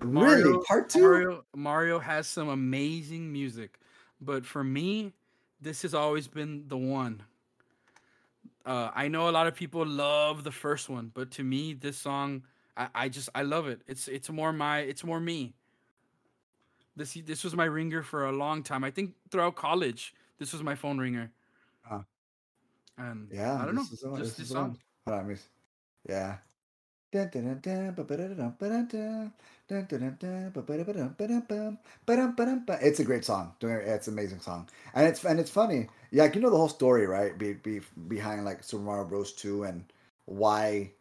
really, 0.00 0.58
Mario- 0.58 0.62
part 0.66 0.88
two? 0.88 1.00
Mario 1.00 1.44
Mario 1.54 1.98
has 1.98 2.26
some 2.26 2.48
amazing 2.48 3.30
music, 3.32 3.78
but 4.20 4.46
for 4.46 4.64
me, 4.64 5.12
this 5.60 5.82
has 5.82 5.94
always 5.94 6.26
been 6.26 6.66
the 6.68 6.76
one. 6.78 7.22
Uh, 8.64 8.90
I 8.94 9.08
know 9.08 9.28
a 9.28 9.32
lot 9.32 9.46
of 9.46 9.54
people 9.54 9.84
love 9.86 10.44
the 10.44 10.52
first 10.52 10.88
one, 10.88 11.08
but 11.14 11.30
to 11.32 11.44
me, 11.44 11.74
this 11.74 11.98
song, 11.98 12.44
I, 12.76 12.88
I 12.94 13.08
just 13.08 13.28
I 13.34 13.42
love 13.42 13.68
it. 13.68 13.82
It's 13.86 14.08
it's 14.08 14.30
more 14.30 14.52
my 14.52 14.80
it's 14.80 15.04
more 15.04 15.20
me. 15.20 15.54
This 16.96 17.14
this 17.14 17.44
was 17.44 17.54
my 17.54 17.64
ringer 17.64 18.02
for 18.02 18.26
a 18.26 18.32
long 18.32 18.62
time. 18.62 18.84
I 18.84 18.90
think 18.90 19.14
throughout 19.30 19.56
college, 19.56 20.14
this 20.38 20.52
was 20.52 20.62
my 20.62 20.74
phone 20.74 20.98
ringer. 20.98 21.30
Huh. 21.82 22.02
And 23.00 23.28
Yeah, 23.32 23.54
I 23.54 23.64
don't 23.64 23.74
know, 23.76 23.82
is 23.82 24.00
just 24.00 24.18
this 24.18 24.36
this 24.36 24.48
song. 24.48 24.78
Hold 25.06 25.20
on, 25.20 25.38
Yeah. 26.08 26.36
It's 32.82 33.00
a 33.00 33.04
great 33.04 33.24
song. 33.24 33.54
Don't 33.58 33.70
get 33.70 33.84
me- 33.86 33.92
It's 33.92 34.06
an 34.06 34.14
amazing 34.14 34.40
song, 34.40 34.68
and 34.94 35.06
it's 35.08 35.24
and 35.24 35.40
it's 35.40 35.50
funny. 35.50 35.88
Yeah, 36.12 36.24
like, 36.24 36.34
you 36.34 36.40
know 36.40 36.50
the 36.50 36.56
whole 36.56 36.68
story, 36.68 37.06
right? 37.06 37.36
Be, 37.36 37.54
be 37.54 37.80
behind 38.08 38.44
like 38.44 38.62
Super 38.62 38.82
Mario 38.84 39.04
Bros. 39.04 39.32
Two 39.32 39.64
and 39.64 39.84
why 40.26 40.92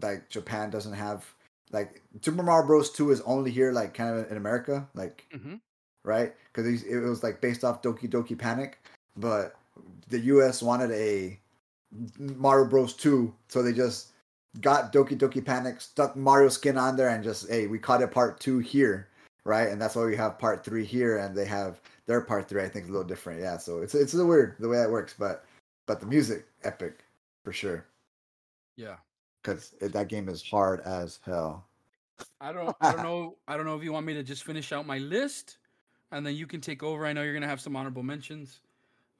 like 0.00 0.28
Japan 0.28 0.70
doesn't 0.70 0.94
have 0.94 1.32
like 1.70 2.02
Super 2.22 2.42
Mario 2.42 2.66
Bros. 2.66 2.90
Two 2.90 3.10
is 3.10 3.20
only 3.22 3.50
here 3.50 3.72
like 3.72 3.94
kind 3.94 4.18
of 4.18 4.30
in 4.30 4.36
America, 4.36 4.88
like 4.94 5.26
hmm 5.32 5.56
right? 6.04 6.34
Because 6.52 6.82
it 6.82 6.96
was 6.98 7.22
like 7.22 7.40
based 7.40 7.64
off 7.64 7.82
Doki 7.82 8.08
Doki 8.10 8.36
Panic, 8.36 8.78
but 9.16 9.54
the 10.08 10.18
U.S. 10.20 10.62
wanted 10.62 10.90
a 10.90 11.38
Mario 12.18 12.68
Bros. 12.68 12.94
Two, 12.94 13.34
so 13.48 13.62
they 13.62 13.72
just 13.72 14.08
got 14.60 14.92
Doki 14.92 15.18
Doki 15.18 15.44
Panic, 15.44 15.80
stuck 15.80 16.16
Mario 16.16 16.48
skin 16.48 16.76
on 16.78 16.96
there, 16.96 17.08
and 17.10 17.22
just 17.24 17.48
hey, 17.48 17.66
we 17.66 17.78
caught 17.78 18.02
it 18.02 18.10
part 18.10 18.40
two 18.40 18.58
here, 18.58 19.08
right? 19.44 19.68
And 19.68 19.80
that's 19.80 19.94
why 19.96 20.04
we 20.04 20.16
have 20.16 20.38
part 20.38 20.64
three 20.64 20.84
here, 20.84 21.18
and 21.18 21.36
they 21.36 21.44
have 21.46 21.80
their 22.06 22.20
part 22.20 22.48
three. 22.48 22.62
I 22.62 22.68
think 22.68 22.84
is 22.84 22.88
a 22.90 22.92
little 22.92 23.06
different, 23.06 23.40
yeah. 23.40 23.56
So 23.58 23.80
it's 23.80 23.94
it's 23.94 24.14
a 24.14 24.16
little 24.16 24.30
weird 24.30 24.56
the 24.58 24.68
way 24.68 24.78
that 24.78 24.90
works, 24.90 25.14
but 25.18 25.44
but 25.86 26.00
the 26.00 26.06
music 26.06 26.46
epic 26.64 27.04
for 27.44 27.52
sure 27.52 27.84
Yeah. 28.76 28.96
because 29.42 29.74
that 29.80 30.06
game 30.08 30.28
is 30.28 30.42
hard 30.48 30.80
as 30.82 31.18
hell. 31.26 31.66
I 32.40 32.52
don't 32.52 32.76
I 32.80 32.92
don't 32.92 33.02
know 33.02 33.36
I 33.48 33.56
don't 33.56 33.66
know 33.66 33.76
if 33.76 33.82
you 33.82 33.92
want 33.92 34.06
me 34.06 34.14
to 34.14 34.22
just 34.22 34.44
finish 34.44 34.70
out 34.72 34.86
my 34.86 34.98
list 34.98 35.56
and 36.12 36.24
then 36.24 36.36
you 36.36 36.46
can 36.46 36.60
take 36.60 36.82
over. 36.84 37.04
I 37.04 37.12
know 37.12 37.22
you're 37.22 37.34
gonna 37.34 37.48
have 37.48 37.60
some 37.60 37.74
honorable 37.74 38.04
mentions. 38.04 38.60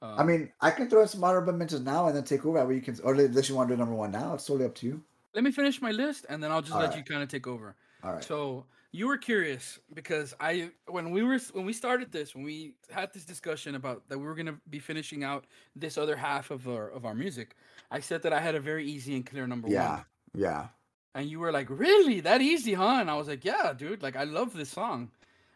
Uh, 0.03 0.15
I 0.17 0.23
mean, 0.23 0.51
I 0.59 0.69
can 0.69 0.89
throw 0.89 1.01
in 1.01 1.07
some 1.07 1.23
honorable 1.23 1.53
mentions 1.53 1.81
now 1.81 2.07
and 2.07 2.15
then 2.15 2.25
take 2.25 2.45
over. 2.45 2.63
Where 2.65 2.75
you 2.75 2.81
can, 2.81 2.99
or 3.03 3.13
unless 3.13 3.47
you 3.47 3.55
want 3.55 3.69
to 3.69 3.75
do 3.75 3.79
number 3.79 3.95
one 3.95 4.11
now, 4.11 4.33
it's 4.33 4.45
totally 4.45 4.65
up 4.65 4.75
to 4.75 4.85
you. 4.85 5.01
Let 5.33 5.45
me 5.45 5.51
finish 5.51 5.81
my 5.81 5.91
list, 5.91 6.25
and 6.27 6.43
then 6.43 6.51
I'll 6.51 6.61
just 6.61 6.73
All 6.73 6.81
let 6.81 6.89
right. 6.89 6.97
you 6.97 7.03
kind 7.05 7.23
of 7.23 7.29
take 7.29 7.47
over. 7.47 7.73
All 8.03 8.11
right. 8.11 8.23
So 8.23 8.65
you 8.91 9.07
were 9.07 9.17
curious 9.17 9.79
because 9.93 10.35
I, 10.41 10.71
when 10.87 11.11
we 11.11 11.23
were 11.23 11.39
when 11.53 11.65
we 11.65 11.71
started 11.71 12.11
this, 12.11 12.35
when 12.35 12.43
we 12.43 12.73
had 12.91 13.13
this 13.13 13.23
discussion 13.23 13.75
about 13.75 14.07
that 14.09 14.19
we 14.19 14.25
were 14.25 14.35
gonna 14.35 14.59
be 14.69 14.79
finishing 14.79 15.23
out 15.23 15.45
this 15.73 15.97
other 15.97 16.17
half 16.17 16.51
of 16.51 16.67
our 16.67 16.89
of 16.89 17.05
our 17.05 17.15
music, 17.15 17.55
I 17.89 18.01
said 18.01 18.23
that 18.23 18.33
I 18.33 18.41
had 18.41 18.55
a 18.55 18.59
very 18.59 18.85
easy 18.85 19.15
and 19.15 19.25
clear 19.25 19.47
number 19.47 19.69
yeah. 19.69 19.89
one. 19.89 20.05
Yeah. 20.35 20.47
Yeah. 20.47 20.67
And 21.15 21.29
you 21.29 21.39
were 21.39 21.53
like, 21.53 21.69
"Really? 21.69 22.19
That 22.19 22.41
easy, 22.41 22.73
huh?" 22.73 22.97
And 22.99 23.09
I 23.09 23.15
was 23.15 23.29
like, 23.29 23.45
"Yeah, 23.45 23.71
dude. 23.71 24.03
Like, 24.03 24.17
I 24.17 24.25
love 24.25 24.53
this 24.53 24.69
song." 24.69 25.11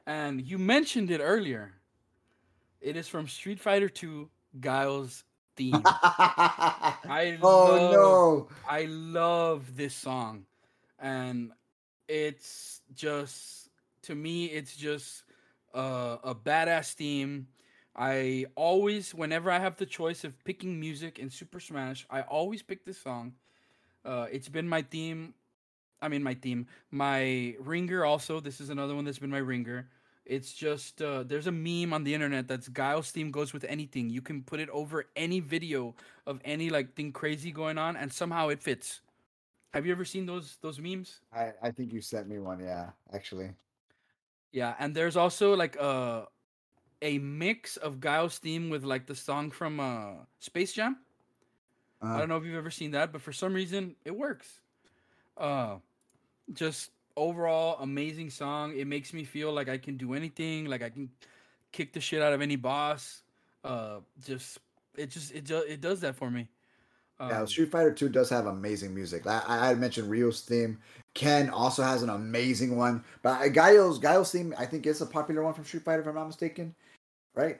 And 0.06 0.42
you 0.42 0.58
mentioned 0.58 1.12
it 1.12 1.20
earlier. 1.20 1.74
It 2.80 2.96
is 2.96 3.10
from 3.10 3.28
Street 3.28 3.60
Fighter 3.60 3.90
2 3.90 4.30
Guile's 4.60 5.24
theme. 5.56 5.82
I 5.86 7.38
oh 7.42 7.66
love, 7.66 7.92
no, 7.92 8.48
I 8.68 8.86
love 8.86 9.76
this 9.76 9.96
song, 9.96 10.46
and 11.00 11.52
it's 12.08 12.82
just 12.94 13.70
to 14.04 14.16
me, 14.16 14.46
it's 14.46 14.76
just 14.76 15.24
uh, 15.74 16.18
a 16.24 16.34
badass 16.36 16.94
theme. 16.94 17.48
I 17.96 18.46
always, 18.56 19.14
whenever 19.14 19.50
I 19.52 19.60
have 19.60 19.78
the 19.78 19.86
choice 19.86 20.24
of 20.24 20.44
picking 20.44 20.80
music 20.80 21.20
in 21.20 21.30
Super 21.30 21.60
Smash, 21.60 22.06
I 22.10 22.22
always 22.22 22.62
pick 22.62 22.86
this 22.86 22.98
song. 22.98 23.34
Uh, 24.06 24.28
it's 24.32 24.50
been 24.50 24.68
my 24.68 24.82
theme. 24.82 25.34
I 26.02 26.08
mean, 26.08 26.24
my 26.24 26.36
theme, 26.36 26.68
my 26.92 27.56
ringer. 27.60 28.06
Also, 28.06 28.40
this 28.40 28.62
is 28.62 28.70
another 28.70 28.96
one 28.96 29.04
that's 29.04 29.20
been 29.20 29.32
my 29.32 29.40
ringer. 29.40 29.90
It's 30.28 30.54
just 30.54 31.02
uh, 31.02 31.24
there's 31.24 31.48
a 31.48 31.52
meme 31.52 31.94
on 31.94 32.04
the 32.04 32.14
internet 32.14 32.48
that's 32.48 32.68
Guile's 32.68 33.12
theme 33.12 33.32
goes 33.32 33.54
with 33.54 33.64
anything. 33.64 34.10
You 34.10 34.22
can 34.22 34.44
put 34.44 34.60
it 34.60 34.70
over 34.70 35.06
any 35.16 35.40
video 35.40 35.96
of 36.26 36.42
any 36.44 36.70
like 36.70 36.96
thing 36.96 37.14
crazy 37.14 37.52
going 37.52 37.78
on, 37.78 37.96
and 37.96 38.12
somehow 38.12 38.50
it 38.50 38.62
fits. 38.62 39.02
Have 39.74 39.86
you 39.86 39.92
ever 39.94 40.06
seen 40.06 40.26
those 40.26 40.58
those 40.62 40.80
memes? 40.80 41.22
I, 41.34 41.54
I 41.64 41.72
think 41.72 41.94
you 41.94 42.02
sent 42.02 42.28
me 42.28 42.40
one, 42.40 42.60
yeah, 42.60 42.92
actually. 43.14 43.52
Yeah, 44.52 44.76
and 44.80 44.96
there's 44.96 45.16
also 45.18 45.56
like 45.56 45.76
a 45.78 46.28
a 47.02 47.20
mix 47.20 47.78
of 47.78 48.00
Guile's 48.00 48.38
theme 48.40 48.70
with 48.70 48.84
like 48.84 49.06
the 49.06 49.16
song 49.16 49.52
from 49.52 49.80
uh, 49.80 50.26
Space 50.40 50.74
Jam. 50.74 50.98
I 52.02 52.16
Uh, 52.16 52.20
don't 52.20 52.30
know 52.30 52.38
if 52.38 52.46
you've 52.46 52.56
ever 52.56 52.72
seen 52.72 52.92
that, 52.92 53.12
but 53.12 53.22
for 53.22 53.32
some 53.34 53.54
reason 53.54 53.96
it 54.06 54.16
works. 54.16 54.60
Uh, 55.38 55.78
just 56.54 56.92
overall 57.18 57.78
amazing 57.82 58.30
song. 58.30 58.78
It 58.78 58.88
makes 58.88 59.14
me 59.14 59.26
feel 59.26 59.52
like 59.54 59.70
I 59.70 59.78
can 59.78 59.98
do 59.98 60.14
anything, 60.14 60.66
like 60.66 60.84
I 60.84 60.90
can 60.90 61.10
kick 61.74 61.94
the 61.94 62.02
shit 62.02 62.22
out 62.22 62.34
of 62.34 62.42
any 62.42 62.56
boss. 62.56 63.24
Uh, 63.64 64.00
just 64.26 64.60
it 64.98 65.10
just 65.12 65.34
it 65.34 65.46
just 65.46 65.68
it 65.68 65.82
does 65.82 66.02
that 66.02 66.16
for 66.16 66.32
me. 66.32 66.48
yeah, 67.30 67.42
Um, 67.42 67.48
Street 67.48 67.72
Fighter 67.72 67.94
2 67.94 68.10
does 68.10 68.30
have 68.30 68.46
amazing 68.48 68.94
music. 68.96 69.28
I, 69.28 69.44
I 69.48 69.72
I 69.72 69.76
mentioned 69.76 70.10
Ryu's 70.10 70.42
theme. 70.42 70.80
Ken 71.16 71.50
also 71.50 71.84
has 71.84 72.04
an 72.04 72.10
amazing 72.10 72.78
one. 72.78 73.04
But 73.24 73.50
Guile's 73.50 74.00
Guile's 74.00 74.32
theme, 74.32 74.54
I 74.58 74.66
think, 74.66 74.86
is 74.88 75.02
a 75.02 75.06
popular 75.06 75.44
one 75.44 75.54
from 75.54 75.66
Street 75.66 75.84
Fighter, 75.84 76.02
if 76.02 76.08
I'm 76.08 76.16
not 76.16 76.28
mistaken. 76.28 76.76
Right? 77.36 77.60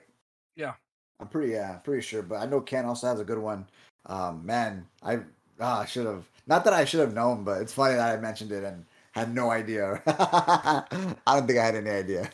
Yeah. 0.56 0.74
I'm 1.20 1.28
pretty 1.28 1.52
yeah, 1.52 1.76
pretty 1.78 2.02
sure. 2.02 2.22
But 2.22 2.36
I 2.36 2.46
know 2.46 2.60
Ken 2.60 2.84
also 2.86 3.08
has 3.08 3.20
a 3.20 3.24
good 3.24 3.38
one. 3.38 3.66
Um, 4.06 4.46
man, 4.46 4.86
I 5.02 5.20
ah, 5.60 5.80
I 5.80 5.86
should 5.86 6.06
have 6.06 6.24
not 6.46 6.64
that 6.64 6.72
I 6.72 6.84
should 6.84 7.00
have 7.00 7.14
known, 7.14 7.44
but 7.44 7.60
it's 7.62 7.72
funny 7.74 7.94
that 7.96 8.16
I 8.18 8.20
mentioned 8.20 8.52
it 8.52 8.64
and 8.64 8.84
had 9.18 9.34
no 9.34 9.50
idea. 9.50 10.02
I 10.06 10.84
don't 11.26 11.46
think 11.46 11.58
I 11.58 11.64
had 11.66 11.76
any 11.76 11.90
idea. 11.90 12.30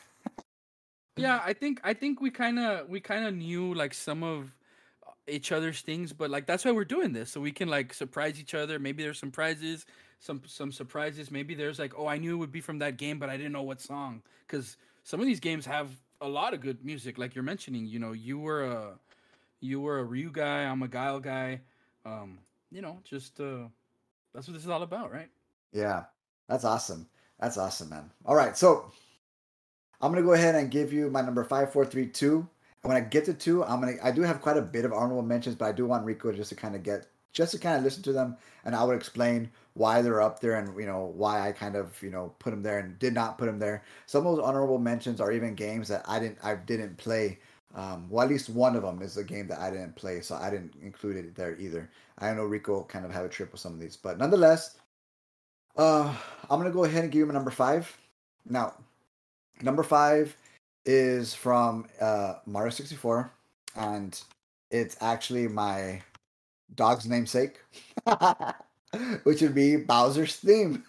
yeah 1.16 1.40
i 1.44 1.52
think 1.52 1.80
i 1.84 1.94
think 1.94 2.20
we 2.20 2.30
kind 2.30 2.58
of 2.58 2.88
we 2.88 3.00
kind 3.00 3.24
of 3.24 3.34
knew 3.34 3.72
like 3.74 3.94
some 3.94 4.22
of 4.24 4.52
each 5.28 5.52
other's 5.52 5.80
things 5.80 6.12
but 6.12 6.28
like 6.28 6.44
that's 6.46 6.64
why 6.64 6.72
we're 6.72 6.84
doing 6.84 7.12
this 7.12 7.30
so 7.30 7.40
we 7.40 7.52
can 7.52 7.68
like 7.68 7.94
surprise 7.94 8.38
each 8.40 8.54
other. 8.54 8.78
Maybe 8.78 9.02
there's 9.02 9.18
some 9.18 9.30
prizes 9.30 9.86
some 10.20 10.42
some 10.46 10.72
surprises. 10.72 11.30
Maybe 11.30 11.54
there's 11.54 11.78
like 11.78 11.94
oh 11.96 12.06
i 12.06 12.18
knew 12.18 12.34
it 12.34 12.38
would 12.38 12.52
be 12.52 12.60
from 12.60 12.78
that 12.80 12.96
game 12.98 13.18
but 13.18 13.30
i 13.30 13.36
didn't 13.36 13.52
know 13.52 13.62
what 13.62 13.80
song. 13.80 14.22
Because 14.46 14.76
some 15.04 15.20
of 15.20 15.26
these 15.26 15.40
games 15.40 15.64
have 15.66 15.88
a 16.20 16.28
lot 16.28 16.52
of 16.54 16.60
good 16.60 16.84
music 16.84 17.16
like 17.18 17.34
you're 17.34 17.44
mentioning 17.44 17.86
you 17.86 17.98
know 17.98 18.12
you 18.12 18.38
were 18.38 18.64
a 18.64 18.98
you 19.60 19.80
were 19.80 19.98
a 20.00 20.04
ryu 20.04 20.30
guy 20.30 20.64
i'm 20.64 20.82
a 20.82 20.88
guile 20.88 21.20
guy 21.20 21.60
um 22.04 22.38
you 22.70 22.80
know 22.82 22.98
just 23.04 23.40
uh 23.40 23.68
that's 24.34 24.46
what 24.48 24.54
this 24.54 24.64
is 24.64 24.68
all 24.70 24.82
about 24.82 25.12
right? 25.12 25.28
Yeah, 25.72 26.04
that's 26.48 26.64
awesome. 26.64 27.08
That's 27.40 27.58
awesome, 27.58 27.90
man. 27.90 28.10
All 28.24 28.34
right, 28.34 28.56
so 28.56 28.90
I'm 30.00 30.12
gonna 30.12 30.24
go 30.24 30.32
ahead 30.32 30.54
and 30.54 30.70
give 30.70 30.92
you 30.92 31.10
my 31.10 31.20
number 31.22 31.44
five, 31.44 31.72
four, 31.72 31.84
three, 31.84 32.06
two. 32.06 32.46
And 32.82 32.92
when 32.92 32.96
I 32.96 33.00
get 33.00 33.24
to 33.26 33.34
two, 33.34 33.64
I'm 33.64 33.80
gonna. 33.80 33.96
I 34.02 34.10
do 34.10 34.22
have 34.22 34.42
quite 34.42 34.56
a 34.56 34.62
bit 34.62 34.84
of 34.84 34.92
honorable 34.92 35.22
mentions, 35.22 35.56
but 35.56 35.66
I 35.66 35.72
do 35.72 35.86
want 35.86 36.04
Rico 36.04 36.32
just 36.32 36.50
to 36.50 36.56
kind 36.56 36.74
of 36.76 36.82
get, 36.82 37.06
just 37.32 37.52
to 37.52 37.58
kind 37.58 37.76
of 37.78 37.82
listen 37.82 38.02
to 38.04 38.12
them, 38.12 38.36
and 38.64 38.74
I 38.74 38.84
would 38.84 38.96
explain 38.96 39.50
why 39.74 40.02
they're 40.02 40.22
up 40.22 40.40
there 40.40 40.54
and 40.54 40.78
you 40.78 40.86
know 40.86 41.12
why 41.16 41.48
I 41.48 41.52
kind 41.52 41.74
of 41.74 42.00
you 42.02 42.10
know 42.10 42.34
put 42.38 42.50
them 42.50 42.62
there 42.62 42.78
and 42.78 42.98
did 42.98 43.14
not 43.14 43.38
put 43.38 43.46
them 43.46 43.58
there. 43.58 43.82
Some 44.06 44.26
of 44.26 44.36
those 44.36 44.44
honorable 44.44 44.78
mentions 44.78 45.20
are 45.20 45.32
even 45.32 45.54
games 45.54 45.88
that 45.88 46.04
I 46.06 46.18
didn't, 46.18 46.38
I 46.42 46.54
didn't 46.54 46.96
play. 46.96 47.38
Um, 47.74 48.06
well, 48.08 48.24
at 48.24 48.30
least 48.30 48.50
one 48.50 48.76
of 48.76 48.82
them 48.82 49.02
is 49.02 49.16
a 49.16 49.24
game 49.24 49.48
that 49.48 49.58
I 49.58 49.70
didn't 49.70 49.96
play, 49.96 50.20
so 50.20 50.36
I 50.36 50.48
didn't 50.48 50.74
include 50.80 51.16
it 51.16 51.34
there 51.34 51.56
either. 51.58 51.90
I 52.18 52.32
know 52.32 52.44
Rico 52.44 52.84
kind 52.84 53.04
of 53.04 53.10
have 53.10 53.24
a 53.24 53.28
trip 53.28 53.50
with 53.50 53.60
some 53.60 53.72
of 53.72 53.80
these, 53.80 53.96
but 53.96 54.16
nonetheless, 54.16 54.76
uh, 55.76 56.14
I'm 56.50 56.58
gonna 56.58 56.70
go 56.70 56.84
ahead 56.84 57.04
and 57.04 57.12
give 57.12 57.20
you 57.20 57.26
my 57.26 57.34
number 57.34 57.50
five. 57.50 57.96
Now, 58.48 58.74
number 59.62 59.82
five 59.82 60.36
is 60.84 61.34
from 61.34 61.86
uh, 62.00 62.34
Mario 62.46 62.70
64, 62.70 63.30
and 63.76 64.20
it's 64.70 64.96
actually 65.00 65.48
my 65.48 66.02
dog's 66.74 67.06
namesake, 67.06 67.60
which 69.24 69.40
would 69.40 69.54
be 69.54 69.76
Bowser's 69.76 70.36
theme. 70.36 70.84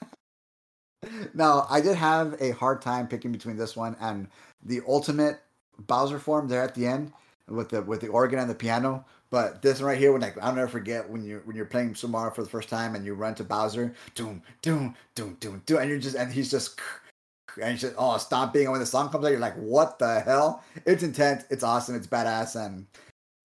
now, 1.34 1.66
I 1.70 1.82
did 1.82 1.96
have 1.96 2.36
a 2.42 2.52
hard 2.52 2.82
time 2.82 3.08
picking 3.08 3.32
between 3.32 3.58
this 3.58 3.76
one 3.76 3.96
and 4.00 4.28
the 4.64 4.82
ultimate 4.88 5.40
Bowser 5.88 6.20
form 6.20 6.48
there 6.48 6.62
at 6.62 6.74
the 6.76 6.88
end 6.88 7.12
with 7.48 7.70
the 7.70 7.82
with 7.82 8.02
the 8.02 8.08
organ 8.08 8.40
and 8.40 8.50
the 8.50 8.56
piano. 8.56 9.06
But 9.36 9.62
this 9.62 9.82
one 9.82 9.90
right 9.90 9.98
here, 9.98 10.14
when 10.14 10.22
like 10.22 10.42
I'll 10.42 10.56
never 10.56 10.70
forget 10.70 11.10
when 11.10 11.22
you 11.22 11.42
when 11.44 11.58
you're 11.58 11.66
playing 11.66 11.94
Mario 12.08 12.34
for 12.34 12.42
the 12.42 12.50
first 12.50 12.70
time 12.70 12.96
and 12.96 13.06
you 13.06 13.16
run 13.16 13.36
to 13.36 13.44
Bowser, 13.44 13.94
doom, 14.14 14.42
doom, 14.62 14.96
doom, 15.14 15.36
doom, 15.42 15.62
doom, 15.66 15.80
and 15.80 15.90
you're 15.90 16.00
just 16.00 16.16
and 16.16 16.32
he's 16.32 16.50
just 16.50 16.80
and 17.62 17.74
he's 17.74 17.82
just 17.82 17.96
oh 17.98 18.18
stomping, 18.18 18.62
and 18.62 18.72
when 18.72 18.80
the 18.80 18.86
song 18.86 19.10
comes 19.10 19.26
out, 19.26 19.32
you're 19.32 19.42
like, 19.42 19.58
what 19.58 20.00
the 20.00 20.22
hell? 20.22 20.64
It's 20.86 21.04
intense, 21.04 21.44
it's 21.50 21.64
awesome, 21.64 21.98
it's 21.98 22.08
badass, 22.08 22.56
and 22.66 22.88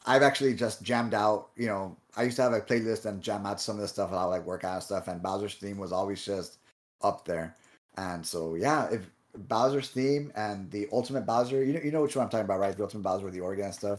I've 0.06 0.22
actually 0.22 0.54
just 0.54 0.80
jammed 0.84 1.12
out. 1.12 1.48
You 1.56 1.66
know, 1.66 1.96
I 2.16 2.22
used 2.22 2.36
to 2.36 2.42
have 2.42 2.52
a 2.52 2.60
playlist 2.60 3.06
and 3.06 3.20
jam 3.20 3.44
out 3.44 3.60
some 3.60 3.74
of 3.74 3.82
the 3.82 3.88
stuff 3.88 4.10
and 4.10 4.18
I 4.20 4.22
like 4.22 4.46
workout 4.46 4.74
and 4.74 4.82
stuff, 4.84 5.08
and 5.08 5.20
Bowser's 5.20 5.54
theme 5.54 5.78
was 5.78 5.90
always 5.90 6.24
just 6.24 6.58
up 7.02 7.24
there. 7.24 7.56
And 7.96 8.24
so 8.24 8.54
yeah, 8.54 8.88
if 8.92 9.10
Bowser's 9.36 9.88
theme 9.90 10.32
and 10.36 10.70
the 10.70 10.88
Ultimate 10.92 11.26
Bowser, 11.26 11.64
you 11.64 11.72
know, 11.72 11.80
you 11.82 11.90
know 11.90 12.02
which 12.02 12.14
one 12.14 12.26
I'm 12.26 12.30
talking 12.30 12.44
about, 12.44 12.60
right? 12.60 12.76
The 12.76 12.84
Ultimate 12.84 13.02
Bowser 13.02 13.24
with 13.24 13.34
the 13.34 13.40
organ 13.40 13.64
and 13.64 13.74
stuff. 13.74 13.98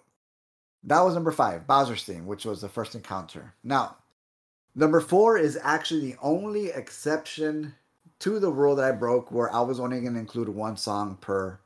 that 0.83 1.01
was 1.01 1.13
number 1.13 1.31
five, 1.31 1.67
Bowser's 1.67 2.03
theme, 2.03 2.25
which 2.25 2.45
was 2.45 2.61
the 2.61 2.69
first 2.69 2.95
encounter. 2.95 3.53
Now, 3.63 3.97
number 4.75 4.99
four 4.99 5.37
is 5.37 5.57
actually 5.61 6.11
the 6.11 6.17
only 6.21 6.67
exception 6.69 7.75
to 8.19 8.39
the 8.39 8.51
rule 8.51 8.75
that 8.75 8.85
I 8.85 8.91
broke 8.91 9.31
where 9.31 9.53
I 9.53 9.61
was 9.61 9.79
only 9.79 9.99
going 10.01 10.13
to 10.13 10.19
include 10.19 10.49
one 10.49 10.77
song 10.77 11.17
per 11.21 11.59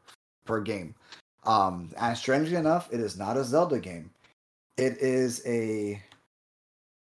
per 0.45 0.61
game. 0.61 0.95
Um, 1.43 1.91
and 1.99 2.17
strangely 2.17 2.55
enough, 2.55 2.91
it 2.91 2.99
is 2.99 3.17
not 3.17 3.37
a 3.37 3.43
Zelda 3.43 3.79
game. 3.79 4.11
It 4.77 4.97
is 4.97 5.41
a 5.45 6.01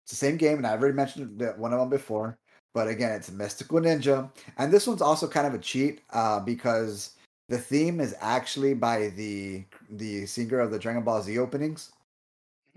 it's 0.04 0.12
the 0.12 0.16
same 0.16 0.36
game, 0.36 0.58
and 0.58 0.66
I've 0.66 0.80
already 0.80 0.96
mentioned 0.96 1.40
one 1.56 1.72
of 1.72 1.80
them 1.80 1.90
before. 1.90 2.38
But 2.72 2.88
again, 2.88 3.12
it's 3.12 3.30
Mystical 3.30 3.80
Ninja, 3.80 4.30
and 4.56 4.72
this 4.72 4.86
one's 4.86 5.02
also 5.02 5.26
kind 5.26 5.46
of 5.46 5.54
a 5.54 5.58
cheat 5.58 6.02
uh, 6.12 6.38
because 6.40 7.16
the 7.50 7.58
theme 7.58 8.00
is 8.00 8.14
actually 8.20 8.74
by 8.74 9.08
the 9.20 9.64
the 9.90 10.24
singer 10.26 10.60
of 10.60 10.70
the 10.70 10.78
Dragon 10.78 11.02
Ball 11.02 11.20
Z 11.22 11.36
openings, 11.38 11.90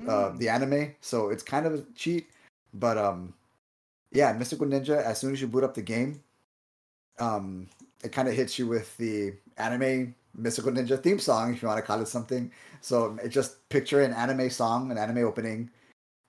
uh, 0.07 0.31
Mm. 0.33 0.37
the 0.39 0.49
anime. 0.49 0.95
So 1.01 1.29
it's 1.29 1.43
kind 1.43 1.65
of 1.65 1.73
a 1.75 1.81
cheat, 1.95 2.25
but 2.73 2.97
um, 2.97 3.33
yeah, 4.11 4.33
Mystical 4.33 4.67
Ninja. 4.67 4.97
As 5.01 5.19
soon 5.19 5.31
as 5.33 5.41
you 5.41 5.47
boot 5.47 5.63
up 5.63 5.73
the 5.75 5.81
game, 5.85 6.21
um, 7.19 7.67
it 8.03 8.11
kind 8.11 8.27
of 8.27 8.33
hits 8.33 8.57
you 8.59 8.67
with 8.67 8.95
the 8.97 9.33
anime 9.57 10.15
Mystical 10.35 10.71
Ninja 10.71 10.97
theme 11.01 11.19
song, 11.19 11.53
if 11.53 11.61
you 11.61 11.67
want 11.67 11.77
to 11.79 11.85
call 11.85 12.01
it 12.01 12.07
something. 12.07 12.51
So 12.81 13.17
it 13.23 13.29
just 13.29 13.67
picture 13.69 14.01
an 14.01 14.13
anime 14.13 14.49
song, 14.49 14.91
an 14.91 14.97
anime 14.97 15.23
opening. 15.25 15.69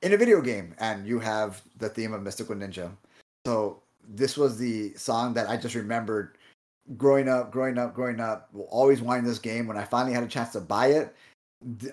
in 0.02 0.12
a 0.12 0.18
video 0.18 0.42
game, 0.42 0.74
and 0.78 1.06
you 1.08 1.18
have 1.18 1.62
the 1.78 1.88
theme 1.88 2.12
of 2.12 2.20
Mystical 2.22 2.54
Ninja. 2.54 2.92
So 3.46 3.80
this 4.06 4.36
was 4.36 4.58
the 4.58 4.92
song 4.96 5.32
that 5.34 5.48
I 5.48 5.56
just 5.56 5.74
remembered 5.74 6.36
growing 6.96 7.28
up, 7.28 7.50
growing 7.50 7.78
up, 7.78 7.94
growing 7.94 8.20
up, 8.20 8.48
always 8.68 9.00
wanting 9.00 9.24
this 9.24 9.38
game. 9.38 9.66
When 9.66 9.76
I 9.76 9.84
finally 9.84 10.14
had 10.14 10.22
a 10.22 10.28
chance 10.28 10.52
to 10.52 10.60
buy 10.60 10.88
it, 10.88 11.14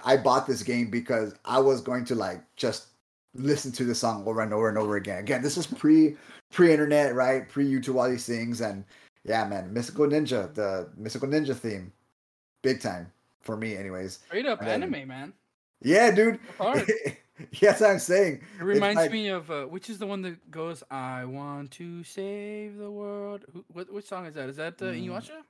I 0.04 0.18
bought 0.18 0.48
this 0.48 0.64
game 0.64 0.90
because 0.90 1.34
I 1.46 1.60
was 1.60 1.82
going 1.82 2.06
to 2.06 2.16
like 2.16 2.42
just 2.56 2.88
listen 3.34 3.72
to 3.74 3.86
the 3.86 3.96
song 3.96 4.28
over 4.28 4.42
and 4.42 4.54
over 4.54 4.70
and 4.70 4.78
over 4.78 4.98
again. 4.98 5.20
Again, 5.20 5.42
this 5.42 5.58
is 5.58 5.68
pre 5.68 6.16
pre 6.52 6.72
internet, 6.72 7.16
right? 7.16 7.48
Pre 7.48 7.66
YouTube, 7.66 7.96
all 7.96 8.10
these 8.10 8.26
things, 8.26 8.62
and 8.62 8.84
yeah, 9.24 9.46
man, 9.46 9.74
Mystical 9.74 10.08
Ninja, 10.08 10.54
the 10.54 10.90
Mystical 10.98 11.28
Ninja 11.28 11.56
theme, 11.56 11.92
big 12.62 12.82
time 12.82 13.12
for 13.42 13.56
me, 13.56 13.76
anyways. 13.76 14.20
Straight 14.28 14.46
up 14.46 14.60
then, 14.60 14.84
anime, 14.84 15.08
man. 15.08 15.34
Yeah, 15.82 16.12
dude. 16.12 16.40
yes, 17.60 17.82
I'm 17.82 18.00
saying. 18.00 18.42
It 18.60 18.64
reminds 18.64 18.98
like, 18.98 19.12
me 19.12 19.28
of 19.30 19.50
uh, 19.50 19.66
which 19.66 19.90
is 19.90 19.98
the 19.98 20.08
one 20.08 20.22
that 20.24 20.52
goes, 20.52 20.84
"I 20.90 21.26
want 21.26 21.72
to 21.72 22.04
save 22.04 22.78
the 22.78 22.92
world." 22.92 23.46
Who, 23.54 23.64
what 23.68 23.92
which 23.92 24.06
song 24.06 24.26
is 24.26 24.36
that? 24.36 24.50
Is 24.50 24.58
that 24.58 24.82
uh, 24.82 24.86
mm, 24.86 25.08
Inuyasha? 25.08 25.42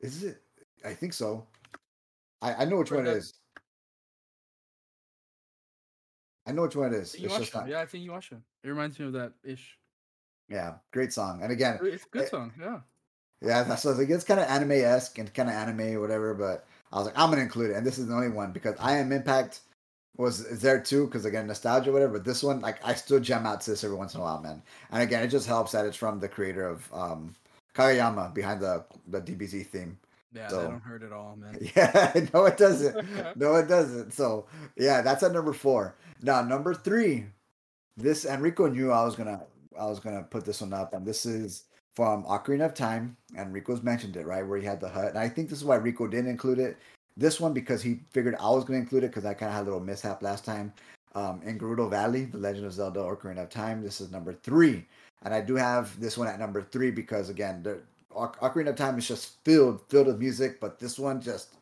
Is 0.00 0.24
it? 0.24 0.42
I 0.84 0.94
think 0.94 1.12
so. 1.12 1.46
I 2.42 2.54
I 2.54 2.64
know 2.64 2.78
which 2.78 2.92
or 2.92 2.96
one 2.96 3.04
that... 3.04 3.14
it 3.14 3.18
is. 3.18 3.34
I 6.46 6.52
know 6.52 6.62
which 6.62 6.76
one 6.76 6.92
it 6.92 6.96
is. 6.96 7.14
It's 7.14 7.36
just 7.38 7.54
not... 7.54 7.68
Yeah, 7.68 7.82
it's 7.82 7.92
Inuyasha. 7.92 8.40
It 8.62 8.68
reminds 8.68 8.98
me 9.00 9.06
of 9.06 9.12
that 9.14 9.32
ish. 9.42 9.78
Yeah, 10.48 10.74
great 10.92 11.12
song. 11.12 11.40
And 11.42 11.50
again, 11.50 11.78
it's 11.82 12.04
a 12.04 12.08
good 12.08 12.22
it, 12.22 12.30
song. 12.30 12.52
Yeah. 12.60 12.80
Yeah, 13.42 13.74
so 13.76 13.90
I 13.90 13.92
was 13.92 13.98
like 13.98 14.08
it's 14.08 14.24
kind 14.24 14.40
of 14.40 14.46
anime 14.46 14.72
esque 14.72 15.18
and 15.18 15.32
kind 15.34 15.48
of 15.48 15.54
anime 15.54 15.94
or 15.96 16.00
whatever, 16.00 16.34
but 16.34 16.66
I 16.90 16.96
was 16.96 17.06
like, 17.06 17.18
I'm 17.18 17.30
gonna 17.30 17.42
include 17.42 17.72
it, 17.72 17.76
and 17.76 17.86
this 17.86 17.98
is 17.98 18.06
the 18.06 18.14
only 18.14 18.30
one 18.30 18.52
because 18.52 18.76
I 18.80 18.96
Am 18.96 19.12
Impact 19.12 19.60
was 20.16 20.40
is 20.40 20.60
there 20.60 20.80
too 20.80 21.06
because 21.06 21.24
again 21.24 21.46
nostalgia 21.46 21.92
whatever. 21.92 22.14
But 22.14 22.24
this 22.24 22.42
one, 22.42 22.60
like, 22.60 22.84
I 22.84 22.94
still 22.94 23.20
gem 23.20 23.46
out 23.46 23.60
to 23.62 23.70
this 23.70 23.84
every 23.84 23.96
once 23.96 24.14
in 24.14 24.20
a 24.20 24.22
while, 24.22 24.40
man. 24.40 24.62
And 24.90 25.02
again, 25.02 25.22
it 25.22 25.28
just 25.28 25.46
helps 25.46 25.72
that 25.72 25.86
it's 25.86 25.96
from 25.96 26.20
the 26.20 26.28
creator 26.28 26.66
of 26.66 26.88
um, 26.92 27.34
Kageyama 27.74 28.34
behind 28.34 28.60
the 28.60 28.84
the 29.08 29.20
DBZ 29.20 29.66
theme. 29.66 29.98
Yeah, 30.32 30.48
so, 30.48 30.62
don't 30.62 30.80
hurt 30.80 31.02
at 31.02 31.12
all, 31.12 31.36
man. 31.36 31.56
Yeah, 31.76 32.26
no, 32.34 32.44
it 32.46 32.56
doesn't. 32.56 33.36
no, 33.36 33.54
it 33.56 33.68
doesn't. 33.68 34.12
So 34.12 34.46
yeah, 34.76 35.00
that's 35.02 35.22
at 35.22 35.32
number 35.32 35.52
four. 35.52 35.94
Now 36.22 36.42
number 36.42 36.74
three, 36.74 37.26
this 37.96 38.24
Enrico 38.24 38.66
knew 38.66 38.92
I 38.92 39.04
was 39.04 39.16
gonna 39.16 39.42
I 39.78 39.86
was 39.86 40.00
gonna 40.00 40.22
put 40.22 40.44
this 40.44 40.60
one 40.60 40.72
up, 40.72 40.94
and 40.94 41.06
this 41.06 41.26
is 41.26 41.64
from 41.94 42.24
Ocarina 42.24 42.66
of 42.66 42.74
Time, 42.74 43.16
and 43.36 43.52
Rico's 43.54 43.82
mentioned 43.82 44.16
it 44.16 44.26
right 44.26 44.46
where 44.46 44.58
he 44.58 44.66
had 44.66 44.80
the 44.80 44.88
hut, 44.88 45.08
and 45.08 45.18
I 45.18 45.28
think 45.28 45.48
this 45.48 45.58
is 45.58 45.64
why 45.64 45.76
Rico 45.76 46.06
didn't 46.06 46.30
include 46.30 46.58
it. 46.58 46.76
This 47.16 47.40
one 47.40 47.52
because 47.52 47.82
he 47.82 48.00
figured 48.10 48.36
I 48.40 48.50
was 48.50 48.64
gonna 48.64 48.78
include 48.78 49.04
it 49.04 49.08
because 49.08 49.24
I 49.24 49.34
kind 49.34 49.50
of 49.50 49.56
had 49.56 49.62
a 49.62 49.64
little 49.64 49.80
mishap 49.80 50.22
last 50.22 50.44
time. 50.44 50.72
Um, 51.14 51.40
in 51.44 51.58
Gerudo 51.58 51.88
Valley, 51.88 52.26
The 52.26 52.36
Legend 52.36 52.66
of 52.66 52.72
Zelda: 52.74 53.00
Ocarina 53.00 53.44
of 53.44 53.48
Time. 53.50 53.82
This 53.82 54.00
is 54.02 54.10
number 54.10 54.34
three, 54.34 54.84
and 55.22 55.32
I 55.32 55.40
do 55.40 55.54
have 55.54 55.98
this 55.98 56.18
one 56.18 56.28
at 56.28 56.38
number 56.38 56.60
three 56.60 56.90
because 56.90 57.30
again, 57.30 57.62
the 57.62 57.80
Ocarina 58.14 58.68
of 58.68 58.76
Time 58.76 58.98
is 58.98 59.08
just 59.08 59.42
filled 59.44 59.80
filled 59.88 60.08
with 60.08 60.18
music, 60.18 60.60
but 60.60 60.78
this 60.78 60.98
one 60.98 61.22
just 61.22 61.56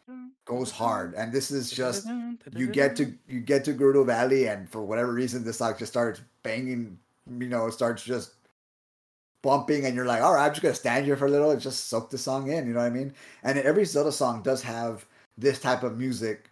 goes 0.45 0.73
hard, 0.73 1.15
and 1.15 1.33
this 1.33 1.53
is 1.53 1.71
just 1.71 2.09
you 2.57 2.67
get 2.67 2.97
to 2.97 3.15
you 3.29 3.41
get 3.41 3.65
to 3.67 3.75
Gerudo 3.75 4.05
Valley, 4.05 4.49
and 4.49 4.69
for 4.69 4.85
whatever 4.85 5.13
reason, 5.13 5.45
this 5.45 5.59
song 5.59 5.75
just 5.79 5.93
starts 5.93 6.21
banging 6.43 6.99
you 7.39 7.49
know, 7.49 7.71
starts 7.71 8.03
just 8.03 8.33
bumping 9.43 9.85
and 9.85 9.95
you're 9.95 10.07
like, 10.07 10.23
all 10.23 10.35
right, 10.35 10.47
I'm 10.47 10.53
just 10.53 10.63
gonna 10.63 10.75
stand 10.75 11.05
here 11.05 11.17
for 11.17 11.27
a 11.27 11.31
little 11.31 11.51
and 11.51 11.61
just 11.61 11.89
soak 11.89 12.11
the 12.11 12.19
song 12.19 12.51
in, 12.51 12.67
you 12.67 12.73
know 12.73 12.81
what 12.81 12.87
I 12.87 12.91
mean? 12.91 13.15
And 13.43 13.59
every 13.59 13.85
Zelda 13.85 14.13
song 14.13 14.43
does 14.43 14.63
have 14.63 15.07
this 15.37 15.59
type 15.61 15.83
of 15.83 15.99
music 15.99 16.51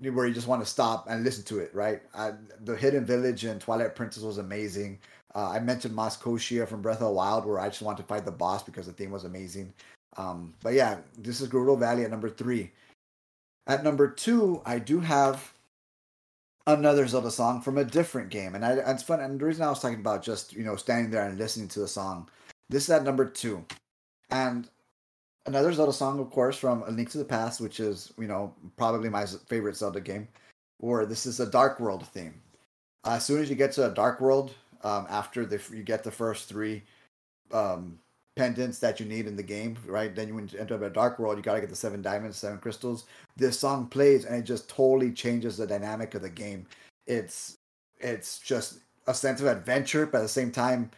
where 0.00 0.26
you 0.26 0.34
just 0.34 0.48
want 0.48 0.62
to 0.62 0.68
stop 0.68 1.06
and 1.08 1.22
listen 1.22 1.44
to 1.44 1.60
it, 1.60 1.72
right? 1.74 2.02
I, 2.14 2.32
the 2.64 2.76
Hidden 2.76 3.04
Village 3.04 3.44
and 3.44 3.60
Twilight 3.60 3.94
Princess 3.94 4.22
was 4.22 4.38
amazing. 4.38 4.98
Uh, 5.34 5.50
I 5.50 5.60
mentioned 5.60 5.96
Maz 5.96 6.18
Koshia 6.18 6.66
from 6.66 6.82
Breath 6.82 7.00
of 7.00 7.08
the 7.08 7.12
Wild, 7.12 7.46
where 7.46 7.60
I 7.60 7.68
just 7.68 7.82
wanted 7.82 8.02
to 8.02 8.08
fight 8.08 8.24
the 8.24 8.32
boss 8.32 8.62
because 8.62 8.86
the 8.86 8.92
theme 8.92 9.12
was 9.12 9.24
amazing. 9.24 9.72
Um, 10.16 10.54
but 10.62 10.74
yeah, 10.74 10.98
this 11.16 11.40
is 11.40 11.48
Gerudo 11.48 11.78
Valley 11.78 12.04
at 12.04 12.10
number 12.10 12.28
three. 12.28 12.72
At 13.66 13.84
number 13.84 14.08
two, 14.08 14.60
I 14.66 14.78
do 14.78 15.00
have 15.00 15.52
another 16.66 17.06
Zelda 17.06 17.30
song 17.30 17.60
from 17.60 17.78
a 17.78 17.84
different 17.84 18.30
game. 18.30 18.54
And 18.54 18.64
I, 18.64 18.72
it's 18.72 19.02
fun. 19.02 19.20
And 19.20 19.40
the 19.40 19.44
reason 19.44 19.64
I 19.64 19.70
was 19.70 19.80
talking 19.80 20.00
about 20.00 20.22
just, 20.22 20.52
you 20.52 20.64
know, 20.64 20.76
standing 20.76 21.10
there 21.10 21.26
and 21.26 21.38
listening 21.38 21.68
to 21.68 21.80
the 21.80 21.88
song, 21.88 22.28
this 22.68 22.84
is 22.84 22.90
at 22.90 23.04
number 23.04 23.24
two. 23.24 23.64
And 24.30 24.68
another 25.46 25.72
Zelda 25.72 25.92
song, 25.92 26.18
of 26.20 26.30
course, 26.30 26.56
from 26.56 26.82
A 26.84 26.90
Link 26.90 27.10
to 27.10 27.18
the 27.18 27.24
Past, 27.24 27.60
which 27.60 27.80
is, 27.80 28.12
you 28.18 28.26
know, 28.26 28.54
probably 28.76 29.08
my 29.08 29.26
favorite 29.26 29.76
Zelda 29.76 30.00
game, 30.00 30.28
or 30.80 31.06
this 31.06 31.26
is 31.26 31.40
a 31.40 31.50
Dark 31.50 31.80
World 31.80 32.06
theme. 32.08 32.34
Uh, 33.04 33.12
as 33.12 33.26
soon 33.26 33.42
as 33.42 33.50
you 33.50 33.56
get 33.56 33.72
to 33.72 33.90
a 33.90 33.94
Dark 33.94 34.20
World, 34.20 34.54
um, 34.84 35.06
after 35.08 35.44
the, 35.44 35.60
you 35.72 35.82
get 35.82 36.04
the 36.04 36.10
first 36.10 36.48
three 36.48 36.82
um, 37.52 37.98
pendants 38.36 38.78
that 38.78 38.98
you 38.98 39.06
need 39.06 39.26
in 39.26 39.36
the 39.36 39.42
game, 39.42 39.76
right? 39.86 40.14
Then 40.14 40.28
you 40.28 40.38
enter 40.58 40.82
a 40.82 40.90
dark 40.90 41.18
world, 41.18 41.36
you 41.36 41.42
gotta 41.42 41.60
get 41.60 41.70
the 41.70 41.76
seven 41.76 42.02
diamonds, 42.02 42.36
seven 42.36 42.58
crystals. 42.58 43.04
This 43.36 43.58
song 43.58 43.86
plays 43.86 44.24
and 44.24 44.36
it 44.36 44.42
just 44.42 44.68
totally 44.68 45.12
changes 45.12 45.56
the 45.56 45.66
dynamic 45.66 46.14
of 46.14 46.22
the 46.22 46.30
game. 46.30 46.66
It's 47.06 47.56
it's 48.00 48.38
just 48.38 48.78
a 49.06 49.14
sense 49.14 49.40
of 49.40 49.46
adventure, 49.46 50.06
but 50.06 50.18
at 50.18 50.22
the 50.22 50.28
same 50.28 50.50
time, 50.50 50.90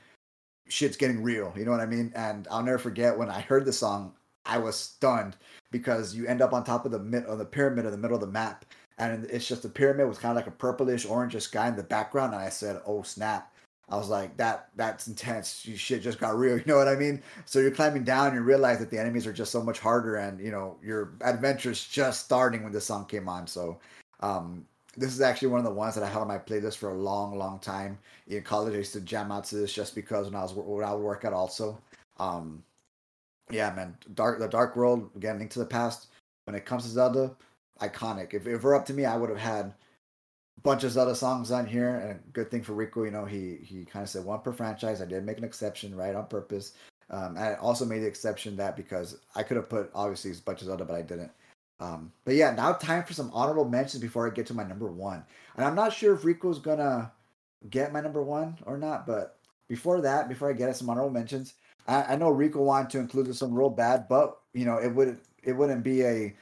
shit's 0.69 0.97
getting 0.97 1.23
real. 1.23 1.53
You 1.57 1.65
know 1.65 1.71
what 1.71 1.81
I 1.81 1.87
mean? 1.87 2.13
And 2.15 2.47
I'll 2.51 2.63
never 2.63 2.79
forget 2.79 3.19
when 3.19 3.31
I 3.31 3.41
heard 3.41 3.65
the 3.65 3.73
song, 3.73 4.15
I 4.47 4.59
was 4.59 4.77
stunned 4.77 5.37
because 5.71 6.15
you 6.15 6.27
end 6.27 6.43
up 6.43 6.53
on 6.53 6.65
top 6.65 6.85
of 6.85 6.93
the 6.93 6.99
mid 6.99 7.25
of 7.25 7.39
the 7.39 7.45
pyramid 7.45 7.87
in 7.87 7.93
the 7.93 7.99
middle 7.99 8.17
of 8.17 8.21
the 8.21 8.27
map. 8.27 8.65
And 8.99 9.25
it's 9.25 9.49
just 9.49 9.63
the 9.63 9.69
pyramid 9.69 10.09
was 10.09 10.19
kind 10.19 10.31
of 10.31 10.37
like 10.37 10.47
a 10.47 10.57
purplish 10.57 11.05
orange 11.05 11.41
sky 11.41 11.67
in 11.69 11.77
the 11.77 11.83
background. 11.83 12.33
And 12.33 12.43
I 12.43 12.49
said, 12.49 12.81
Oh 12.87 13.03
snap 13.03 13.51
I 13.89 13.97
was 13.97 14.09
like, 14.09 14.37
that 14.39 14.69
that's 14.77 15.09
intense. 15.09 15.67
You 15.67 15.77
shit 15.77 16.03
just 16.03 16.19
got 16.19 16.37
real. 16.37 16.59
You 16.59 16.65
know 16.67 16.77
what 16.77 16.89
I 16.89 16.95
mean? 16.95 17.23
So 17.45 17.59
you're 17.59 17.71
climbing 17.71 18.05
down, 18.05 18.35
you 18.35 18.41
realize 18.41 18.79
that 18.79 18.91
the 18.91 18.99
enemies 18.99 19.27
are 19.27 19.33
just 19.33 19.53
so 19.53 19.63
much 19.63 19.79
harder, 19.79 20.17
and 20.17 20.41
you 20.41 20.51
know 20.51 20.77
your 20.83 21.13
adventure's 21.21 21.87
just 21.87 22.25
starting 22.25 22.63
when 22.63 22.73
the 22.73 22.81
song 22.81 23.07
came 23.07 23.29
on. 23.29 23.47
So, 23.47 23.79
um, 24.21 24.65
this 24.97 25.13
is 25.13 25.21
actually 25.21 25.49
one 25.49 25.59
of 25.59 25.65
the 25.65 25.73
ones 25.73 25.95
that 25.95 26.05
I 26.05 26.09
had 26.09 26.19
on 26.19 26.29
my 26.29 26.39
playlist 26.39 26.77
for 26.77 26.91
a 26.91 26.95
long, 26.95 27.37
long 27.37 27.59
time. 27.59 27.99
In 28.29 28.43
college, 28.43 28.75
I 28.75 28.79
used 28.79 28.93
to 28.95 29.01
jam 29.01 29.31
out 29.33 29.45
to 29.47 29.57
this 29.57 29.73
just 29.73 29.95
because 29.95 30.27
when 30.27 30.37
I 30.37 30.43
was 30.43 30.55
when 30.55 30.85
I 30.85 30.95
would 30.95 31.03
work 31.03 31.25
out 31.25 31.33
also. 31.33 31.79
Um, 32.19 32.63
yeah, 33.51 33.73
man, 33.75 33.97
dark 34.15 34.39
the 34.39 34.49
Dark 34.49 34.77
World 34.77 35.11
again, 35.17 35.39
Link 35.39 35.51
to 35.53 35.59
the 35.59 35.67
Past. 35.67 36.09
When 36.45 36.55
it 36.55 36.67
comes 36.67 36.83
to 36.83 36.91
Zelda, 36.91 37.35
iconic. 37.81 38.35
If, 38.35 38.47
if 38.47 38.49
it 38.49 38.63
were 38.63 38.75
up 38.75 38.85
to 38.87 38.95
me, 38.95 39.07
I 39.07 39.17
would 39.17 39.31
have 39.31 39.39
had 39.39 39.67
a 39.67 40.61
bunch 40.63 40.85
of 40.85 40.93
Zelda 40.93 41.15
songs 41.15 41.51
on 41.51 41.67
here, 41.67 41.97
and 41.97 42.11
a 42.13 42.33
good 42.33 42.51
thing 42.51 42.63
for 42.63 42.75
Rico, 42.75 43.05
you 43.05 43.11
know, 43.11 43.25
he 43.25 43.57
he 43.63 43.85
kind 43.85 44.03
of 44.03 44.09
said 44.09 44.25
one 44.25 44.41
per 44.41 44.53
franchise. 44.53 45.01
I 45.01 45.07
did 45.07 45.25
make 45.25 45.39
an 45.39 45.45
exception, 45.45 45.97
right, 45.97 46.15
on 46.15 46.27
purpose. 46.27 46.73
Um, 47.11 47.37
I 47.37 47.55
also 47.57 47.85
made 47.85 48.01
the 48.01 48.07
exception 48.07 48.57
that 48.57 48.77
because 48.77 49.19
I 49.35 49.43
could 49.43 49.57
have 49.57 49.69
put 49.69 49.91
obviously 49.95 50.33
a 50.33 50.35
bunch 50.35 50.61
of 50.63 50.67
Zelda, 50.67 50.85
but 50.85 50.97
I 50.97 51.03
didn't. 51.03 51.31
Um, 51.81 52.13
but 52.25 52.35
yeah, 52.35 52.55
now 52.55 52.73
time 52.73 53.05
for 53.05 53.13
some 53.13 53.31
honorable 53.35 53.69
mentions 53.69 54.01
before 54.01 54.27
I 54.27 54.31
get 54.35 54.47
to 54.47 54.55
my 54.55 54.65
number 54.65 54.91
one. 54.91 55.25
And 55.57 55.65
I'm 55.65 55.75
not 55.75 55.93
sure 55.93 56.15
if 56.15 56.25
Rico's 56.25 56.59
gonna 56.59 57.13
get 57.69 57.93
my 57.93 58.01
number 58.01 58.23
one 58.23 58.59
or 58.65 58.79
not, 58.79 59.07
but 59.07 59.39
before 59.69 60.01
that, 60.03 60.29
before 60.29 60.51
I 60.51 60.55
get 60.55 60.69
at 60.69 60.77
some 60.77 60.89
honorable 60.89 61.11
mentions, 61.11 61.55
I, 61.87 62.03
I 62.03 62.17
know 62.17 62.31
Rico 62.31 62.63
wanted 62.63 62.91
to 62.91 62.99
include 62.99 63.27
this 63.27 63.43
one 63.43 63.55
real 63.55 63.71
bad, 63.71 64.09
but 64.09 64.39
you 64.53 64.65
know, 64.65 64.79
it 64.79 64.89
would 64.95 65.19
it 65.43 65.53
wouldn't 65.53 65.83
be 65.83 66.03
a 66.03 66.35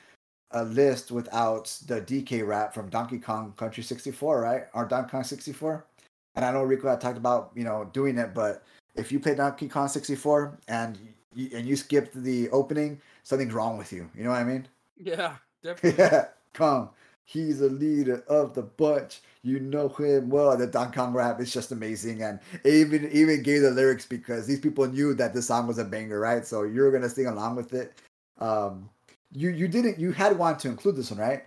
a 0.52 0.64
list 0.64 1.10
without 1.10 1.76
the 1.86 2.00
DK 2.00 2.46
rap 2.46 2.74
from 2.74 2.90
Donkey 2.90 3.18
Kong 3.18 3.54
Country 3.56 3.82
64, 3.82 4.40
right? 4.40 4.64
Or 4.74 4.84
Donkey 4.84 5.10
Kong 5.10 5.24
64. 5.24 5.86
And 6.34 6.44
I 6.44 6.52
know 6.52 6.62
Rico 6.62 6.88
had 6.88 7.00
talked 7.00 7.16
about, 7.16 7.52
you 7.54 7.64
know, 7.64 7.88
doing 7.92 8.18
it, 8.18 8.34
but 8.34 8.62
if 8.94 9.10
you 9.10 9.18
play 9.20 9.34
Donkey 9.34 9.68
Kong 9.68 9.88
64 9.88 10.58
and 10.68 10.98
you, 11.34 11.50
and 11.54 11.66
you 11.66 11.76
skipped 11.76 12.14
the 12.14 12.50
opening, 12.50 13.00
something's 13.22 13.54
wrong 13.54 13.78
with 13.78 13.92
you. 13.92 14.08
You 14.14 14.24
know 14.24 14.30
what 14.30 14.40
I 14.40 14.44
mean? 14.44 14.68
Yeah, 14.98 15.36
definitely. 15.62 16.04
yeah, 16.04 16.26
Kong. 16.54 16.90
He's 17.24 17.60
a 17.60 17.68
leader 17.68 18.24
of 18.28 18.54
the 18.54 18.62
bunch. 18.62 19.20
You 19.42 19.60
know 19.60 19.88
him 19.88 20.28
well. 20.28 20.56
The 20.56 20.66
Donkey 20.66 20.96
Kong 20.96 21.12
rap 21.12 21.40
is 21.40 21.52
just 21.52 21.72
amazing, 21.72 22.22
and 22.22 22.40
even 22.64 23.08
even 23.10 23.42
gave 23.42 23.62
the 23.62 23.70
lyrics 23.70 24.06
because 24.06 24.46
these 24.46 24.60
people 24.60 24.86
knew 24.86 25.14
that 25.14 25.32
this 25.34 25.46
song 25.46 25.66
was 25.66 25.78
a 25.78 25.84
banger, 25.84 26.20
right? 26.20 26.46
So 26.46 26.64
you're 26.64 26.92
gonna 26.92 27.08
sing 27.08 27.26
along 27.26 27.56
with 27.56 27.72
it. 27.74 27.92
Um, 28.38 28.90
you 29.32 29.50
you 29.50 29.68
didn't 29.68 29.98
you 29.98 30.12
had 30.12 30.36
wanted 30.38 30.60
to 30.60 30.68
include 30.68 30.96
this 30.96 31.10
one, 31.10 31.20
right? 31.20 31.44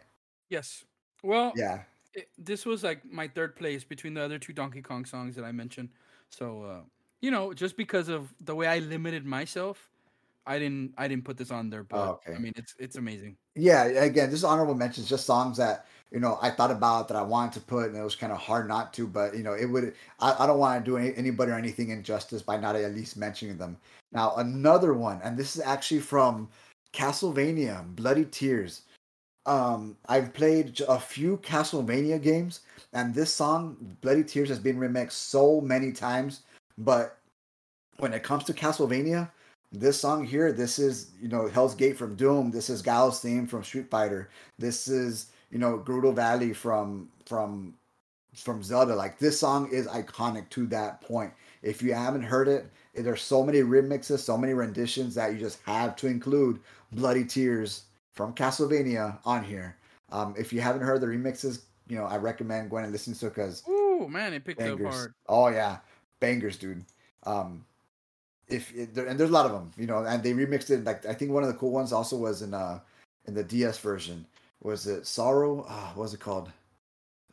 Yes. 0.49 0.83
Well, 1.23 1.53
yeah. 1.55 1.81
It, 2.13 2.29
this 2.37 2.65
was 2.65 2.83
like 2.83 3.03
my 3.05 3.27
third 3.27 3.55
place 3.55 3.83
between 3.83 4.13
the 4.13 4.21
other 4.21 4.39
two 4.39 4.53
Donkey 4.53 4.81
Kong 4.81 5.05
songs 5.05 5.35
that 5.35 5.43
I 5.43 5.51
mentioned. 5.51 5.89
So, 6.29 6.63
uh, 6.63 6.81
you 7.21 7.31
know, 7.31 7.53
just 7.53 7.75
because 7.75 8.07
of 8.07 8.33
the 8.39 8.55
way 8.55 8.67
I 8.67 8.79
limited 8.79 9.25
myself, 9.25 9.89
I 10.45 10.59
didn't 10.59 10.93
I 10.97 11.07
didn't 11.07 11.25
put 11.25 11.37
this 11.37 11.51
on 11.51 11.69
there. 11.69 11.83
But 11.83 11.97
oh, 11.97 12.11
okay. 12.13 12.35
I 12.35 12.39
mean, 12.39 12.53
it's 12.55 12.75
it's 12.79 12.95
amazing. 12.95 13.37
Yeah. 13.55 13.85
Again, 13.85 14.29
just 14.29 14.43
honorable 14.43 14.75
mentions, 14.75 15.09
just 15.09 15.25
songs 15.25 15.57
that 15.57 15.85
you 16.11 16.19
know 16.19 16.37
I 16.41 16.49
thought 16.51 16.71
about 16.71 17.07
that 17.07 17.17
I 17.17 17.23
wanted 17.23 17.53
to 17.53 17.61
put, 17.61 17.87
and 17.89 17.97
it 17.97 18.03
was 18.03 18.15
kind 18.15 18.31
of 18.31 18.37
hard 18.39 18.67
not 18.67 18.93
to. 18.93 19.07
But 19.07 19.35
you 19.35 19.43
know, 19.43 19.53
it 19.53 19.65
would. 19.65 19.93
I, 20.19 20.43
I 20.43 20.47
don't 20.47 20.59
want 20.59 20.83
to 20.83 20.91
do 20.91 20.97
any, 20.97 21.15
anybody 21.15 21.51
or 21.51 21.55
anything 21.55 21.89
injustice 21.89 22.41
by 22.41 22.57
not 22.57 22.75
at 22.75 22.93
least 22.93 23.17
mentioning 23.17 23.57
them. 23.57 23.77
Now, 24.11 24.35
another 24.35 24.93
one, 24.93 25.19
and 25.23 25.37
this 25.37 25.55
is 25.55 25.61
actually 25.61 25.99
from 25.99 26.47
Castlevania, 26.93 27.83
Bloody 27.95 28.25
Tears. 28.25 28.83
um, 29.45 29.95
I've 30.07 30.33
played 30.33 30.81
a 30.87 30.99
few 30.99 31.37
Castlevania 31.37 32.21
games, 32.21 32.61
and 32.93 33.13
this 33.13 33.33
song, 33.33 33.97
Bloody 34.01 34.23
Tears, 34.23 34.49
has 34.49 34.59
been 34.59 34.77
remixed 34.77 35.11
so 35.13 35.61
many 35.61 35.91
times. 35.91 36.41
But 36.77 37.17
when 37.97 38.13
it 38.13 38.23
comes 38.23 38.43
to 38.45 38.53
Castlevania, 38.53 39.29
this 39.79 39.99
song 39.99 40.25
here, 40.25 40.51
this 40.51 40.79
is 40.79 41.11
you 41.21 41.27
know 41.27 41.47
Hell's 41.47 41.75
Gate 41.75 41.97
from 41.97 42.15
Doom. 42.15 42.51
This 42.51 42.69
is 42.69 42.81
Guile's 42.81 43.19
theme 43.19 43.47
from 43.47 43.63
Street 43.63 43.89
Fighter. 43.89 44.29
This 44.57 44.87
is 44.87 45.27
you 45.51 45.59
know 45.59 45.79
Gerudo 45.79 46.13
Valley 46.13 46.53
from 46.53 47.09
from 47.25 47.75
from 48.35 48.63
Zelda. 48.63 48.95
Like 48.95 49.19
this 49.19 49.39
song 49.39 49.69
is 49.71 49.87
iconic 49.87 50.49
to 50.51 50.65
that 50.67 51.01
point. 51.01 51.31
If 51.61 51.81
you 51.81 51.93
haven't 51.93 52.23
heard 52.23 52.47
it, 52.47 52.69
there's 52.93 53.21
so 53.21 53.43
many 53.43 53.59
remixes, 53.59 54.19
so 54.19 54.37
many 54.37 54.53
renditions 54.53 55.15
that 55.15 55.33
you 55.33 55.39
just 55.39 55.61
have 55.65 55.95
to 55.97 56.07
include 56.07 56.59
Bloody 56.91 57.25
Tears 57.25 57.83
from 58.13 58.33
Castlevania 58.33 59.19
on 59.25 59.43
here. 59.43 59.77
Um, 60.11 60.35
if 60.37 60.53
you 60.53 60.61
haven't 60.61 60.81
heard 60.81 61.01
the 61.01 61.07
remixes, 61.07 61.61
you 61.87 61.97
know 61.97 62.05
I 62.05 62.17
recommend 62.17 62.69
going 62.69 62.83
and 62.83 62.93
listening 62.93 63.17
to 63.17 63.25
because 63.25 63.63
oh 63.67 64.07
man, 64.07 64.33
it 64.33 64.45
picked 64.45 64.59
bangers. 64.59 64.87
up 64.87 64.93
hard. 64.93 65.13
Oh 65.27 65.47
yeah, 65.49 65.77
bangers, 66.19 66.57
dude. 66.57 66.85
Um, 67.23 67.65
if 68.47 68.75
it, 68.75 68.93
there, 68.93 69.05
and 69.05 69.19
there's 69.19 69.29
a 69.29 69.33
lot 69.33 69.45
of 69.45 69.51
them, 69.51 69.71
you 69.77 69.87
know, 69.87 69.99
and 69.99 70.21
they 70.23 70.33
remixed 70.33 70.69
it. 70.69 70.83
Like 70.83 71.05
I 71.05 71.13
think 71.13 71.31
one 71.31 71.43
of 71.43 71.49
the 71.49 71.55
cool 71.55 71.71
ones 71.71 71.91
also 71.91 72.17
was 72.17 72.41
in 72.41 72.53
uh 72.53 72.79
in 73.25 73.33
the 73.33 73.43
DS 73.43 73.77
version. 73.79 74.25
Was 74.61 74.87
it 74.87 75.05
Sorrow? 75.05 75.65
Ah, 75.67 75.91
what 75.95 76.03
was 76.03 76.13
it 76.13 76.19
called? 76.19 76.51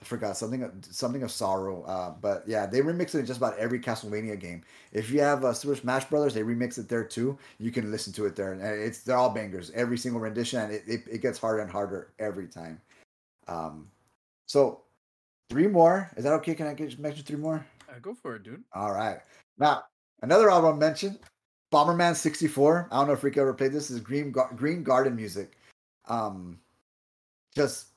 I 0.03 0.05
forgot 0.05 0.37
something 0.37 0.69
something 0.91 1.23
of 1.23 1.31
sorrow. 1.31 1.85
Uh, 1.85 2.15
but 2.21 2.43
yeah, 2.45 2.67
they 2.67 2.81
remix 2.81 3.15
it 3.15 3.21
in 3.21 3.27
just 3.27 3.39
about 3.39 3.57
every 3.57 3.79
Castlevania 3.79 4.39
game. 4.39 4.65
If 4.93 5.13
you 5.13 5.21
have 5.21 5.45
uh, 5.45 5.53
Super 5.53 5.77
Smash 5.77 6.07
Brothers, 6.07 6.35
they 6.35 6.43
remix 6.43 6.77
it 6.77 6.89
there 6.89 7.05
too. 7.05 7.39
You 7.61 7.71
can 7.71 7.89
listen 7.93 8.13
to 8.15 8.27
it 8.27 8.35
there, 8.35 8.53
and 8.53 8.61
it's 8.61 9.05
they're 9.05 9.17
all 9.17 9.31
bangers. 9.31 9.71
Every 9.77 9.97
single 9.97 10.21
rendition, 10.21 10.61
and 10.61 10.73
it, 10.73 10.83
it, 10.89 11.03
it 11.09 11.23
gets 11.23 11.39
harder 11.39 11.61
and 11.63 11.71
harder 11.71 12.09
every 12.19 12.49
time. 12.49 12.81
Um, 13.47 13.87
so 14.47 14.81
three 15.51 15.69
more. 15.69 16.11
Is 16.17 16.25
that 16.25 16.33
okay? 16.33 16.57
Can 16.57 16.67
I 16.67 16.75
get 16.75 16.99
mention 16.99 17.25
three 17.25 17.37
more? 17.37 17.65
Uh, 17.89 18.01
go 18.03 18.13
for 18.13 18.35
it, 18.35 18.43
dude. 18.43 18.65
All 18.75 18.93
right. 18.93 19.19
Now 19.57 19.85
another 20.23 20.51
album 20.51 20.79
mentioned, 20.79 21.19
Bomberman 21.73 22.15
'64. 22.17 22.89
I 22.91 22.97
don't 22.97 23.09
know 23.09 23.13
if 23.13 23.23
Rick 23.23 23.37
ever 23.39 23.55
played 23.55 23.73
this. 23.73 23.89
this 23.89 23.97
is 23.97 24.01
Green 24.01 24.35
Green 24.57 24.83
Garden 24.83 25.15
music. 25.15 25.59
Um, 26.07 26.59
just 27.55 27.89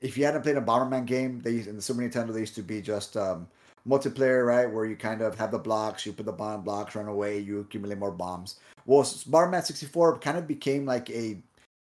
if 0.00 0.16
you 0.16 0.24
hadn't 0.24 0.42
played 0.42 0.56
a 0.56 0.60
Bomberman 0.60 1.06
game, 1.06 1.40
they 1.42 1.56
in 1.56 1.76
the 1.76 1.82
Super 1.82 2.02
Nintendo 2.02 2.32
they 2.32 2.40
used 2.40 2.54
to 2.56 2.62
be 2.62 2.80
just 2.80 3.16
um, 3.16 3.46
multiplayer, 3.88 4.46
right? 4.46 4.70
Where 4.70 4.84
you 4.84 4.96
kind 4.96 5.22
of 5.22 5.38
have 5.38 5.50
the 5.50 5.58
blocks, 5.58 6.06
you 6.06 6.12
put 6.12 6.26
the 6.26 6.32
bomb 6.32 6.62
blocks, 6.62 6.94
run 6.94 7.08
away, 7.08 7.38
you 7.38 7.60
accumulate 7.60 7.98
more 7.98 8.10
bombs. 8.10 8.58
Well, 8.86 9.02
Bomberman 9.02 9.64
64 9.64 10.18
kind 10.18 10.36
of 10.36 10.46
became 10.46 10.84
like 10.84 11.08
a 11.10 11.40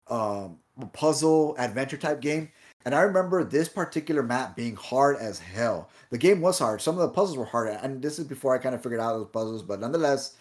um, 0.07 0.57
puzzle 0.93 1.55
adventure 1.57 1.97
type 1.97 2.21
game. 2.21 2.49
And 2.85 2.95
I 2.95 3.01
remember 3.01 3.43
this 3.43 3.67
particular 3.67 4.23
map 4.23 4.55
being 4.55 4.75
hard 4.75 5.17
as 5.17 5.39
hell. 5.39 5.89
The 6.11 6.17
game 6.17 6.41
was 6.41 6.59
hard. 6.59 6.81
Some 6.81 6.95
of 6.95 7.01
the 7.01 7.09
puzzles 7.09 7.37
were 7.37 7.45
hard, 7.45 7.67
and 7.69 8.01
this 8.01 8.19
is 8.19 8.25
before 8.25 8.55
I 8.55 8.57
kind 8.57 8.73
of 8.73 8.81
figured 8.81 9.01
out 9.01 9.13
those 9.13 9.27
puzzles. 9.27 9.63
But 9.63 9.81
nonetheless, 9.81 10.35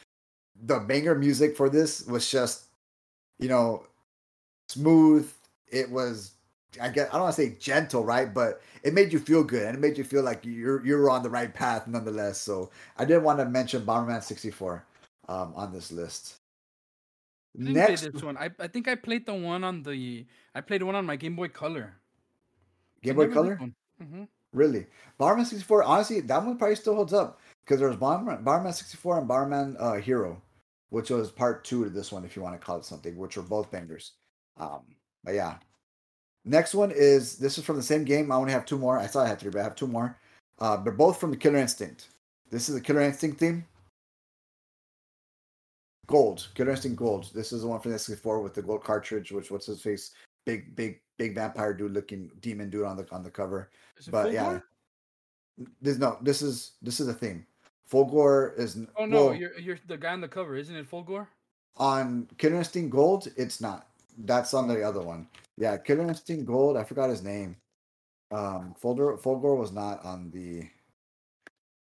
the 0.64 0.78
banger 0.78 1.14
music 1.14 1.56
for 1.56 1.68
this 1.68 2.06
was 2.06 2.30
just, 2.30 2.66
you 3.38 3.48
know, 3.48 3.84
smooth. 4.68 5.30
It 5.70 5.90
was 5.90 6.32
I 6.80 6.88
guess 6.88 7.08
I 7.08 7.12
don't 7.12 7.22
want 7.22 7.36
to 7.36 7.42
say 7.42 7.56
gentle, 7.58 8.04
right? 8.04 8.32
But 8.32 8.60
it 8.82 8.94
made 8.94 9.12
you 9.12 9.18
feel 9.18 9.42
good 9.42 9.66
and 9.66 9.76
it 9.76 9.80
made 9.80 9.96
you 9.96 10.04
feel 10.04 10.22
like 10.22 10.44
you're 10.44 10.84
you're 10.84 11.10
on 11.10 11.22
the 11.22 11.30
right 11.30 11.52
path 11.52 11.86
nonetheless. 11.86 12.38
So 12.38 12.70
I 12.96 13.04
did 13.04 13.22
want 13.22 13.38
to 13.38 13.46
mention 13.46 13.82
Bomberman 13.82 14.22
64 14.22 14.84
um, 15.28 15.52
on 15.56 15.72
this 15.72 15.90
list. 15.90 16.36
I 17.58 17.72
Next, 17.72 18.02
this 18.02 18.22
one. 18.22 18.36
I, 18.36 18.50
I 18.58 18.68
think 18.68 18.86
I 18.86 18.94
played 18.94 19.26
the 19.26 19.34
one 19.34 19.64
on 19.64 19.82
the 19.82 20.26
I 20.54 20.60
played 20.60 20.82
one 20.82 20.94
on 20.94 21.06
my 21.06 21.16
Game 21.16 21.36
Boy 21.36 21.48
Color. 21.48 21.94
Game 23.02 23.16
Boy 23.16 23.28
Color. 23.28 23.60
Mm-hmm. 24.02 24.24
Really, 24.52 24.86
Bomberman 25.20 25.44
64. 25.44 25.82
Honestly, 25.82 26.20
that 26.20 26.44
one 26.44 26.56
probably 26.56 26.76
still 26.76 26.94
holds 26.94 27.12
up 27.12 27.40
because 27.64 27.80
there's 27.80 27.96
Bomberman, 27.96 28.42
Bomberman 28.42 28.74
64 28.74 29.18
and 29.18 29.28
Bomberman 29.28 29.76
uh, 29.78 29.94
Hero, 29.94 30.40
which 30.90 31.10
was 31.10 31.30
part 31.30 31.64
two 31.64 31.84
to 31.84 31.90
this 31.90 32.12
one, 32.12 32.24
if 32.24 32.34
you 32.34 32.42
want 32.42 32.58
to 32.58 32.64
call 32.64 32.78
it 32.78 32.84
something, 32.84 33.16
which 33.16 33.36
were 33.36 33.42
both 33.42 33.70
bangers. 33.70 34.12
Um, 34.56 34.80
but 35.22 35.34
yeah, 35.34 35.58
Next 36.48 36.74
one 36.74 36.90
is 36.90 37.36
this 37.36 37.58
is 37.58 37.64
from 37.64 37.76
the 37.76 37.82
same 37.82 38.04
game. 38.04 38.32
I 38.32 38.36
only 38.36 38.52
have 38.52 38.64
two 38.64 38.78
more. 38.78 38.98
I 38.98 39.06
thought 39.06 39.26
I 39.26 39.28
had 39.28 39.38
three, 39.38 39.50
but 39.50 39.60
I 39.60 39.64
have 39.64 39.74
two 39.74 39.86
more. 39.86 40.18
Uh, 40.58 40.78
they're 40.78 40.94
both 40.94 41.20
from 41.20 41.30
the 41.30 41.36
Killer 41.36 41.58
Instinct. 41.58 42.08
This 42.50 42.70
is 42.70 42.74
the 42.74 42.80
Killer 42.80 43.02
Instinct 43.02 43.38
theme. 43.38 43.66
Gold, 46.06 46.48
Killer 46.54 46.70
Instinct 46.70 46.96
Gold. 46.96 47.30
This 47.34 47.52
is 47.52 47.60
the 47.60 47.68
one 47.68 47.80
from 47.80 47.92
the 47.92 47.98
N64 47.98 48.42
with 48.42 48.54
the 48.54 48.62
gold 48.62 48.82
cartridge, 48.82 49.30
which 49.30 49.50
what's 49.50 49.66
his 49.66 49.82
face, 49.82 50.12
big, 50.46 50.74
big, 50.74 51.02
big 51.18 51.34
vampire 51.34 51.74
dude 51.74 51.92
looking 51.92 52.30
demon 52.40 52.70
dude 52.70 52.84
on 52.84 52.96
the 52.96 53.06
on 53.12 53.22
the 53.22 53.30
cover. 53.30 53.70
But 54.10 54.32
yeah, 54.32 54.60
this 55.82 55.98
no, 55.98 56.18
this 56.22 56.40
is 56.40 56.72
this 56.80 57.00
is 57.00 57.08
a 57.08 57.14
theme. 57.14 57.46
Fulgore 57.90 58.58
is. 58.58 58.78
Oh 58.96 59.04
no, 59.04 59.26
well, 59.26 59.34
you're 59.34 59.58
you're 59.58 59.78
the 59.86 59.96
guy 59.96 60.12
on 60.12 60.20
the 60.20 60.28
cover, 60.28 60.56
isn't 60.56 60.74
it? 60.74 60.90
Fulgore. 60.90 61.26
On 61.76 62.28
Killer 62.38 62.56
Instinct 62.56 62.90
Gold, 62.90 63.28
it's 63.36 63.60
not. 63.60 63.88
That's 64.24 64.54
on 64.54 64.66
the 64.66 64.82
other 64.82 65.00
one. 65.00 65.28
Yeah, 65.56 65.76
Killer 65.76 66.08
Instinct 66.08 66.46
Gold. 66.46 66.76
I 66.76 66.84
forgot 66.84 67.10
his 67.10 67.22
name. 67.22 67.56
Um, 68.30 68.74
Folder 68.78 69.16
Fulgore 69.16 69.56
was 69.56 69.72
not 69.72 70.04
on 70.04 70.30
the. 70.30 70.68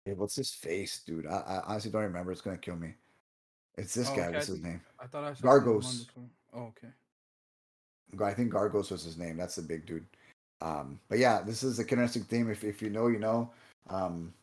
Hey, 0.05 0.13
what's 0.13 0.35
his 0.35 0.51
face, 0.51 1.01
dude? 1.05 1.27
I, 1.27 1.37
I 1.37 1.61
honestly 1.67 1.91
don't 1.91 2.03
remember. 2.03 2.31
It's 2.31 2.41
gonna 2.41 2.57
kill 2.57 2.77
me. 2.77 2.93
It's 3.77 3.93
this 3.93 4.09
oh, 4.09 4.15
guy. 4.15 4.27
Okay. 4.27 4.35
What's 4.35 4.47
his 4.47 4.61
name? 4.61 4.81
I 4.99 5.07
thought 5.07 5.23
I 5.23 5.33
saw 5.33 5.45
Gargos. 5.45 6.07
Oh, 6.55 6.61
okay. 6.61 6.87
I 8.21 8.33
think 8.33 8.51
Gargos 8.51 8.91
was 8.91 9.03
his 9.03 9.17
name. 9.17 9.37
That's 9.37 9.55
the 9.55 9.61
big 9.61 9.85
dude. 9.85 10.05
Um, 10.61 10.99
but 11.09 11.19
yeah, 11.19 11.41
this 11.41 11.63
is 11.63 11.83
Killer 11.83 12.03
Instinct 12.03 12.29
theme. 12.29 12.49
If 12.49 12.63
if 12.63 12.81
you 12.81 12.89
know, 12.89 13.07
you 13.07 13.19
know. 13.19 13.51
Um, 13.89 14.33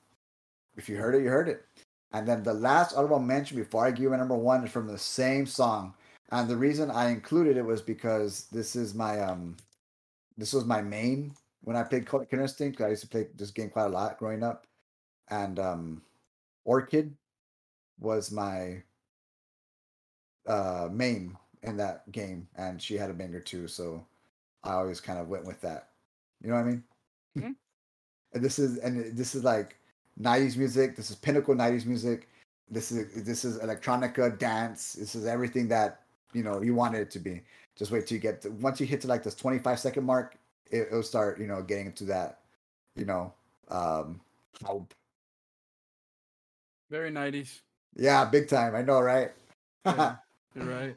if 0.76 0.88
you 0.88 0.96
heard 0.96 1.14
it, 1.14 1.22
you 1.22 1.28
heard 1.28 1.48
it. 1.48 1.64
And 2.12 2.26
then 2.26 2.42
the 2.42 2.54
last 2.54 2.94
honorable 2.94 3.18
mention 3.18 3.56
before 3.56 3.84
I 3.84 3.90
give 3.90 4.10
my 4.10 4.16
number 4.16 4.36
one 4.36 4.64
is 4.64 4.70
from 4.70 4.86
the 4.86 4.98
same 4.98 5.46
song. 5.46 5.94
And 6.30 6.48
the 6.48 6.56
reason 6.56 6.90
I 6.90 7.10
included 7.10 7.56
it 7.56 7.64
was 7.64 7.82
because 7.82 8.46
this 8.52 8.76
is 8.76 8.94
my 8.94 9.20
um 9.20 9.56
this 10.36 10.52
was 10.52 10.64
my 10.64 10.82
main 10.82 11.34
when 11.62 11.76
I 11.76 11.82
played 11.82 12.08
Instinct. 12.32 12.80
I 12.80 12.88
used 12.88 13.02
to 13.02 13.08
play 13.08 13.26
this 13.36 13.50
game 13.50 13.70
quite 13.70 13.86
a 13.86 13.88
lot 13.88 14.18
growing 14.18 14.42
up. 14.42 14.66
And 15.28 15.58
um 15.58 16.02
Orchid 16.64 17.14
was 17.98 18.30
my 18.30 18.82
uh 20.46 20.88
main 20.90 21.36
in 21.66 21.76
that 21.76 22.10
game 22.12 22.46
and 22.56 22.80
she 22.80 22.96
had 22.96 23.10
a 23.10 23.14
banger 23.14 23.40
too, 23.40 23.68
so 23.68 24.04
I 24.64 24.72
always 24.72 25.00
kind 25.00 25.18
of 25.18 25.28
went 25.28 25.44
with 25.44 25.60
that. 25.60 25.88
You 26.42 26.50
know 26.50 26.56
what 26.56 26.62
I 26.62 26.64
mean? 26.64 26.84
Mm-hmm. 27.38 27.50
and 28.32 28.42
this 28.42 28.58
is 28.58 28.78
and 28.78 29.14
this 29.14 29.34
is 29.34 29.44
like 29.44 29.76
90s 30.20 30.56
music. 30.56 30.96
This 30.96 31.10
is 31.10 31.16
pinnacle 31.16 31.54
90s 31.54 31.84
music. 31.84 32.28
This 32.70 32.90
is 32.90 33.24
this 33.24 33.44
is 33.44 33.58
electronica 33.58 34.38
dance. 34.38 34.94
This 34.94 35.14
is 35.14 35.26
everything 35.26 35.68
that 35.68 36.00
you 36.32 36.42
know 36.42 36.62
you 36.62 36.74
wanted 36.74 37.00
it 37.02 37.10
to 37.12 37.18
be. 37.18 37.42
Just 37.76 37.90
wait 37.90 38.06
till 38.06 38.16
you 38.16 38.22
get 38.22 38.40
to, 38.42 38.50
once 38.50 38.80
you 38.80 38.86
hit 38.86 39.02
to 39.02 39.06
like 39.06 39.22
this 39.22 39.34
25 39.34 39.78
second 39.78 40.04
mark, 40.04 40.36
it, 40.70 40.90
will 40.90 41.02
start 41.02 41.38
you 41.38 41.46
know 41.46 41.62
getting 41.62 41.86
into 41.86 42.04
that 42.04 42.40
you 42.96 43.04
know 43.04 43.32
um 43.68 44.20
hope. 44.64 44.94
Very 46.90 47.10
90s. 47.10 47.60
Yeah, 47.96 48.24
big 48.24 48.48
time. 48.48 48.74
I 48.74 48.82
know, 48.82 49.00
right? 49.00 49.32
yeah, 49.84 50.16
you're 50.54 50.64
right. 50.64 50.96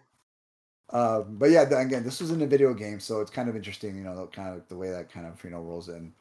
Um, 0.91 1.35
but 1.37 1.51
yeah, 1.51 1.61
again, 1.61 2.03
this 2.03 2.19
was 2.19 2.31
in 2.31 2.41
a 2.41 2.47
video 2.47 2.73
game, 2.73 2.99
so 2.99 3.21
it's 3.21 3.29
kind 3.29 3.47
of 3.47 3.55
interesting, 3.55 3.95
you 3.95 4.03
know, 4.03 4.27
kind 4.31 4.55
of 4.55 4.67
the 4.69 4.75
way 4.75 4.89
that 4.89 5.11
kind 5.11 5.27
of 5.27 5.43
you 5.43 5.51
know 5.51 5.59
rolls 5.59 5.89
in. 5.89 6.13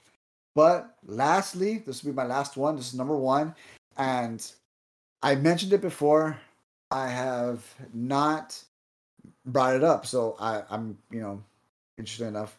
But 0.54 0.96
lastly, 1.06 1.78
this 1.86 2.02
will 2.02 2.12
be 2.12 2.16
my 2.16 2.26
last 2.26 2.56
one. 2.56 2.76
This 2.76 2.88
is 2.88 2.94
number 2.94 3.16
one, 3.16 3.54
and 3.96 4.44
I 5.22 5.36
mentioned 5.36 5.72
it 5.72 5.80
before. 5.80 6.38
I 6.90 7.08
have 7.08 7.64
not 7.94 8.62
brought 9.46 9.76
it 9.76 9.84
up, 9.84 10.04
so 10.04 10.36
I, 10.38 10.62
I'm 10.70 10.98
you 11.10 11.20
know 11.20 11.42
interested 11.96 12.26
enough. 12.26 12.58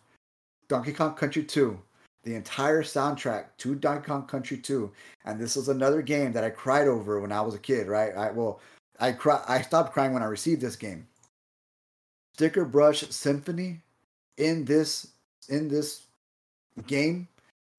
Donkey 0.68 0.94
Kong 0.94 1.16
Country 1.16 1.44
2, 1.44 1.80
the 2.24 2.36
entire 2.36 2.84
soundtrack 2.84 3.46
to 3.58 3.76
Donkey 3.76 4.08
Kong 4.08 4.26
Country 4.28 4.58
2, 4.58 4.92
and 5.26 5.40
this 5.40 5.56
was 5.56 5.70
another 5.70 6.02
game 6.02 6.32
that 6.34 6.44
I 6.44 6.52
cried 6.52 6.88
over 6.88 7.20
when 7.20 7.32
I 7.32 7.42
was 7.42 7.54
a 7.54 7.60
kid. 7.60 7.88
Right? 7.88 8.16
I 8.16 8.32
well, 8.32 8.62
I 9.00 9.12
cry. 9.12 9.44
I 9.48 9.62
stopped 9.62 9.94
crying 9.94 10.14
when 10.14 10.24
I 10.24 10.28
received 10.28 10.62
this 10.62 10.76
game. 10.76 11.06
Sticker 12.40 12.64
Brush 12.64 13.02
Symphony 13.10 13.82
in 14.38 14.64
this 14.64 15.08
in 15.50 15.68
this 15.68 16.04
game. 16.88 17.28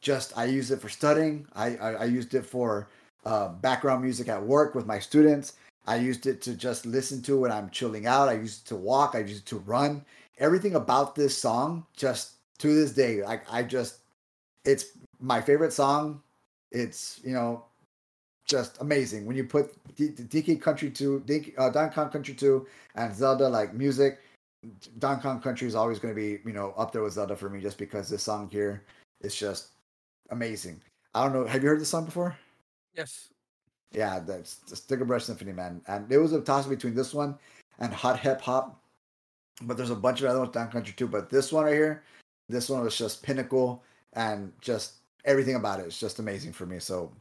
Just 0.03 0.37
I 0.37 0.45
use 0.45 0.71
it 0.71 0.83
for 0.83 0.91
studying. 0.91 1.47
I 1.55 1.77
I, 1.77 1.93
I 1.93 2.05
used 2.05 2.35
it 2.35 2.45
for 2.45 2.91
uh, 3.25 3.49
background 3.49 4.03
music 4.03 4.29
at 4.29 4.43
work 4.43 4.75
with 4.75 4.85
my 4.85 4.99
students. 4.99 5.55
I 5.87 5.97
used 5.97 6.27
it 6.27 6.43
to 6.43 6.55
just 6.55 6.85
listen 6.85 7.23
to 7.23 7.39
when 7.41 7.51
I'm 7.51 7.71
chilling 7.71 8.07
out. 8.07 8.29
I 8.29 8.35
used 8.35 8.67
it 8.67 8.69
to 8.69 8.77
walk. 8.77 9.15
I 9.15 9.21
used 9.21 9.45
it 9.45 9.47
to 9.47 9.61
run. 9.61 10.05
Everything 10.37 10.75
about 10.75 11.15
this 11.15 11.35
song, 11.35 11.87
just 11.97 12.33
to 12.59 12.75
this 12.75 12.93
day, 12.93 13.23
like 13.25 13.51
I 13.51 13.63
just, 13.63 14.01
it's 14.67 14.89
my 15.21 15.41
favorite 15.41 15.73
song. 15.73 16.21
It's 16.71 17.19
you 17.25 17.33
know, 17.33 17.65
just 18.45 18.79
amazing 18.83 19.25
when 19.25 19.37
you 19.37 19.45
put 19.45 19.73
D- 19.97 20.11
DK 20.11 20.61
Country 20.61 20.91
Two, 20.91 21.23
D- 21.25 21.55
uh, 21.57 21.71
Donkey 21.71 21.95
Kong 21.95 22.11
Country 22.11 22.35
Two, 22.35 22.67
and 22.95 23.17
Zelda 23.17 23.49
like 23.49 23.73
music. 23.73 24.19
Donkey 24.99 25.23
Kong 25.23 25.41
Country 25.41 25.67
is 25.67 25.75
always 25.75 25.99
going 25.99 26.15
to 26.15 26.21
be, 26.21 26.39
you 26.45 26.53
know, 26.53 26.75
up 26.77 26.93
there 26.93 27.03
with 27.03 27.15
Zelda 27.15 27.37
for 27.37 27.49
me 27.49 27.61
just 27.61 27.79
because 27.79 28.09
this 28.09 28.23
song 28.23 28.49
here 28.51 28.85
is 29.23 29.35
just 29.35 29.69
amazing. 30.31 30.81
I 31.15 31.25
don't 31.25 31.33
know. 31.33 31.47
Have 31.47 31.63
you 31.63 31.69
heard 31.69 31.81
this 31.81 31.89
song 31.89 32.05
before? 32.05 32.37
Yes. 32.95 33.31
Yeah, 33.93 34.21
that's 34.21 34.57
the 34.57 34.77
Sticker 34.77 35.05
Brush 35.05 35.25
Symphony, 35.25 35.53
man. 35.53 35.81
And 35.89 36.11
it 36.13 36.19
was 36.19 36.33
a 36.33 36.41
toss 36.41 36.67
between 36.67 36.95
this 36.95 37.15
one 37.15 37.37
and 37.79 37.93
Hot 37.93 38.21
Hip 38.21 38.41
Hop. 38.43 38.81
But 39.63 39.77
there's 39.77 39.91
a 39.91 39.97
bunch 39.97 40.21
of 40.21 40.29
other 40.29 40.39
ones 40.39 40.53
Donkey 40.53 40.73
Country 40.73 40.95
too. 40.97 41.09
But 41.09 41.31
this 41.31 41.53
one 41.53 41.65
right 41.65 41.75
here, 41.75 42.05
this 42.49 42.69
one 42.69 42.83
was 42.83 42.97
just 42.97 43.23
pinnacle 43.23 43.83
and 44.13 44.53
just 44.61 44.95
everything 45.25 45.57
about 45.57 45.81
it 45.81 45.87
is 45.87 45.99
just 45.99 46.19
amazing 46.19 46.53
for 46.53 46.67
me. 46.67 46.79
So, 46.79 47.13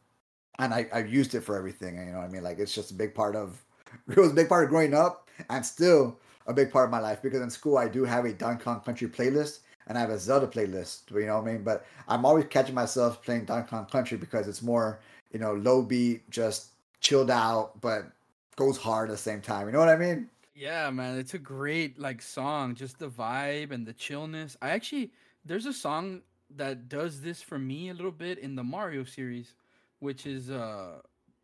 and 0.60 0.74
I, 0.74 0.88
I 0.94 1.00
used 1.00 1.36
it 1.36 1.42
for 1.42 1.58
everything. 1.58 1.98
You 1.98 2.12
know 2.12 2.20
what 2.20 2.26
I 2.26 2.32
mean? 2.32 2.44
Like 2.44 2.60
it's 2.60 2.76
just 2.76 2.92
a 2.92 2.96
big 2.96 3.16
part 3.16 3.36
of, 3.36 3.64
it 4.10 4.18
was 4.18 4.32
a 4.32 4.36
big 4.36 4.50
part 4.50 4.66
of 4.66 4.70
growing 4.70 4.94
up 4.94 5.30
and 5.50 5.66
still 5.66 6.18
a 6.50 6.54
big 6.54 6.72
part 6.72 6.86
of 6.86 6.92
my 6.92 7.00
life 7.00 7.22
because 7.22 7.42
in 7.42 7.50
school 7.50 7.78
I 7.78 7.88
do 7.88 8.04
have 8.04 8.26
a 8.26 8.34
Donkey 8.34 8.64
Kong 8.64 8.82
Country 8.82 9.08
playlist 9.08 9.60
and 9.88 9.98
I 9.98 10.02
have 10.02 10.10
a 10.10 10.20
Zelda 10.20 10.48
playlist. 10.48 11.10
You 11.12 11.26
know 11.28 11.40
what 11.40 11.48
I 11.48 11.54
mean? 11.54 11.64
But 11.64 11.86
I'm 12.08 12.26
always 12.26 12.46
catching 12.50 12.76
myself 12.76 13.24
playing 13.24 13.46
Donkey 13.46 13.70
Kong 13.70 13.86
Country 13.86 14.18
because 14.18 14.48
it's 14.48 14.64
more, 14.64 15.00
you 15.32 15.40
know, 15.40 15.54
low 15.54 15.84
beat, 15.84 16.30
just 16.30 16.70
chilled 17.02 17.30
out, 17.30 17.80
but 17.82 18.12
goes 18.56 18.78
hard 18.78 19.10
at 19.10 19.14
the 19.14 19.18
same 19.18 19.42
time. 19.42 19.68
You 19.68 19.72
know 19.74 19.80
what 19.80 19.90
I 19.90 19.96
mean? 19.96 20.28
Yeah, 20.56 20.90
man, 20.90 21.18
it's 21.18 21.36
a 21.36 21.40
great 21.40 22.00
like 22.00 22.22
song. 22.22 22.76
Just 22.76 23.00
the 23.00 23.10
vibe 23.10 23.72
and 23.72 23.86
the 23.86 23.94
chillness. 23.94 24.58
I 24.62 24.72
actually 24.72 25.12
there's 25.46 25.66
a 25.66 25.74
song 25.74 26.22
that 26.56 26.90
does 26.90 27.22
this 27.22 27.42
for 27.42 27.60
me 27.60 27.90
a 27.90 27.94
little 27.94 28.12
bit 28.12 28.40
in 28.40 28.56
the 28.56 28.64
Mario 28.64 29.04
series, 29.04 29.54
which 30.00 30.26
is 30.26 30.50
uh 30.50 31.00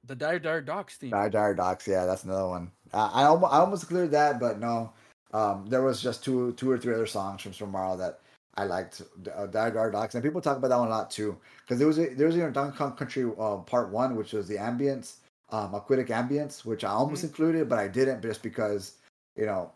the 0.07 0.15
Dire 0.15 0.39
Dire 0.39 0.61
Docks 0.61 0.97
theme. 0.97 1.11
Dire 1.11 1.29
Dire 1.29 1.53
Docks, 1.53 1.87
yeah, 1.87 2.05
that's 2.05 2.23
another 2.23 2.47
one. 2.47 2.71
I 2.93 3.23
I 3.23 3.23
almost, 3.25 3.53
I 3.53 3.57
almost 3.57 3.87
cleared 3.87 4.11
that, 4.11 4.39
but 4.39 4.59
no. 4.59 4.91
Um, 5.33 5.65
there 5.67 5.81
was 5.81 6.01
just 6.01 6.23
two 6.23 6.53
two 6.53 6.69
or 6.69 6.77
three 6.77 6.93
other 6.93 7.07
songs 7.07 7.41
from 7.41 7.71
Mario 7.71 7.97
that 7.97 8.19
I 8.55 8.65
liked. 8.65 9.01
Uh, 9.35 9.47
Dire 9.47 9.71
Dire 9.71 9.91
Docks, 9.91 10.15
and 10.15 10.23
people 10.23 10.41
talk 10.41 10.57
about 10.57 10.69
that 10.69 10.79
one 10.79 10.87
a 10.87 10.91
lot 10.91 11.11
too, 11.11 11.37
because 11.61 11.77
there 11.77 11.87
was 11.87 11.99
a, 11.99 12.13
there 12.13 12.27
was 12.27 12.35
know 12.35 12.51
Donkey 12.51 12.77
Kong 12.77 12.95
Country 12.95 13.29
uh, 13.37 13.57
Part 13.57 13.89
One, 13.89 14.15
which 14.15 14.33
was 14.33 14.47
the 14.47 14.55
ambience, 14.55 15.17
um, 15.49 15.73
aquatic 15.73 16.07
ambience, 16.07 16.65
which 16.65 16.83
I 16.83 16.89
almost 16.89 17.19
mm-hmm. 17.19 17.27
included, 17.27 17.69
but 17.69 17.79
I 17.79 17.87
didn't 17.87 18.21
just 18.21 18.43
because 18.43 18.93
you 19.35 19.45
know 19.45 19.71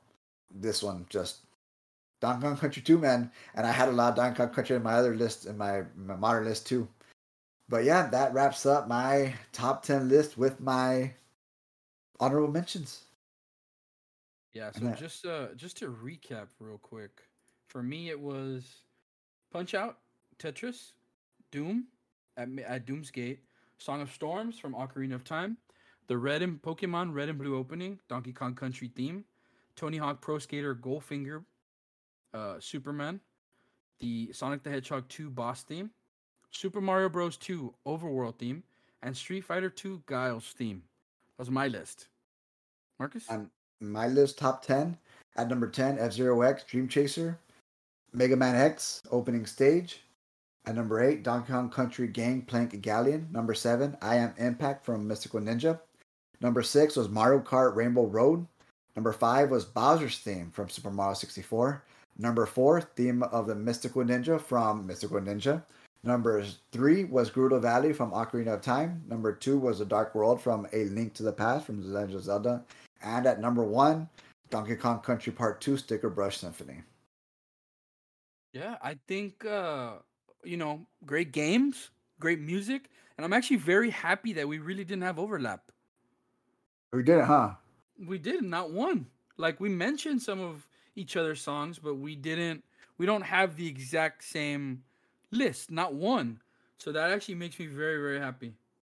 this 0.51 0.81
one 0.81 1.05
just 1.09 1.39
Donkey 2.21 2.41
Kong 2.41 2.57
Country 2.57 2.81
2, 2.81 2.97
man. 2.97 3.31
And 3.55 3.65
I 3.65 3.71
had 3.71 3.89
a 3.89 3.91
lot 3.91 4.09
of 4.09 4.15
Donkey 4.15 4.37
Kong 4.37 4.49
Country 4.49 4.75
in 4.75 4.83
my 4.83 4.93
other 4.93 5.15
list, 5.15 5.45
in 5.45 5.57
my, 5.57 5.83
my 5.95 6.15
modern 6.15 6.45
list 6.45 6.67
too. 6.67 6.87
But 7.69 7.83
yeah, 7.83 8.07
that 8.07 8.33
wraps 8.33 8.65
up 8.65 8.87
my 8.87 9.35
top 9.53 9.83
10 9.83 10.09
list 10.09 10.37
with 10.37 10.59
my 10.59 11.13
honorable 12.19 12.51
mentions. 12.51 13.03
Yeah, 14.53 14.71
so 14.71 14.91
just 14.97 15.25
uh 15.27 15.53
just 15.55 15.77
to 15.77 15.87
recap 15.87 16.47
real 16.59 16.79
quick. 16.79 17.21
For 17.67 17.83
me 17.83 18.09
it 18.09 18.19
was 18.19 18.63
Punch 19.51 19.75
Out, 19.75 19.99
Tetris, 20.39 20.93
Doom 21.51 21.85
at, 22.35 22.49
at 22.67 22.87
Doom's 22.87 23.11
Gate, 23.11 23.43
Song 23.77 24.01
of 24.01 24.11
Storms 24.11 24.57
from 24.57 24.73
Ocarina 24.73 25.13
of 25.13 25.23
Time, 25.23 25.57
the 26.07 26.17
Red 26.17 26.41
and 26.41 26.59
Pokemon 26.59 27.13
Red 27.13 27.29
and 27.29 27.37
Blue 27.37 27.55
opening, 27.55 27.99
Donkey 28.09 28.33
Kong 28.33 28.55
Country 28.55 28.91
theme, 28.95 29.23
Tony 29.75 29.97
Hawk 29.97 30.19
Pro 30.19 30.39
Skater 30.39 30.73
Goldfinger 30.73 31.43
uh, 32.33 32.55
Superman, 32.59 33.19
the 33.99 34.31
Sonic 34.33 34.63
the 34.63 34.71
Hedgehog 34.71 35.07
2 35.09 35.29
boss 35.29 35.61
theme, 35.61 35.91
Super 36.51 36.81
Mario 36.81 37.09
Bros. 37.09 37.37
2 37.37 37.73
overworld 37.85 38.35
theme, 38.37 38.63
and 39.01 39.15
Street 39.15 39.41
Fighter 39.41 39.69
2 39.69 40.03
Guile's 40.05 40.53
theme. 40.57 40.83
That 41.37 41.43
was 41.43 41.51
my 41.51 41.67
list. 41.67 42.07
Marcus? 42.99 43.29
On 43.29 43.49
my 43.79 44.07
list, 44.07 44.37
top 44.37 44.65
10. 44.65 44.97
At 45.37 45.47
number 45.47 45.69
10, 45.69 45.99
F 45.99 46.11
Zero 46.11 46.41
X 46.41 46.63
Dream 46.63 46.87
Chaser, 46.87 47.39
Mega 48.11 48.35
Man 48.35 48.55
X 48.55 49.01
opening 49.11 49.45
stage. 49.45 50.01
At 50.65 50.75
number 50.75 51.01
8, 51.01 51.23
Donkey 51.23 51.53
Kong 51.53 51.69
Country 51.69 52.07
Gang 52.07 52.41
Plank 52.41 52.81
Galleon. 52.81 53.27
Number 53.31 53.53
7, 53.53 53.95
I 54.01 54.17
Am 54.17 54.33
Impact 54.37 54.85
from 54.85 55.07
Mystical 55.07 55.39
Ninja. 55.39 55.79
Number 56.41 56.61
6 56.61 56.95
was 56.95 57.09
Mario 57.09 57.39
Kart 57.39 57.75
Rainbow 57.75 58.05
Road. 58.05 58.45
Number 58.95 59.13
5 59.13 59.49
was 59.49 59.63
Bowser's 59.65 60.17
theme 60.17 60.51
from 60.51 60.67
Super 60.67 60.91
Mario 60.91 61.13
64. 61.13 61.83
Number 62.21 62.45
four, 62.45 62.81
theme 62.81 63.23
of 63.23 63.47
the 63.47 63.55
Mystical 63.55 64.03
Ninja 64.03 64.41
from 64.41 64.85
Mystical 64.85 65.21
Ninja. 65.21 65.63
Number 66.03 66.45
three 66.71 67.03
was 67.03 67.29
Gerudo 67.29 67.61
Valley 67.61 67.91
from 67.91 68.11
Ocarina 68.11 68.53
of 68.53 68.61
Time. 68.61 69.03
Number 69.07 69.33
two 69.33 69.57
was 69.57 69.79
The 69.79 69.85
Dark 69.85 70.15
World 70.15 70.41
from 70.41 70.65
A 70.71 70.85
Link 70.85 71.13
to 71.15 71.23
the 71.23 71.33
Past 71.33 71.65
from 71.65 71.81
The 71.81 71.89
Legend 71.89 72.15
of 72.15 72.23
Zelda. 72.23 72.63
And 73.01 73.25
at 73.25 73.41
number 73.41 73.63
one, 73.63 74.07
Donkey 74.49 74.75
Kong 74.75 74.99
Country 74.99 75.33
Part 75.33 75.59
2 75.59 75.77
Sticker 75.77 76.09
Brush 76.09 76.37
Symphony. 76.37 76.83
Yeah, 78.53 78.77
I 78.81 78.97
think, 79.07 79.45
uh, 79.45 79.95
you 80.43 80.57
know, 80.57 80.85
great 81.05 81.33
games, 81.33 81.91
great 82.19 82.39
music. 82.39 82.89
And 83.17 83.25
I'm 83.25 83.33
actually 83.33 83.57
very 83.57 83.89
happy 83.89 84.33
that 84.33 84.47
we 84.47 84.59
really 84.59 84.85
didn't 84.85 85.03
have 85.03 85.19
overlap. 85.19 85.71
We 86.93 87.03
did, 87.03 87.25
huh? 87.25 87.51
We 88.07 88.17
did, 88.17 88.43
not 88.43 88.71
one. 88.71 89.07
Like, 89.37 89.59
we 89.59 89.69
mentioned 89.69 90.21
some 90.21 90.39
of 90.39 90.65
each 90.95 91.17
other's 91.17 91.41
songs, 91.41 91.77
but 91.77 91.95
we 91.95 92.15
didn't 92.15 92.63
we 92.99 93.05
don't 93.05 93.23
have 93.23 93.55
the 93.55 93.67
exact 93.67 94.23
same 94.23 94.83
list, 95.31 95.71
not 95.71 95.93
one. 95.93 96.39
So 96.77 96.91
that 96.91 97.11
actually 97.11 97.35
makes 97.35 97.59
me 97.59 97.67
very, 97.67 97.97
very 97.97 98.19
happy. 98.19 98.53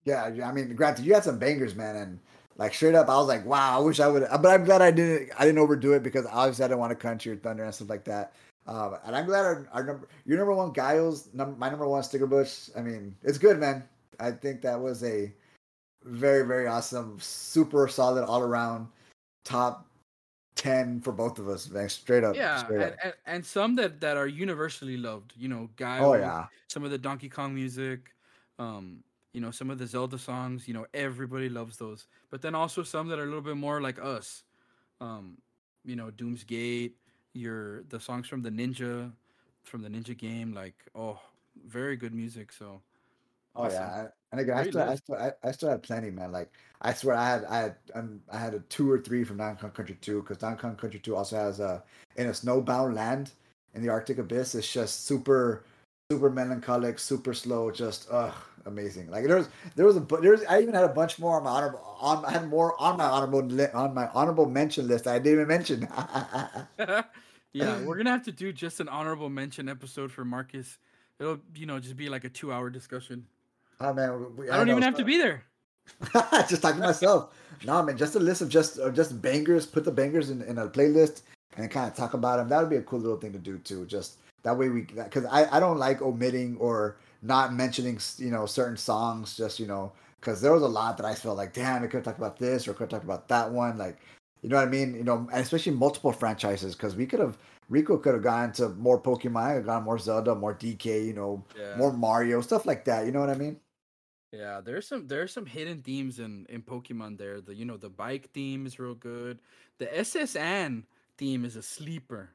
Yeah, 0.05 0.23
I 0.43 0.51
mean, 0.51 0.75
granted, 0.75 1.05
you 1.05 1.13
had 1.13 1.23
some 1.23 1.39
bangers, 1.39 1.75
man, 1.75 1.95
and 1.95 2.19
like 2.57 2.73
straight 2.73 2.95
up, 2.95 3.09
I 3.09 3.15
was 3.15 3.27
like, 3.27 3.45
wow, 3.45 3.79
I 3.79 3.81
wish 3.81 3.99
I 3.99 4.07
would. 4.07 4.27
But 4.41 4.47
I'm 4.47 4.65
glad 4.65 4.81
I 4.81 4.91
didn't. 4.91 5.31
I 5.37 5.45
didn't 5.45 5.59
overdo 5.59 5.93
it 5.93 6.03
because 6.03 6.25
obviously 6.25 6.65
I 6.65 6.67
didn't 6.67 6.79
want 6.79 6.91
to 6.91 6.95
country 6.95 7.31
your 7.31 7.39
thunder 7.39 7.63
and 7.63 7.73
stuff 7.73 7.89
like 7.89 8.03
that. 8.05 8.33
Um, 8.67 8.97
and 9.05 9.15
I'm 9.15 9.25
glad 9.25 9.45
our, 9.45 9.67
our 9.71 9.83
number, 9.83 10.07
your 10.25 10.37
number 10.37 10.53
one, 10.53 10.73
Guile's, 10.73 11.29
number, 11.33 11.55
my 11.57 11.69
number 11.69 11.87
one, 11.87 12.03
Sticker 12.03 12.27
Bush. 12.27 12.69
I 12.77 12.81
mean, 12.81 13.15
it's 13.23 13.37
good, 13.37 13.59
man. 13.59 13.83
I 14.19 14.31
think 14.31 14.61
that 14.61 14.79
was 14.79 15.03
a 15.03 15.33
very, 16.03 16.45
very 16.45 16.67
awesome, 16.67 17.17
super 17.19 17.87
solid 17.87 18.25
all 18.25 18.41
around 18.41 18.87
top 19.45 19.87
10 20.59 20.99
for 20.99 21.13
both 21.13 21.39
of 21.39 21.47
us, 21.47 21.69
man. 21.69 21.87
Straight 21.87 22.25
up. 22.25 22.35
Yeah, 22.35 22.57
straight 22.57 22.81
and, 22.81 22.95
and, 23.01 23.13
and, 23.25 23.45
some 23.45 23.75
that, 23.77 24.01
that 24.01 24.17
are 24.17 24.27
universally 24.27 24.97
loved. 24.97 25.33
You 25.37 25.47
know, 25.47 25.69
Guy. 25.77 25.99
Oh, 25.99 26.13
yeah. 26.15 26.47
Some 26.67 26.83
of 26.83 26.91
the 26.91 26.97
Donkey 26.97 27.29
Kong 27.29 27.55
music, 27.55 28.13
um, 28.59 29.01
you 29.31 29.39
know, 29.39 29.51
some 29.51 29.69
of 29.69 29.77
the 29.77 29.87
Zelda 29.87 30.17
songs, 30.17 30.67
you 30.67 30.73
know, 30.73 30.85
everybody 30.93 31.47
loves 31.47 31.77
those. 31.77 32.07
But 32.29 32.41
then 32.41 32.55
also 32.55 32.83
some 32.83 33.07
that 33.07 33.19
are 33.19 33.23
a 33.23 33.25
little 33.25 33.41
bit 33.41 33.55
more 33.55 33.81
like 33.81 33.99
us. 33.99 34.43
Um, 34.99 35.37
you 35.85 35.95
know, 35.95 36.11
Doom's 36.11 36.43
Gate, 36.43 36.97
your 37.33 37.83
the 37.83 37.99
songs 38.01 38.27
from 38.27 38.41
the 38.41 38.51
Ninja, 38.51 39.13
from 39.63 39.81
the 39.81 39.89
Ninja 39.89 40.17
game, 40.17 40.53
like, 40.53 40.75
oh, 40.93 41.21
very 41.65 41.95
good 41.95 42.13
music. 42.13 42.51
So 42.51 42.81
Oh 43.59 43.65
awesome. 43.65 43.73
yeah, 43.73 44.07
and 44.31 44.41
again, 44.41 44.57
I 44.57 44.63
still, 44.63 44.81
I 44.81 44.95
still, 44.95 45.15
I, 45.15 45.31
I, 45.43 45.51
still 45.51 45.69
had 45.69 45.83
plenty, 45.83 46.11
man. 46.11 46.31
Like 46.31 46.49
I 46.81 46.93
swear, 46.93 47.15
I 47.15 47.29
had, 47.29 47.45
I 47.45 47.57
had, 47.57 47.75
um, 47.93 48.21
I 48.31 48.37
had 48.37 48.53
a 48.53 48.59
two 48.59 48.89
or 48.89 48.99
three 48.99 49.25
from 49.25 49.37
Donkey 49.37 49.67
Country 49.73 49.97
Two 49.99 50.21
because 50.21 50.37
Donkey 50.37 50.61
Country 50.61 50.99
Two 50.99 51.15
also 51.15 51.35
has 51.35 51.59
a 51.59 51.83
in 52.15 52.27
a 52.27 52.31
snowbound 52.31 52.95
land 52.95 53.31
in 53.73 53.81
the 53.81 53.89
Arctic 53.89 54.17
abyss. 54.17 54.55
It's 54.55 54.71
just 54.71 55.05
super, 55.05 55.65
super 56.09 56.29
melancholic, 56.29 56.99
super 56.99 57.33
slow, 57.33 57.69
just 57.69 58.07
ugh, 58.11 58.33
amazing. 58.65 59.09
Like 59.09 59.25
there 59.25 59.37
was, 59.37 59.49
there 59.75 59.85
was 59.85 59.97
a, 59.97 60.05
there's, 60.21 60.43
I 60.45 60.61
even 60.61 60.73
had 60.73 60.85
a 60.85 60.89
bunch 60.89 61.19
more 61.19 61.37
on 61.37 61.43
my 61.43 61.49
honorable, 61.49 61.97
on, 61.99 62.25
I 62.25 62.31
had 62.31 62.49
more 62.49 62.79
on 62.79 62.97
my 62.97 63.05
honorable, 63.05 63.41
li- 63.41 63.67
on 63.73 63.93
my 63.93 64.07
honorable 64.13 64.47
mention 64.47 64.87
list. 64.87 65.05
I 65.07 65.19
didn't 65.19 65.33
even 65.33 65.47
mention. 65.47 65.81
yeah, 67.53 67.81
we're 67.83 67.95
gonna 67.97 68.11
have 68.11 68.25
to 68.25 68.31
do 68.31 68.53
just 68.53 68.79
an 68.79 68.87
honorable 68.87 69.29
mention 69.29 69.67
episode 69.67 70.11
for 70.11 70.23
Marcus. 70.23 70.77
It'll, 71.19 71.39
you 71.55 71.65
know, 71.65 71.79
just 71.79 71.97
be 71.97 72.07
like 72.07 72.23
a 72.23 72.29
two-hour 72.29 72.69
discussion. 72.69 73.25
Oh 73.81 73.93
man, 73.93 74.35
we, 74.35 74.49
I 74.49 74.57
don't 74.57 74.69
I 74.69 74.71
even 74.71 74.83
have 74.83 74.95
to 74.95 75.05
be 75.05 75.17
there. 75.17 75.43
just 76.49 76.61
talking 76.61 76.81
to 76.81 76.87
myself. 76.87 77.33
No 77.65 77.81
man, 77.83 77.97
just 77.97 78.15
a 78.15 78.19
list 78.19 78.41
of 78.41 78.49
just 78.49 78.79
just 78.93 79.21
bangers. 79.21 79.65
Put 79.65 79.85
the 79.85 79.91
bangers 79.91 80.29
in, 80.29 80.41
in 80.41 80.57
a 80.57 80.67
playlist 80.67 81.21
and 81.57 81.69
kind 81.71 81.89
of 81.89 81.95
talk 81.95 82.13
about 82.13 82.37
them. 82.37 82.49
That 82.49 82.59
would 82.59 82.69
be 82.69 82.77
a 82.77 82.81
cool 82.81 82.99
little 82.99 83.17
thing 83.17 83.33
to 83.33 83.39
do 83.39 83.57
too. 83.59 83.85
Just 83.85 84.17
that 84.43 84.57
way 84.57 84.69
we 84.69 84.81
because 84.81 85.25
I 85.25 85.45
I 85.55 85.59
don't 85.59 85.77
like 85.77 86.01
omitting 86.01 86.57
or 86.57 86.97
not 87.21 87.53
mentioning 87.53 87.99
you 88.17 88.31
know 88.31 88.45
certain 88.45 88.77
songs. 88.77 89.35
Just 89.37 89.59
you 89.59 89.67
know 89.67 89.93
because 90.19 90.41
there 90.41 90.53
was 90.53 90.63
a 90.63 90.67
lot 90.67 90.97
that 90.97 91.05
I 91.05 91.15
felt 91.15 91.37
like 91.37 91.53
damn, 91.53 91.83
I 91.83 91.87
could 91.87 91.97
have 91.97 92.03
talked 92.03 92.19
about 92.19 92.37
this 92.37 92.67
or 92.67 92.73
could 92.73 92.83
have 92.83 92.89
talked 92.89 93.05
about 93.05 93.27
that 93.29 93.49
one. 93.51 93.77
Like 93.77 93.97
you 94.41 94.49
know 94.49 94.57
what 94.57 94.67
I 94.67 94.71
mean? 94.71 94.93
You 94.93 95.03
know, 95.03 95.27
and 95.31 95.41
especially 95.41 95.73
multiple 95.73 96.11
franchises 96.11 96.75
because 96.75 96.95
we 96.95 97.05
could 97.05 97.19
have 97.19 97.37
Rico 97.69 97.97
could 97.97 98.13
have 98.13 98.23
gone 98.23 98.51
to 98.53 98.69
more 98.69 98.99
Pokemon, 98.99 99.65
gone 99.65 99.83
more 99.83 99.99
Zelda, 99.99 100.33
more 100.33 100.55
DK, 100.55 101.05
you 101.05 101.13
know, 101.13 101.43
yeah. 101.57 101.75
more 101.77 101.93
Mario, 101.93 102.41
stuff 102.41 102.65
like 102.65 102.85
that. 102.85 103.05
You 103.05 103.11
know 103.11 103.19
what 103.19 103.29
I 103.29 103.35
mean? 103.35 103.59
Yeah, 104.31 104.61
there's 104.63 104.87
some 104.87 105.07
there's 105.07 105.33
some 105.33 105.45
hidden 105.45 105.81
themes 105.81 106.19
in 106.19 106.45
in 106.49 106.61
Pokemon 106.61 107.17
there. 107.17 107.41
The 107.41 107.55
you 107.55 107.65
know 107.65 107.77
the 107.77 107.89
bike 107.89 108.29
theme 108.31 108.67
is 108.67 108.77
real 108.77 108.93
good. 108.93 109.39
The 109.79 109.97
S.S. 109.97 110.35
Anne 110.35 110.85
theme 111.17 111.45
is 111.45 111.55
a 111.55 111.63
sleeper. 111.63 112.29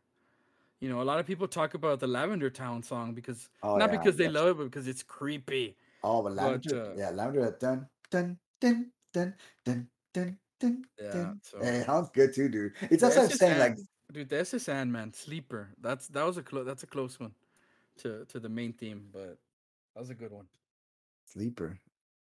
You 0.80 0.88
know, 0.88 1.00
a 1.00 1.04
lot 1.04 1.20
of 1.20 1.26
people 1.26 1.46
talk 1.46 1.74
about 1.74 2.00
the 2.00 2.08
Lavender 2.08 2.50
Town 2.50 2.82
song 2.82 3.14
because 3.14 3.48
oh, 3.62 3.76
not 3.76 3.92
yeah, 3.92 3.98
because 3.98 4.16
they 4.16 4.28
love 4.28 4.48
it, 4.48 4.56
but 4.58 4.64
because 4.64 4.88
it's 4.88 5.02
creepy. 5.02 5.76
Oh, 6.02 6.20
but 6.22 6.34
Lavender, 6.34 6.68
but, 6.68 6.76
uh, 6.76 6.92
yeah, 6.96 7.10
Lavender, 7.10 7.56
dun 7.60 7.86
dun 8.10 8.38
dun 8.60 8.90
dun 9.12 9.34
dun 9.64 9.88
dun 10.12 10.36
dun. 10.58 10.84
Yeah, 11.00 11.32
so, 11.42 11.58
hey, 11.62 11.84
sounds 11.86 12.10
good 12.10 12.34
too, 12.34 12.48
dude. 12.48 12.72
It's 12.90 13.02
that's 13.02 13.16
what 13.16 13.30
I'm 13.30 13.30
saying. 13.30 13.58
Like 13.60 13.78
dude, 14.12 14.28
the 14.28 14.40
S.S. 14.40 14.68
Anne, 14.68 15.12
sleeper. 15.14 15.70
That's 15.80 16.08
that 16.08 16.26
was 16.26 16.38
a 16.38 16.42
close. 16.42 16.66
That's 16.66 16.82
a 16.82 16.88
close 16.88 17.20
one 17.20 17.32
to 17.98 18.24
to 18.26 18.40
the 18.40 18.48
main 18.48 18.72
theme, 18.72 19.06
but 19.12 19.38
that 19.94 20.00
was 20.00 20.10
a 20.10 20.14
good 20.14 20.32
one. 20.32 20.46
Sleeper. 21.26 21.78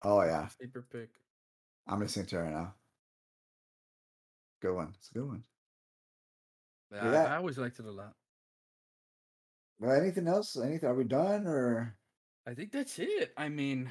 Oh 0.02 0.22
yeah, 0.22 0.48
Sleeper 0.48 0.84
pick. 0.90 1.10
I'm 1.86 2.00
listening 2.00 2.26
to 2.26 2.36
it 2.38 2.42
right 2.42 2.52
now. 2.52 2.74
Good 4.60 4.74
one. 4.74 4.94
It's 4.96 5.10
a 5.10 5.14
good 5.14 5.26
one. 5.26 5.44
Yeah, 6.92 7.02
I, 7.02 7.12
Yeah. 7.12 7.24
I 7.24 7.36
always 7.36 7.58
liked 7.58 7.78
it 7.80 7.86
a 7.86 7.90
lot. 7.90 8.14
Well, 9.80 10.00
anything 10.00 10.28
else? 10.28 10.56
Anything? 10.56 10.88
Are 10.88 10.94
we 10.94 11.04
done 11.04 11.46
or? 11.46 11.96
I 12.46 12.54
think 12.54 12.70
that's 12.70 12.98
it. 12.98 13.32
I 13.36 13.48
mean, 13.48 13.90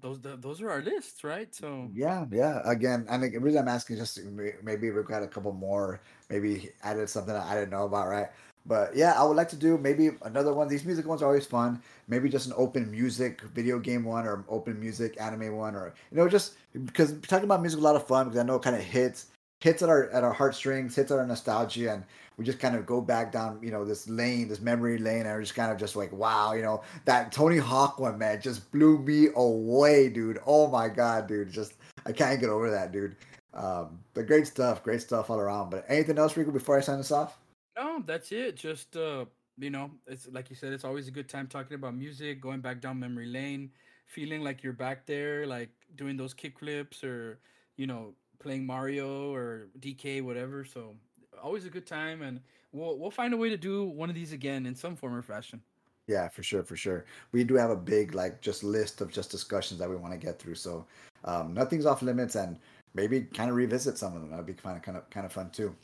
those 0.00 0.20
the, 0.20 0.36
those 0.36 0.60
are 0.62 0.70
our 0.70 0.82
lists, 0.82 1.24
right? 1.24 1.52
So 1.54 1.90
Yeah, 1.92 2.26
yeah. 2.30 2.62
Again, 2.64 3.06
and 3.08 3.22
the 3.22 3.38
reason 3.38 3.62
I'm 3.62 3.68
asking 3.68 3.96
is 3.98 4.14
just 4.14 4.26
maybe 4.62 4.90
we've 4.90 5.04
got 5.04 5.22
a 5.22 5.28
couple 5.28 5.52
more, 5.52 6.00
maybe 6.30 6.70
added 6.82 7.08
something 7.08 7.34
that 7.34 7.46
I 7.46 7.54
didn't 7.54 7.70
know 7.70 7.86
about, 7.86 8.08
right? 8.08 8.28
But 8.64 8.94
yeah, 8.94 9.20
I 9.20 9.24
would 9.24 9.36
like 9.36 9.48
to 9.50 9.56
do 9.56 9.76
maybe 9.76 10.10
another 10.22 10.52
one. 10.52 10.68
These 10.68 10.84
music 10.84 11.06
ones 11.06 11.22
are 11.22 11.26
always 11.26 11.46
fun. 11.46 11.82
Maybe 12.08 12.28
just 12.28 12.46
an 12.46 12.52
open 12.56 12.90
music 12.90 13.42
video 13.54 13.78
game 13.78 14.04
one 14.04 14.26
or 14.26 14.44
open 14.48 14.78
music 14.78 15.20
anime 15.20 15.56
one, 15.56 15.74
or 15.74 15.94
you 16.10 16.16
know, 16.16 16.28
just 16.28 16.54
because 16.84 17.12
talking 17.22 17.44
about 17.44 17.60
music 17.60 17.78
is 17.78 17.82
a 17.82 17.86
lot 17.86 17.96
of 17.96 18.06
fun 18.06 18.26
because 18.26 18.38
I 18.38 18.44
know 18.44 18.56
it 18.56 18.62
kind 18.62 18.76
of 18.76 18.82
hits 18.82 19.26
hits 19.60 19.82
at 19.82 19.88
our 19.88 20.10
at 20.10 20.24
our 20.24 20.32
heartstrings, 20.32 20.94
hits 20.94 21.10
at 21.10 21.18
our 21.18 21.26
nostalgia, 21.26 21.92
and 21.92 22.04
we 22.36 22.44
just 22.44 22.58
kind 22.58 22.74
of 22.74 22.86
go 22.86 23.00
back 23.00 23.32
down, 23.32 23.58
you 23.62 23.70
know, 23.70 23.84
this 23.84 24.08
lane, 24.08 24.48
this 24.48 24.60
memory 24.60 24.98
lane, 24.98 25.20
and 25.20 25.30
we're 25.30 25.42
just 25.42 25.54
kind 25.54 25.70
of 25.70 25.78
just 25.78 25.96
like, 25.96 26.12
wow, 26.12 26.52
you 26.52 26.62
know, 26.62 26.82
that 27.04 27.30
Tony 27.32 27.58
Hawk 27.58 27.98
one, 27.98 28.18
man, 28.18 28.40
just 28.40 28.70
blew 28.72 28.98
me 28.98 29.28
away, 29.36 30.08
dude. 30.08 30.40
Oh 30.46 30.68
my 30.68 30.88
god, 30.88 31.26
dude, 31.28 31.52
just 31.52 31.74
I 32.06 32.12
can't 32.12 32.40
get 32.40 32.48
over 32.50 32.70
that, 32.70 32.92
dude. 32.92 33.16
Um, 33.54 33.98
but 34.14 34.26
great 34.26 34.46
stuff, 34.46 34.82
great 34.82 35.00
stuff 35.00 35.30
all 35.30 35.38
around. 35.38 35.70
But 35.70 35.84
anything 35.88 36.18
else, 36.18 36.36
Rico, 36.36 36.50
before 36.50 36.76
I 36.76 36.80
sign 36.80 36.98
this 36.98 37.12
off? 37.12 37.38
No, 37.76 38.02
that's 38.04 38.32
it. 38.32 38.56
Just 38.56 38.96
uh, 38.96 39.24
you 39.58 39.70
know, 39.70 39.90
it's 40.06 40.28
like 40.30 40.50
you 40.50 40.56
said, 40.56 40.72
it's 40.72 40.84
always 40.84 41.08
a 41.08 41.12
good 41.12 41.28
time 41.28 41.46
talking 41.46 41.74
about 41.74 41.94
music, 41.94 42.40
going 42.40 42.60
back 42.60 42.80
down 42.80 42.98
memory 42.98 43.26
lane, 43.26 43.70
feeling 44.06 44.42
like 44.42 44.62
you're 44.62 44.72
back 44.72 45.06
there, 45.06 45.46
like 45.46 45.70
doing 45.96 46.16
those 46.16 46.34
kick 46.34 46.58
flips 46.58 47.04
or 47.04 47.38
you 47.76 47.86
know, 47.86 48.14
playing 48.38 48.66
Mario 48.66 49.32
or 49.32 49.68
DK, 49.80 50.22
whatever. 50.22 50.64
So 50.64 50.94
always 51.42 51.64
a 51.64 51.70
good 51.70 51.86
time, 51.86 52.22
and 52.22 52.40
we'll 52.72 52.98
we'll 52.98 53.10
find 53.10 53.34
a 53.34 53.36
way 53.36 53.48
to 53.48 53.56
do 53.56 53.84
one 53.84 54.08
of 54.08 54.14
these 54.14 54.32
again 54.32 54.66
in 54.66 54.74
some 54.74 54.96
form 54.96 55.14
or 55.14 55.22
fashion. 55.22 55.62
Yeah, 56.08 56.28
for 56.28 56.42
sure, 56.42 56.64
for 56.64 56.76
sure. 56.76 57.04
We 57.30 57.44
do 57.44 57.54
have 57.54 57.70
a 57.70 57.76
big 57.76 58.14
like 58.14 58.40
just 58.40 58.64
list 58.64 59.00
of 59.00 59.10
just 59.10 59.30
discussions 59.30 59.78
that 59.80 59.88
we 59.88 59.96
want 59.96 60.12
to 60.12 60.18
get 60.18 60.38
through. 60.38 60.56
So 60.56 60.84
um, 61.24 61.54
nothing's 61.54 61.86
off 61.86 62.02
limits, 62.02 62.34
and 62.34 62.58
maybe 62.94 63.22
kind 63.22 63.50
of 63.50 63.56
revisit 63.56 63.98
some 63.98 64.14
of 64.14 64.20
them. 64.20 64.30
That'd 64.30 64.46
be 64.46 64.54
kind 64.54 64.76
of 64.76 64.82
kind 64.82 64.98
of 64.98 65.08
kind 65.10 65.26
of 65.26 65.32
fun 65.32 65.50
too. 65.50 65.74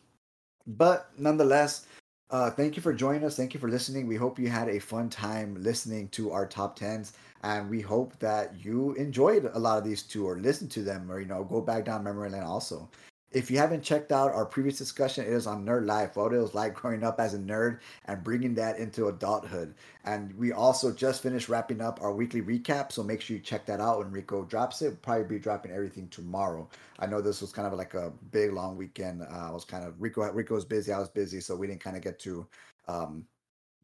But 0.68 1.10
nonetheless, 1.18 1.86
uh, 2.30 2.50
thank 2.50 2.76
you 2.76 2.82
for 2.82 2.92
joining 2.92 3.24
us. 3.24 3.36
Thank 3.36 3.54
you 3.54 3.60
for 3.60 3.70
listening. 3.70 4.06
We 4.06 4.16
hope 4.16 4.38
you 4.38 4.48
had 4.48 4.68
a 4.68 4.78
fun 4.78 5.08
time 5.08 5.56
listening 5.62 6.08
to 6.10 6.30
our 6.30 6.46
top 6.46 6.76
tens, 6.76 7.14
and 7.42 7.70
we 7.70 7.80
hope 7.80 8.18
that 8.18 8.52
you 8.62 8.92
enjoyed 8.94 9.50
a 9.54 9.58
lot 9.58 9.78
of 9.78 9.84
these 9.84 10.02
two 10.02 10.28
or 10.28 10.36
listened 10.38 10.70
to 10.72 10.82
them, 10.82 11.10
or 11.10 11.20
you 11.20 11.26
know, 11.26 11.42
go 11.42 11.62
back 11.62 11.86
down 11.86 12.04
memory 12.04 12.28
lane 12.28 12.42
also. 12.42 12.88
If 13.30 13.50
you 13.50 13.58
haven't 13.58 13.82
checked 13.82 14.10
out 14.10 14.32
our 14.32 14.46
previous 14.46 14.78
discussion, 14.78 15.26
it 15.26 15.32
is 15.32 15.46
on 15.46 15.66
Nerd 15.66 15.84
Life, 15.84 16.16
what 16.16 16.32
it 16.32 16.38
was 16.38 16.54
like 16.54 16.72
growing 16.72 17.04
up 17.04 17.20
as 17.20 17.34
a 17.34 17.38
nerd 17.38 17.80
and 18.06 18.24
bringing 18.24 18.54
that 18.54 18.78
into 18.78 19.08
adulthood. 19.08 19.74
And 20.04 20.32
we 20.38 20.52
also 20.52 20.90
just 20.94 21.22
finished 21.22 21.50
wrapping 21.50 21.82
up 21.82 22.00
our 22.00 22.10
weekly 22.10 22.40
recap, 22.40 22.90
so 22.90 23.02
make 23.02 23.20
sure 23.20 23.36
you 23.36 23.42
check 23.42 23.66
that 23.66 23.80
out 23.80 23.98
when 23.98 24.10
Rico 24.10 24.44
drops 24.44 24.80
it. 24.80 24.86
We'll 24.86 24.96
probably 24.96 25.24
be 25.24 25.38
dropping 25.38 25.72
everything 25.72 26.08
tomorrow. 26.08 26.70
I 26.98 27.06
know 27.06 27.20
this 27.20 27.42
was 27.42 27.52
kind 27.52 27.68
of 27.68 27.74
like 27.74 27.92
a 27.92 28.12
big 28.30 28.54
long 28.54 28.78
weekend. 28.78 29.20
Uh, 29.20 29.48
I 29.48 29.50
was 29.50 29.64
kind 29.64 29.84
of 29.84 30.00
Rico. 30.00 30.22
Rico 30.32 30.54
was 30.54 30.64
busy. 30.64 30.90
I 30.90 30.98
was 30.98 31.10
busy, 31.10 31.42
so 31.42 31.54
we 31.54 31.66
didn't 31.66 31.84
kind 31.84 31.98
of 31.98 32.02
get 32.02 32.18
to 32.20 32.46
um, 32.86 33.26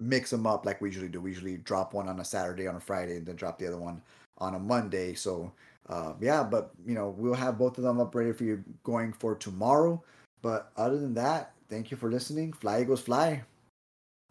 mix 0.01 0.31
them 0.31 0.47
up 0.47 0.65
like 0.65 0.81
we 0.81 0.89
usually 0.89 1.09
do. 1.09 1.21
We 1.21 1.33
usually 1.33 1.59
drop 1.59 1.93
one 1.93 2.09
on 2.09 2.19
a 2.19 2.25
Saturday, 2.25 2.67
on 2.67 2.77
a 2.77 2.81
Friday, 2.81 3.19
and 3.19 3.27
then 3.27 3.37
drop 3.37 3.59
the 3.59 3.67
other 3.67 3.77
one 3.77 4.01
on 4.39 4.55
a 4.55 4.59
Monday. 4.59 5.13
So 5.13 5.53
uh, 5.89 6.15
yeah, 6.21 6.43
but 6.43 6.71
you 6.87 6.95
know 6.95 7.15
we'll 7.17 7.35
have 7.35 7.59
both 7.59 7.79
of 7.79 7.85
them 7.85 8.01
up 8.01 8.15
ready 8.15 8.33
for 8.33 8.45
you 8.45 8.65
going 8.83 9.13
for 9.13 9.35
tomorrow. 9.35 10.03
But 10.43 10.73
other 10.77 10.99
than 10.99 11.15
that, 11.15 11.53
thank 11.69 11.91
you 11.91 11.97
for 11.97 12.11
listening. 12.11 12.53
Fly 12.53 12.83
Eagles 12.83 13.01
fly. 13.01 13.43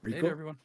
Later, 0.04 0.32
everyone. 0.32 0.58